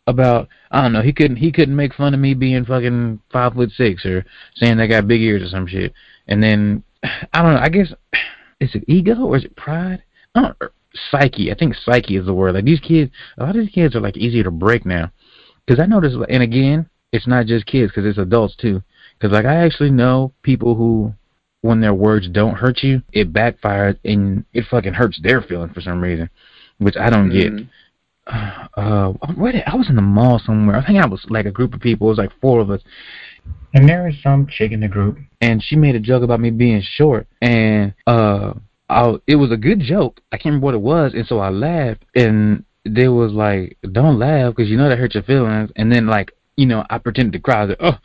about 0.08 0.48
I 0.72 0.82
don't 0.82 0.94
know 0.94 1.02
he 1.02 1.14
couldn't 1.14 1.38
he 1.38 1.52
couldn't 1.52 1.76
make 1.76 1.94
fun 1.94 2.14
of 2.14 2.20
me 2.20 2.34
being 2.34 2.66
fucking 2.66 3.20
five 3.32 3.54
foot 3.54 3.72
six 3.72 4.06
or 4.06 4.26
saying 4.56 4.80
I 4.80 4.88
got 4.88 5.08
big 5.08 5.22
ears 5.22 5.44
or 5.44 5.50
some 5.50 5.68
shit, 5.68 5.94
and 6.28 6.42
then 6.44 6.84
I 7.04 7.42
don't 7.42 7.54
know 7.54 7.62
I 7.62 7.70
guess 7.70 7.94
is 8.60 8.74
it 8.76 8.84
ego 8.88 9.16
or 9.26 9.38
is 9.38 9.46
it 9.46 9.56
pride? 9.56 10.04
I 10.36 10.42
don't 10.42 10.58
er, 10.62 10.72
psyche. 11.12 11.52
I 11.52 11.56
think 11.56 11.76
psyche 11.76 12.18
is 12.18 12.26
the 12.26 12.34
word. 12.34 12.56
Like 12.56 12.66
these 12.66 12.80
kids, 12.80 13.12
a 13.38 13.44
lot 13.44 13.56
of 13.56 13.62
these 13.62 13.74
kids 13.74 13.96
are 13.96 14.00
like 14.02 14.18
easier 14.18 14.44
to 14.44 14.52
break 14.52 14.86
now. 14.86 15.12
Because 15.66 15.82
I 15.82 15.86
notice, 15.86 16.14
and 16.30 16.44
again, 16.44 16.90
it's 17.12 17.28
not 17.28 17.46
just 17.46 17.66
kids, 17.66 17.92
because 17.92 18.06
it's 18.06 18.18
adults 18.18 18.56
too. 18.56 18.82
Because 19.14 19.34
like 19.34 19.46
I 19.46 19.56
actually 19.56 19.92
know 19.92 20.34
people 20.44 20.76
who, 20.76 21.14
when 21.62 21.82
their 21.82 21.94
words 21.94 22.28
don't 22.30 22.56
hurt 22.56 22.84
you, 22.84 23.02
it 23.14 23.34
backfires 23.34 23.98
and 24.06 24.46
it 24.54 24.66
fucking 24.70 24.94
hurts 24.94 25.20
their 25.22 25.42
feeling 25.42 25.74
for 25.74 25.82
some 25.82 26.02
reason, 26.02 26.30
which 26.78 26.96
I 26.98 27.10
don't 27.10 27.30
get. 27.30 27.54
Mhm. 27.54 27.70
Uh, 28.76 29.14
where 29.36 29.54
did, 29.54 29.64
I 29.66 29.76
was 29.76 29.90
in 29.90 29.96
the 29.96 30.02
mall 30.02 30.38
somewhere. 30.38 30.76
I 30.76 30.86
think 30.86 31.04
I 31.04 31.08
was 31.08 31.26
like 31.30 31.48
a 31.48 31.52
group 31.52 31.74
of 31.74 31.80
people. 31.80 32.08
It 32.08 32.10
was 32.12 32.18
like 32.20 32.40
four 32.40 32.60
of 32.60 32.70
us. 32.70 32.82
And 33.74 33.90
there 33.90 34.04
was 34.04 34.14
some 34.22 34.46
chick 34.48 34.72
in 34.72 34.82
the 34.82 34.88
group, 34.88 35.18
and 35.42 35.64
she 35.64 35.76
made 35.76 35.96
a 35.96 36.00
joke 36.00 36.24
about 36.24 36.40
me 36.40 36.52
being 36.52 36.82
short, 36.82 37.26
and 37.42 37.94
uh, 38.06 38.54
I, 38.90 39.16
it 39.26 39.36
was 39.38 39.52
a 39.52 39.58
good 39.58 39.80
joke. 39.80 40.22
I 40.32 40.38
can't 40.38 40.54
remember 40.54 40.66
what 40.66 40.76
it 40.76 40.82
was, 40.82 41.14
and 41.14 41.26
so 41.26 41.40
I 41.40 41.50
laughed, 41.50 42.04
and 42.16 42.64
they 42.86 43.08
was 43.08 43.32
like, 43.32 43.78
"Don't 43.92 44.20
laugh, 44.20 44.56
because 44.56 44.70
you 44.70 44.78
know 44.78 44.90
that 44.90 45.00
hurt 45.00 45.16
your 45.16 45.24
feelings." 45.24 45.72
And 45.76 45.92
then 45.92 46.06
like, 46.08 46.32
you 46.56 46.66
know, 46.66 46.86
I 46.90 46.98
pretended 46.98 47.34
to 47.34 47.40
cry. 47.40 47.62
I 47.62 47.66
was 47.66 47.70
like, 47.70 47.80
"Oh, 47.82 47.98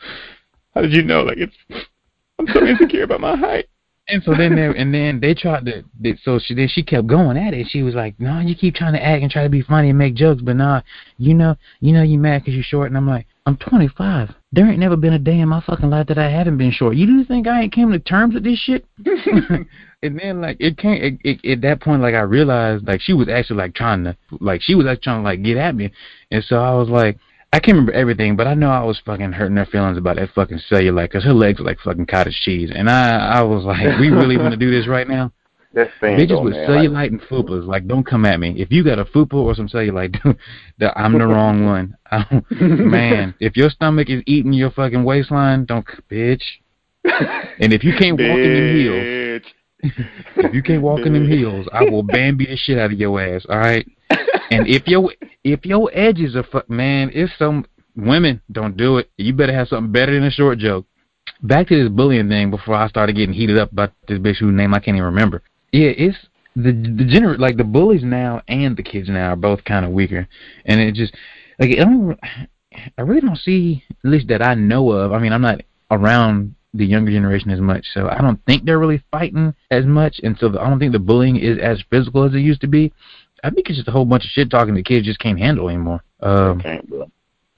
how 0.75 0.81
did 0.83 0.93
you 0.93 1.03
know? 1.03 1.23
Like 1.23 1.39
it's, 1.39 1.57
I'm 2.49 2.55
so 2.55 2.67
insecure 2.67 3.05
about 3.05 3.21
my 3.21 3.37
height." 3.37 3.69
And 4.09 4.23
so 4.25 4.35
then 4.35 4.57
they 4.57 4.67
and 4.67 4.93
then 4.93 5.21
they 5.21 5.33
tried 5.33 5.65
to. 5.67 5.85
They, 5.99 6.19
so 6.25 6.41
she 6.41 6.55
then 6.55 6.69
she 6.69 6.83
kept 6.83 7.07
going 7.07 7.37
at 7.37 7.55
it. 7.55 7.69
She 7.71 7.83
was 7.83 7.95
like, 7.95 8.19
"No, 8.19 8.41
you 8.41 8.57
keep 8.57 8.75
trying 8.75 8.95
to 8.95 9.03
act 9.03 9.23
and 9.23 9.31
try 9.31 9.45
to 9.45 9.49
be 9.49 9.63
funny 9.63 9.91
and 9.91 9.99
make 9.99 10.15
jokes, 10.15 10.43
but 10.43 10.57
nah, 10.57 10.83
you 11.19 11.35
know, 11.35 11.57
you 11.81 11.93
know, 11.93 12.03
you 12.03 12.19
mad 12.19 12.43
because 12.43 12.55
you're 12.55 12.65
short." 12.65 12.89
And 12.89 12.97
I'm 12.97 13.07
like, 13.07 13.27
"I'm 13.47 13.57
25. 13.57 14.35
There 14.51 14.69
ain't 14.69 14.81
never 14.81 14.97
been 14.97 15.13
a 15.13 15.21
day 15.21 15.39
in 15.39 15.49
my 15.49 15.61
fucking 15.61 15.89
life 15.89 16.09
that 16.09 16.19
I 16.19 16.29
haven't 16.29 16.59
been 16.59 16.73
short. 16.73 16.97
You 16.97 17.07
do 17.07 17.25
think 17.25 17.47
I 17.47 17.63
ain't 17.63 17.73
came 17.73 17.93
to 17.93 17.99
terms 18.01 18.35
with 18.35 18.43
this 18.43 18.59
shit?" 18.59 18.85
and 20.03 20.19
then 20.19 20.41
like 20.41 20.57
it 20.59 20.79
came 20.79 21.01
it, 21.01 21.41
it, 21.45 21.53
at 21.53 21.61
that 21.63 21.81
point 21.81 22.03
like 22.03 22.15
I 22.15 22.23
realized 22.23 22.87
like 22.87 23.01
she 23.01 23.13
was 23.13 23.29
actually 23.29 23.59
like 23.59 23.75
trying 23.75 24.03
to 24.03 24.17
like 24.41 24.63
she 24.63 24.75
was 24.75 24.87
actually 24.87 25.03
trying 25.05 25.21
to 25.21 25.25
like 25.25 25.43
get 25.45 25.57
at 25.57 25.77
me, 25.77 25.93
and 26.33 26.43
so 26.45 26.57
I 26.57 26.75
was 26.75 26.89
like. 26.89 27.19
I 27.53 27.61
can't 27.61 27.77
remember 27.77 27.93
everything, 27.93 28.35
but 28.35 28.47
I 28.47 28.55
know 28.55 28.71
I 28.71 28.83
was 28.83 29.01
fucking 29.05 29.33
hurting 29.33 29.59
her 29.59 29.67
feelings 29.67 29.99
about 29.99 30.17
that 30.17 30.31
fucking 30.35 30.61
cellulite 30.71 31.11
because 31.11 31.25
her 31.25 31.35
legs 31.35 31.59
were 31.59 31.67
like 31.67 31.81
fucking 31.81 32.07
cottage 32.07 32.41
cheese, 32.43 32.71
and 32.75 32.89
I 32.89 33.11
I 33.19 33.43
was 33.43 33.65
like, 33.65 33.99
we 34.01 34.09
really 34.09 34.39
want 34.39 34.53
to 34.53 34.57
do 34.57 34.71
this 34.71 34.89
right 34.89 35.07
now? 35.07 35.33
That's 35.75 35.91
Bitches 36.03 36.29
though, 36.29 36.43
with 36.43 36.53
man. 36.55 36.69
cellulite 36.69 36.93
Like, 36.93 37.11
and 37.13 37.21
fupas, 37.23 37.67
like 37.67 37.87
don't 37.87 38.05
come 38.07 38.25
at 38.25 38.39
me. 38.41 38.55
If 38.59 38.71
you 38.71 38.85
got 38.85 38.99
a 38.99 39.05
fupa 39.07 39.35
or 39.35 39.55
some 39.55 39.69
cellulite, 39.69 40.17
that 40.79 40.99
I'm 40.99 41.13
the 41.19 41.27
wrong 41.27 41.65
one. 41.67 41.97
I 42.11 42.27
don't, 42.31 42.45
oh, 42.51 42.67
man, 42.67 43.35
if 43.41 43.57
your 43.57 43.71
stomach 43.71 44.09
is 44.11 44.23
eating 44.27 44.53
your 44.53 44.71
fucking 44.71 45.05
waistline, 45.05 45.65
don't 45.65 45.87
bitch. 46.11 46.43
And 47.05 47.73
if 47.73 47.85
you 47.85 47.95
can't 47.99 48.13
walk 48.13 48.39
in 48.39 48.55
them 48.55 48.77
heels. 48.77 49.22
If 49.83 50.55
you 50.55 50.63
can't 50.63 50.83
walk 50.83 51.01
in 51.07 51.13
them 51.13 51.29
heels, 51.29 51.67
I 51.73 51.85
will 51.85 52.03
Bambi 52.03 52.47
the 52.47 52.57
shit 52.57 52.79
out 52.79 52.93
of 52.93 52.99
your 52.99 53.21
ass. 53.21 53.45
All 53.49 53.59
right. 53.59 53.87
And 54.51 54.67
if 54.69 54.87
your 54.87 55.13
if 55.45 55.65
your 55.65 55.91
edges 55.93 56.37
are 56.37 56.45
fuck, 56.45 56.69
man, 56.69 57.11
it's 57.13 57.33
some 57.39 57.65
women 57.97 58.41
don't 58.51 58.77
do 58.77 58.99
it. 58.99 59.11
You 59.17 59.33
better 59.33 59.55
have 59.55 59.69
something 59.69 59.93
better 59.93 60.15
than 60.15 60.25
a 60.25 60.31
short 60.31 60.59
joke. 60.59 60.87
Back 61.43 61.69
to 61.69 61.83
this 61.83 61.91
bullying 61.91 62.29
thing 62.29 62.51
before 62.51 62.75
I 62.75 62.89
started 62.89 63.17
getting 63.17 63.35
heated 63.35 63.59
up 63.59 63.73
about 63.73 63.93
this 64.09 64.19
bitch 64.19 64.37
whose 64.37 64.55
name 64.55 64.75
I 64.75 64.79
can't 64.79 64.97
even 64.97 65.07
remember. 65.07 65.43
Yeah, 65.73 65.91
it's 65.97 66.19
the 66.55 66.73
the 66.73 67.05
gener 67.05 67.39
like 67.39 67.57
the 67.57 67.65
bullies 67.65 68.03
now 68.05 68.43
and 68.47 68.77
the 68.77 68.83
kids 68.83 69.09
now 69.09 69.33
are 69.33 69.37
both 69.37 69.65
kind 69.65 69.85
of 69.85 69.93
weaker, 69.93 70.29
and 70.67 70.81
it 70.81 70.95
just 70.95 71.15
like 71.59 71.71
I 71.71 71.85
don't 71.85 72.19
I 72.99 73.03
really 73.03 73.21
don't 73.21 73.39
see 73.39 73.85
at 73.91 74.11
least 74.11 74.29
that 74.29 74.43
I 74.43 74.55
know 74.55 74.91
of. 74.91 75.13
I 75.13 75.19
mean, 75.19 75.33
I'm 75.33 75.43
not 75.43 75.63
around 75.91 76.55
the 76.75 76.87
younger 76.87 77.11
generation 77.11 77.51
as 77.51 77.61
much, 77.61 77.85
so 77.93 78.09
I 78.09 78.21
don't 78.21 78.43
think 78.47 78.65
they're 78.65 78.79
really 78.79 79.03
fighting 79.11 79.55
as 79.71 79.85
much, 79.85 80.21
and 80.23 80.37
so 80.39 80.49
I 80.59 80.69
don't 80.69 80.79
think 80.79 80.93
the 80.93 80.99
bullying 80.99 81.37
is 81.37 81.59
as 81.59 81.83
physical 81.91 82.25
as 82.25 82.35
it 82.35 82.41
used 82.41 82.61
to 82.63 82.67
be. 82.67 82.93
I 83.45 83.51
think 83.51 83.69
it's 83.69 83.77
just 83.77 83.89
a 83.89 83.93
whole 83.93 84.05
bunch 84.05 84.25
of 84.25 84.31
shit 84.31 84.51
talking 84.51 84.75
the 84.75 84.83
kids 84.83 85.07
just 85.07 85.19
can't 85.19 85.39
handle 85.39 85.69
anymore. 85.69 86.03
Um, 86.21 86.61
can't, 86.61 86.89
bro. 86.89 87.11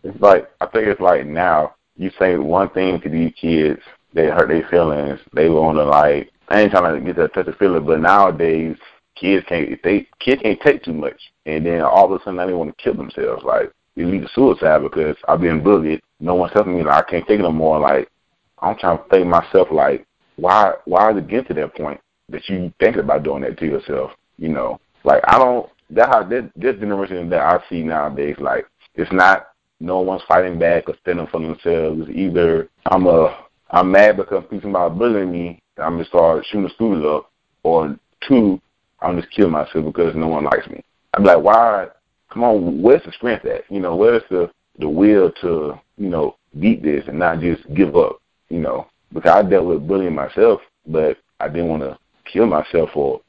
It's 0.02 0.20
like 0.20 0.50
I 0.60 0.66
think 0.66 0.86
it's 0.86 1.00
like 1.00 1.26
now 1.26 1.74
you 1.96 2.10
say 2.18 2.36
one 2.36 2.70
thing 2.70 3.00
to 3.00 3.08
these 3.08 3.32
kids, 3.40 3.80
they 4.12 4.26
hurt 4.26 4.48
their 4.48 4.68
feelings. 4.68 5.20
They 5.32 5.48
want 5.48 5.78
to 5.78 5.84
like 5.84 6.30
I 6.48 6.62
ain't 6.62 6.72
trying 6.72 6.98
to 6.98 7.04
get 7.04 7.16
that 7.16 7.34
touch 7.34 7.46
of 7.46 7.56
feeling, 7.56 7.86
but 7.86 8.00
nowadays 8.00 8.76
kids 9.14 9.44
can't 9.48 9.80
they 9.82 10.06
kids 10.20 10.42
can't 10.42 10.60
take 10.60 10.82
too 10.82 10.92
much, 10.92 11.20
and 11.46 11.64
then 11.64 11.82
all 11.82 12.12
of 12.12 12.20
a 12.20 12.24
sudden 12.24 12.46
they 12.46 12.52
want 12.52 12.76
to 12.76 12.82
kill 12.82 12.94
themselves. 12.94 13.44
Like 13.44 13.72
they 13.96 14.04
lead 14.04 14.22
to 14.22 14.28
suicide 14.34 14.82
because 14.82 15.16
I've 15.28 15.40
been 15.40 15.62
bullied. 15.62 16.02
No 16.20 16.34
one's 16.34 16.52
helping 16.52 16.76
me. 16.76 16.82
Like 16.82 17.06
I 17.06 17.10
can't 17.10 17.26
take 17.26 17.40
it 17.40 17.42
no 17.42 17.52
more. 17.52 17.78
Like 17.78 18.08
I'm 18.64 18.78
trying 18.78 18.98
to 18.98 19.04
think 19.10 19.26
myself 19.26 19.68
like 19.70 20.06
why 20.36 20.72
why 20.84 21.12
is 21.12 21.18
it 21.18 21.28
get 21.28 21.46
to 21.48 21.54
that 21.54 21.74
point 21.76 22.00
that 22.28 22.48
you 22.48 22.72
thinking 22.80 23.00
about 23.00 23.22
doing 23.22 23.42
that 23.42 23.58
to 23.58 23.66
yourself? 23.66 24.12
You 24.38 24.48
know, 24.48 24.80
like 25.04 25.22
I 25.26 25.38
don't. 25.38 25.68
That 25.90 26.08
how 26.08 26.24
this, 26.24 26.44
this 26.56 26.76
generation 26.76 27.28
that 27.30 27.40
I 27.40 27.62
see 27.68 27.82
nowadays, 27.82 28.36
like 28.40 28.66
it's 28.94 29.12
not 29.12 29.48
no 29.80 30.00
one's 30.00 30.22
fighting 30.26 30.58
back 30.58 30.88
or 30.88 30.94
standing 31.02 31.26
for 31.26 31.40
themselves. 31.40 32.08
Either 32.10 32.68
I'm 32.86 33.06
a 33.06 33.44
I'm 33.70 33.90
mad 33.90 34.16
because 34.16 34.44
people 34.50 34.70
about 34.70 34.98
bullying 34.98 35.30
me, 35.30 35.60
I'm 35.78 35.94
gonna 35.94 36.04
start 36.06 36.44
shooting 36.46 36.64
the 36.64 36.70
students 36.70 37.06
up, 37.06 37.30
or 37.62 37.96
two, 38.26 38.60
I'm 39.00 39.20
just 39.20 39.32
killing 39.32 39.52
myself 39.52 39.84
because 39.84 40.14
no 40.16 40.28
one 40.28 40.44
likes 40.44 40.66
me. 40.68 40.82
I'm 41.12 41.24
like, 41.24 41.42
why? 41.42 41.88
Come 42.30 42.44
on, 42.44 42.82
where's 42.82 43.04
the 43.04 43.12
strength 43.12 43.44
at? 43.44 43.70
You 43.70 43.80
know, 43.80 43.94
where's 43.94 44.22
the 44.30 44.50
the 44.78 44.88
will 44.88 45.30
to 45.42 45.78
you 45.98 46.08
know 46.08 46.36
beat 46.58 46.82
this 46.82 47.04
and 47.06 47.18
not 47.18 47.40
just 47.40 47.62
give 47.74 47.94
up? 47.94 48.20
You 48.48 48.60
know, 48.60 48.86
because 49.12 49.32
I 49.32 49.48
dealt 49.48 49.66
with 49.66 49.86
bullying 49.86 50.14
myself, 50.14 50.60
but 50.86 51.18
I 51.40 51.48
didn't 51.48 51.68
want 51.68 51.82
to 51.82 51.98
kill 52.30 52.46
myself 52.46 52.90
or 52.94 53.20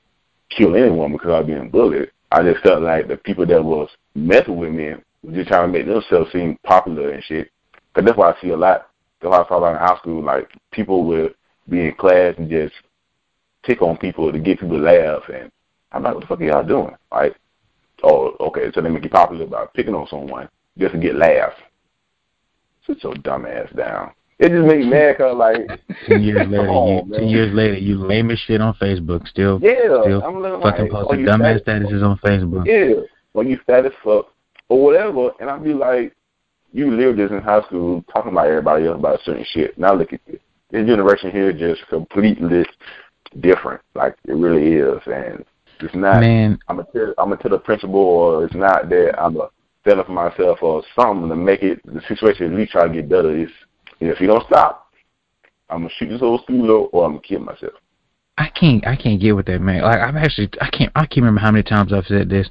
kill 0.49 0.75
anyone 0.75 1.11
because 1.11 1.29
I 1.29 1.39
was 1.39 1.47
being 1.47 1.69
bullied. 1.69 2.11
I 2.31 2.43
just 2.43 2.63
felt 2.63 2.81
like 2.81 3.07
the 3.07 3.17
people 3.17 3.45
that 3.45 3.63
was 3.63 3.89
messing 4.13 4.57
with 4.57 4.71
me 4.71 4.93
were 5.23 5.31
just 5.31 5.47
trying 5.47 5.71
to 5.71 5.77
make 5.77 5.87
themselves 5.87 6.31
seem 6.31 6.57
popular 6.63 7.11
and 7.11 7.23
shit. 7.23 7.49
Cause 7.93 8.03
that's 8.03 8.17
why 8.17 8.31
I 8.31 8.41
see 8.41 8.49
a 8.49 8.57
lot. 8.57 8.89
That's 9.21 9.31
why 9.31 9.41
I 9.41 9.47
saw 9.47 9.59
a 9.59 9.61
lot 9.61 9.71
in 9.71 9.79
high 9.79 9.97
school, 9.97 10.23
like 10.23 10.49
people 10.71 11.05
would 11.05 11.35
be 11.69 11.85
in 11.87 11.95
class 11.95 12.35
and 12.37 12.49
just 12.49 12.73
pick 13.63 13.81
on 13.81 13.97
people 13.97 14.31
to 14.31 14.39
get 14.39 14.59
people 14.59 14.77
to 14.77 14.83
laugh. 14.83 15.23
And 15.33 15.51
I'm 15.91 16.03
like, 16.03 16.15
what 16.15 16.21
the 16.21 16.27
fuck 16.27 16.41
are 16.41 16.43
y'all 16.43 16.63
doing? 16.63 16.95
Like, 17.11 17.35
oh, 18.03 18.35
okay, 18.39 18.71
so 18.73 18.81
they 18.81 18.89
make 18.89 19.03
you 19.03 19.09
popular 19.09 19.45
by 19.45 19.65
picking 19.73 19.95
on 19.95 20.07
someone 20.07 20.49
just 20.77 20.93
to 20.93 20.99
get 20.99 21.15
laughs. 21.15 21.55
Sit 22.85 23.03
your 23.03 23.15
dumb 23.15 23.45
ass 23.45 23.69
down. 23.75 24.11
It 24.37 24.49
just 24.49 24.65
made 24.65 24.79
me 24.79 24.89
mad 24.89 25.17
cause 25.17 25.35
like 25.35 25.55
ten 26.07 26.21
years 26.21 26.47
later, 26.47 26.69
on, 26.69 26.87
you, 26.87 27.05
man. 27.05 27.19
ten 27.19 27.29
years 27.29 27.53
later, 27.53 27.77
you 27.77 27.97
lame 27.97 28.31
as 28.31 28.39
shit 28.39 28.59
on 28.59 28.73
Facebook. 28.75 29.27
Still, 29.27 29.59
yeah, 29.61 30.01
still 30.03 30.23
I'm 30.23 30.61
fucking 30.61 30.89
like, 30.89 30.91
posting 30.91 31.25
dumbass 31.25 31.63
statuses 31.63 32.03
on 32.03 32.17
Facebook. 32.17 32.65
Yeah, 32.65 33.01
when 33.31 33.47
you 33.47 33.59
fat 33.65 33.85
as 33.85 33.93
fuck 34.03 34.27
or 34.67 34.83
whatever, 34.83 35.31
and 35.39 35.49
I'd 35.49 35.63
be 35.63 35.73
like, 35.73 36.13
you 36.73 36.91
lived 36.91 37.17
this 37.17 37.31
in 37.31 37.41
high 37.41 37.61
school 37.63 38.03
talking 38.13 38.33
about 38.33 38.47
everybody 38.47 38.87
else 38.87 38.99
about 38.99 39.19
certain 39.23 39.45
shit. 39.51 39.77
Now 39.77 39.93
look 39.93 40.11
at 40.11 40.19
this. 40.27 40.39
This 40.71 40.85
generation 40.85 41.31
here 41.31 41.51
is 41.51 41.59
just 41.59 41.87
completely 41.89 42.65
different. 43.39 43.81
Like 43.93 44.17
it 44.25 44.33
really 44.33 44.73
is, 44.73 45.01
and 45.05 45.45
it's 45.79 45.95
not. 45.95 46.19
Man, 46.19 46.59
I'm 46.67 46.77
gonna 46.77 46.89
tell 46.91 47.13
I'm 47.17 47.29
gonna 47.29 47.41
tell 47.41 47.51
the 47.51 47.59
principal, 47.59 47.95
or 47.95 48.45
it's 48.45 48.55
not 48.55 48.89
that 48.89 49.15
I'm 49.17 49.37
a 49.37 49.49
up 49.93 50.07
for 50.07 50.11
myself 50.11 50.57
or 50.61 50.83
something 50.99 51.29
to 51.29 51.35
make 51.35 51.61
it 51.61 51.79
the 51.85 52.01
situation 52.07 52.47
at 52.47 52.57
least 52.57 52.71
try 52.71 52.87
to 52.87 52.93
get 52.93 53.07
better. 53.07 53.47
Is 53.99 54.13
if 54.13 54.19
you 54.19 54.27
don't 54.27 54.45
stop, 54.47 54.91
I'm 55.69 55.79
gonna 55.79 55.89
shoot 55.97 56.09
this 56.09 56.19
whole 56.19 56.35
up, 56.35 56.93
or 56.93 57.05
I'm 57.05 57.13
gonna 57.13 57.21
kill 57.21 57.39
myself. 57.39 57.73
I 58.37 58.49
can't 58.49 58.85
I 58.85 58.95
can't 58.95 59.21
get 59.21 59.33
with 59.33 59.45
that 59.47 59.61
man. 59.61 59.81
Like 59.81 59.99
I've 59.99 60.15
actually 60.15 60.49
I 60.59 60.69
can't 60.69 60.91
I 60.95 61.05
can't 61.05 61.17
remember 61.17 61.41
how 61.41 61.51
many 61.51 61.63
times 61.63 61.93
I've 61.93 62.05
said 62.05 62.29
this. 62.29 62.49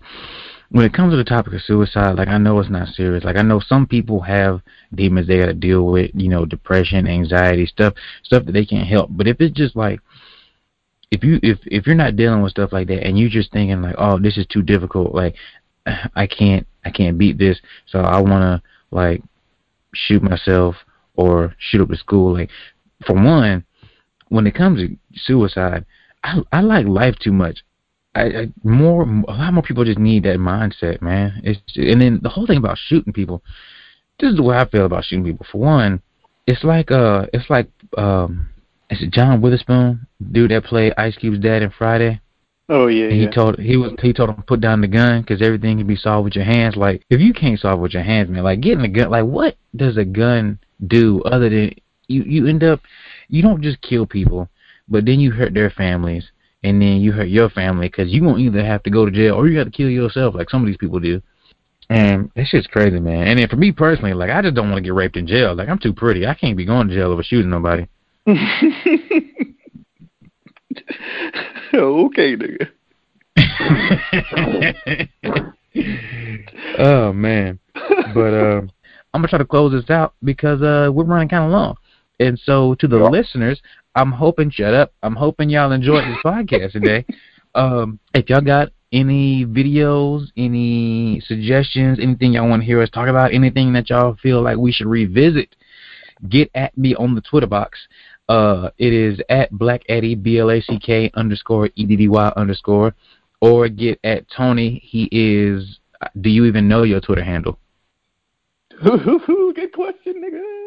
when 0.70 0.84
it 0.86 0.94
comes 0.94 1.12
to 1.12 1.16
the 1.16 1.24
topic 1.24 1.52
of 1.52 1.60
suicide, 1.62 2.16
like 2.16 2.28
I 2.28 2.38
know 2.38 2.58
it's 2.58 2.70
not 2.70 2.88
serious. 2.88 3.24
Like 3.24 3.36
I 3.36 3.42
know 3.42 3.60
some 3.60 3.86
people 3.86 4.20
have 4.22 4.62
demons 4.94 5.26
they 5.26 5.38
got 5.38 5.46
to 5.46 5.54
deal 5.54 5.86
with, 5.86 6.10
you 6.14 6.28
know, 6.28 6.46
depression, 6.46 7.06
anxiety, 7.06 7.66
stuff, 7.66 7.94
stuff 8.22 8.46
that 8.46 8.52
they 8.52 8.64
can't 8.64 8.88
help. 8.88 9.10
But 9.12 9.28
if 9.28 9.40
it's 9.40 9.54
just 9.54 9.76
like 9.76 10.00
if 11.10 11.22
you 11.22 11.38
if 11.42 11.58
if 11.66 11.86
you're 11.86 11.94
not 11.94 12.16
dealing 12.16 12.42
with 12.42 12.52
stuff 12.52 12.72
like 12.72 12.88
that 12.88 13.06
and 13.06 13.18
you're 13.18 13.28
just 13.28 13.52
thinking 13.52 13.82
like, 13.82 13.96
oh, 13.98 14.18
this 14.18 14.38
is 14.38 14.46
too 14.46 14.62
difficult, 14.62 15.14
like 15.14 15.34
I 16.14 16.26
can't 16.26 16.66
I 16.84 16.90
can't 16.90 17.18
beat 17.18 17.36
this, 17.36 17.60
so 17.86 17.98
I 18.00 18.20
want 18.20 18.42
to 18.42 18.62
like 18.90 19.22
shoot 19.92 20.22
myself 20.22 20.76
or 21.14 21.54
shoot 21.58 21.80
up 21.80 21.88
the 21.88 21.96
school. 21.96 22.34
Like 22.34 22.50
for 23.06 23.14
one, 23.14 23.64
when 24.28 24.46
it 24.46 24.54
comes 24.54 24.80
to 24.80 24.96
suicide, 25.14 25.84
I 26.22 26.42
I 26.52 26.60
like 26.60 26.86
life 26.86 27.16
too 27.18 27.32
much. 27.32 27.64
I, 28.14 28.22
I 28.22 28.48
more 28.62 29.02
a 29.02 29.32
lot 29.32 29.54
more 29.54 29.62
people 29.62 29.84
just 29.84 29.98
need 29.98 30.24
that 30.24 30.38
mindset, 30.38 31.02
man. 31.02 31.40
It's 31.44 31.60
and 31.76 32.00
then 32.00 32.20
the 32.22 32.28
whole 32.28 32.46
thing 32.46 32.58
about 32.58 32.78
shooting 32.78 33.12
people. 33.12 33.42
This 34.20 34.30
is 34.30 34.36
the 34.36 34.42
way 34.42 34.56
I 34.56 34.68
feel 34.68 34.86
about 34.86 35.04
shooting 35.04 35.24
people. 35.24 35.46
For 35.50 35.58
one, 35.58 36.00
it's 36.46 36.62
like 36.62 36.90
uh, 36.90 37.26
it's 37.32 37.50
like 37.50 37.68
um, 37.98 38.48
it's 38.90 39.02
John 39.14 39.40
Witherspoon, 39.40 40.06
dude 40.32 40.50
that 40.50 40.64
played 40.64 40.94
Ice 40.96 41.16
Cube's 41.16 41.40
dad 41.40 41.62
in 41.62 41.70
Friday? 41.70 42.20
Oh 42.68 42.86
yeah, 42.86 43.08
and 43.08 43.20
yeah. 43.20 43.26
he 43.26 43.32
told 43.32 43.58
he 43.58 43.76
was 43.76 43.92
he 44.00 44.12
told 44.12 44.30
him 44.30 44.36
to 44.36 44.42
put 44.42 44.60
down 44.60 44.80
the 44.80 44.88
gun 44.88 45.20
because 45.20 45.42
everything 45.42 45.78
can 45.78 45.86
be 45.86 45.96
solved 45.96 46.24
with 46.24 46.34
your 46.34 46.46
hands. 46.46 46.76
Like 46.76 47.04
if 47.10 47.20
you 47.20 47.34
can't 47.34 47.60
solve 47.60 47.80
with 47.80 47.92
your 47.92 48.02
hands, 48.02 48.30
man, 48.30 48.42
like 48.42 48.60
getting 48.60 48.84
a 48.84 48.88
gun, 48.88 49.10
like 49.10 49.24
what 49.24 49.56
does 49.76 49.98
a 49.98 50.04
gun 50.04 50.58
do 50.86 51.22
other 51.24 51.50
than 51.50 51.74
you 52.08 52.22
you 52.22 52.46
end 52.46 52.64
up 52.64 52.80
you 53.28 53.42
don't 53.42 53.62
just 53.62 53.82
kill 53.82 54.06
people, 54.06 54.48
but 54.88 55.04
then 55.04 55.20
you 55.20 55.30
hurt 55.30 55.52
their 55.52 55.70
families 55.70 56.24
and 56.62 56.80
then 56.80 56.96
you 56.96 57.12
hurt 57.12 57.28
your 57.28 57.50
family 57.50 57.88
because 57.88 58.10
you 58.10 58.24
won't 58.24 58.40
either 58.40 58.64
have 58.64 58.82
to 58.84 58.90
go 58.90 59.04
to 59.04 59.10
jail 59.10 59.34
or 59.34 59.46
you 59.46 59.58
got 59.58 59.64
to 59.64 59.70
kill 59.70 59.90
yourself 59.90 60.34
like 60.34 60.48
some 60.48 60.62
of 60.62 60.66
these 60.66 60.78
people 60.78 60.98
do. 60.98 61.20
And 61.90 62.30
it's 62.34 62.50
just 62.50 62.70
crazy, 62.70 62.98
man. 62.98 63.28
And 63.28 63.38
then 63.38 63.48
for 63.48 63.56
me 63.56 63.72
personally, 63.72 64.14
like 64.14 64.30
I 64.30 64.40
just 64.40 64.54
don't 64.54 64.70
want 64.70 64.78
to 64.78 64.88
get 64.88 64.94
raped 64.94 65.18
in 65.18 65.26
jail. 65.26 65.54
Like 65.54 65.68
I'm 65.68 65.78
too 65.78 65.92
pretty. 65.92 66.26
I 66.26 66.32
can't 66.32 66.56
be 66.56 66.64
going 66.64 66.88
to 66.88 66.94
jail 66.94 67.12
over 67.12 67.22
shooting 67.22 67.50
nobody. 67.50 67.86
okay, 71.78 72.36
nigga. 72.36 72.68
oh 76.78 77.12
man. 77.12 77.58
But 78.14 78.34
um 78.34 78.70
I'm 79.12 79.20
gonna 79.20 79.28
try 79.28 79.38
to 79.38 79.44
close 79.44 79.72
this 79.72 79.90
out 79.90 80.14
because 80.22 80.62
uh 80.62 80.90
we're 80.92 81.04
running 81.04 81.28
kinda 81.28 81.48
long. 81.48 81.76
And 82.20 82.38
so 82.38 82.74
to 82.76 82.86
the 82.86 82.98
Yeah. 82.98 82.98
listeners, 82.98 83.60
I'm 83.94 84.12
hoping 84.12 84.50
shut 84.50 84.74
up. 84.74 84.92
I'm 85.02 85.16
hoping 85.16 85.50
y'all 85.50 85.72
enjoyed 85.72 86.08
this 86.08 86.18
podcast 86.24 86.72
today. 86.72 87.04
Um 87.56 88.00
if 88.14 88.28
y'all 88.28 88.40
got 88.40 88.70
any 88.92 89.44
videos, 89.44 90.26
any 90.36 91.20
suggestions, 91.20 91.98
anything 92.00 92.32
y'all 92.32 92.48
want 92.48 92.62
to 92.62 92.66
hear 92.66 92.82
us 92.82 92.90
talk 92.90 93.08
about, 93.08 93.32
anything 93.32 93.72
that 93.74 93.90
y'all 93.90 94.16
feel 94.22 94.42
like 94.42 94.56
we 94.56 94.72
should 94.72 94.88
revisit, 94.88 95.54
get 96.28 96.50
at 96.54 96.76
me 96.76 96.94
on 96.96 97.14
the 97.14 97.20
Twitter 97.20 97.46
box. 97.46 97.78
Uh, 98.28 98.70
it 98.78 98.92
is 98.92 99.20
at 99.28 99.50
Black 99.50 99.82
Eddie 99.88 100.14
B 100.14 100.38
L 100.38 100.50
A 100.50 100.60
C 100.60 100.78
K 100.78 101.10
underscore 101.14 101.68
E 101.74 101.84
D 101.84 101.96
D 101.96 102.08
Y 102.08 102.32
underscore, 102.36 102.94
or 103.40 103.68
get 103.68 104.00
at 104.04 104.24
Tony. 104.34 104.80
He 104.84 105.08
is. 105.12 105.78
Do 106.20 106.30
you 106.30 106.44
even 106.44 106.68
know 106.68 106.82
your 106.82 107.00
Twitter 107.00 107.24
handle? 107.24 107.58
Good 108.82 109.72
question, 109.72 110.22
nigga. 110.22 110.64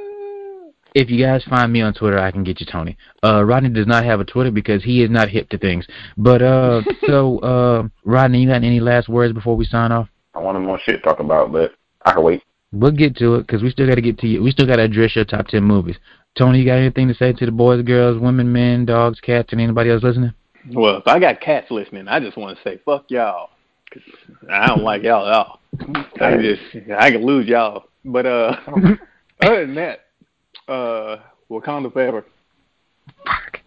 If 0.95 1.10
you 1.10 1.24
guys 1.24 1.43
find 1.43 1.72
me 1.72 1.82
on 1.82 1.93
Twitter, 1.93 2.18
I 2.18 2.32
can 2.32 2.43
get 2.43 2.60
you 2.60 2.66
Tony. 2.66 2.97
Uh, 3.24 3.43
Rodney 3.43 3.70
does 3.70 3.86
not 3.86 4.03
have 4.03 4.20
a 4.20 4.26
Twitter 4.26 4.51
because 4.51 4.84
he 4.84 5.03
is 5.03 5.10
not 5.10 5.30
hip 5.30 5.49
to 5.49 5.58
things. 5.58 5.86
But 6.18 6.41
uh, 6.41 6.82
so 7.08 7.39
uh, 7.39 7.88
Rodney, 8.03 8.41
you 8.41 8.47
got 8.47 8.64
any 8.64 8.80
last 8.80 9.10
words 9.10 9.34
before 9.34 9.55
we 9.55 9.66
sign 9.66 9.91
off? 9.91 10.08
I 10.34 10.39
wanted 10.39 10.60
more 10.60 10.80
shit 10.80 10.95
to 10.95 11.01
talk 11.01 11.20
about, 11.20 11.51
but 11.51 11.74
I 12.03 12.14
can 12.14 12.24
wait. 12.24 12.43
We'll 12.72 12.91
get 12.91 13.16
to 13.18 13.36
it 13.36 13.47
because 13.47 13.62
we 13.62 13.70
still 13.72 13.88
got 13.88 13.95
to 13.95 14.01
get 14.01 14.18
to 14.20 14.28
you. 14.28 14.41
We 14.41 14.51
still 14.51 14.68
got 14.68 14.78
to 14.78 14.84
address 14.84 15.16
your 15.16 15.26
top 15.26 15.47
ten 15.47 15.64
movies. 15.64 15.97
Tony, 16.38 16.59
you 16.59 16.65
got 16.65 16.75
anything 16.77 17.07
to 17.07 17.13
say 17.15 17.33
to 17.33 17.45
the 17.45 17.51
boys, 17.51 17.81
girls, 17.83 18.19
women, 18.21 18.51
men, 18.51 18.85
dogs, 18.85 19.19
cats, 19.19 19.49
and 19.51 19.59
anybody 19.61 19.89
else 19.89 20.03
listening? 20.03 20.33
Well, 20.71 20.97
if 20.97 21.07
I 21.07 21.19
got 21.19 21.41
cats 21.41 21.71
listening, 21.71 22.07
I 22.07 22.19
just 22.19 22.38
want 22.38 22.57
to 22.57 22.63
say 22.63 22.79
fuck 22.85 23.05
y'all. 23.09 23.49
'Cause 23.91 24.03
I 24.51 24.67
don't 24.67 24.83
like 24.83 25.03
y'all 25.03 25.25
at 25.25 25.33
all. 25.33 25.59
I 26.19 26.38
just 26.38 26.61
I 26.99 27.09
can 27.11 27.25
lose 27.25 27.47
y'all. 27.47 27.85
But 28.03 28.25
uh, 28.25 28.55
other 29.41 29.65
than 29.65 29.75
that, 29.75 30.05
uh, 30.67 31.17
Wakanda 31.49 31.91
forever. 31.93 32.25
Fuck. 33.25 33.61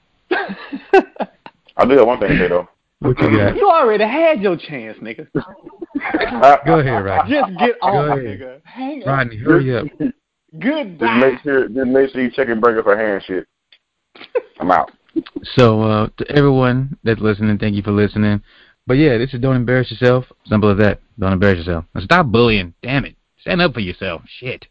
I 1.77 1.85
do 1.87 1.97
have 1.97 2.07
one 2.07 2.21
thing 2.21 2.29
to 2.29 2.39
say 2.39 2.49
though. 2.49 2.69
What 3.01 3.19
you 3.19 3.35
got? 3.35 3.57
you 3.57 3.67
already 3.67 4.05
had 4.05 4.43
your 4.43 4.57
chance, 4.59 4.99
nigga. 4.99 5.27
Go 6.67 6.79
ahead, 6.81 7.03
Rodney. 7.03 7.35
Just 7.35 7.59
get 7.59 7.77
off, 7.81 8.19
ahead. 8.19 8.25
nigga. 8.27 8.61
Hang 8.65 9.03
on. 9.05 9.09
Rodney, 9.09 9.37
hurry 9.39 9.77
up. 9.77 9.87
Just 10.59 11.01
make 11.01 11.41
sure, 11.43 11.69
just 11.69 11.87
make 11.87 12.11
sure 12.11 12.23
you 12.23 12.31
check 12.31 12.49
and 12.49 12.61
break 12.61 12.77
up 12.77 12.85
her 12.85 12.99
hand 12.99 13.23
shit. 13.25 13.47
I'm 14.59 14.71
out. 14.71 14.91
So, 15.57 15.83
uh, 15.83 16.09
to 16.19 16.31
everyone 16.31 16.99
that's 17.05 17.21
listening, 17.21 17.59
thank 17.59 17.77
you 17.77 17.83
for 17.83 17.93
listening. 17.93 18.43
But 18.87 18.95
yeah, 18.95 19.19
this 19.19 19.33
is 19.33 19.41
Don't 19.41 19.57
Embarrass 19.57 19.91
Yourself. 19.91 20.25
Simple 20.47 20.71
as 20.73 20.79
that. 20.79 21.01
Don't 21.19 21.33
embarrass 21.33 21.59
yourself. 21.59 21.85
And 21.95 22.03
stop 22.03 22.27
bullying. 22.27 22.75
Damn 22.83 23.05
it. 23.05 23.17
Stand 23.41 23.61
up 23.61 23.75
for 23.75 23.81
yourself. 23.81 24.23
Shit. 24.27 24.67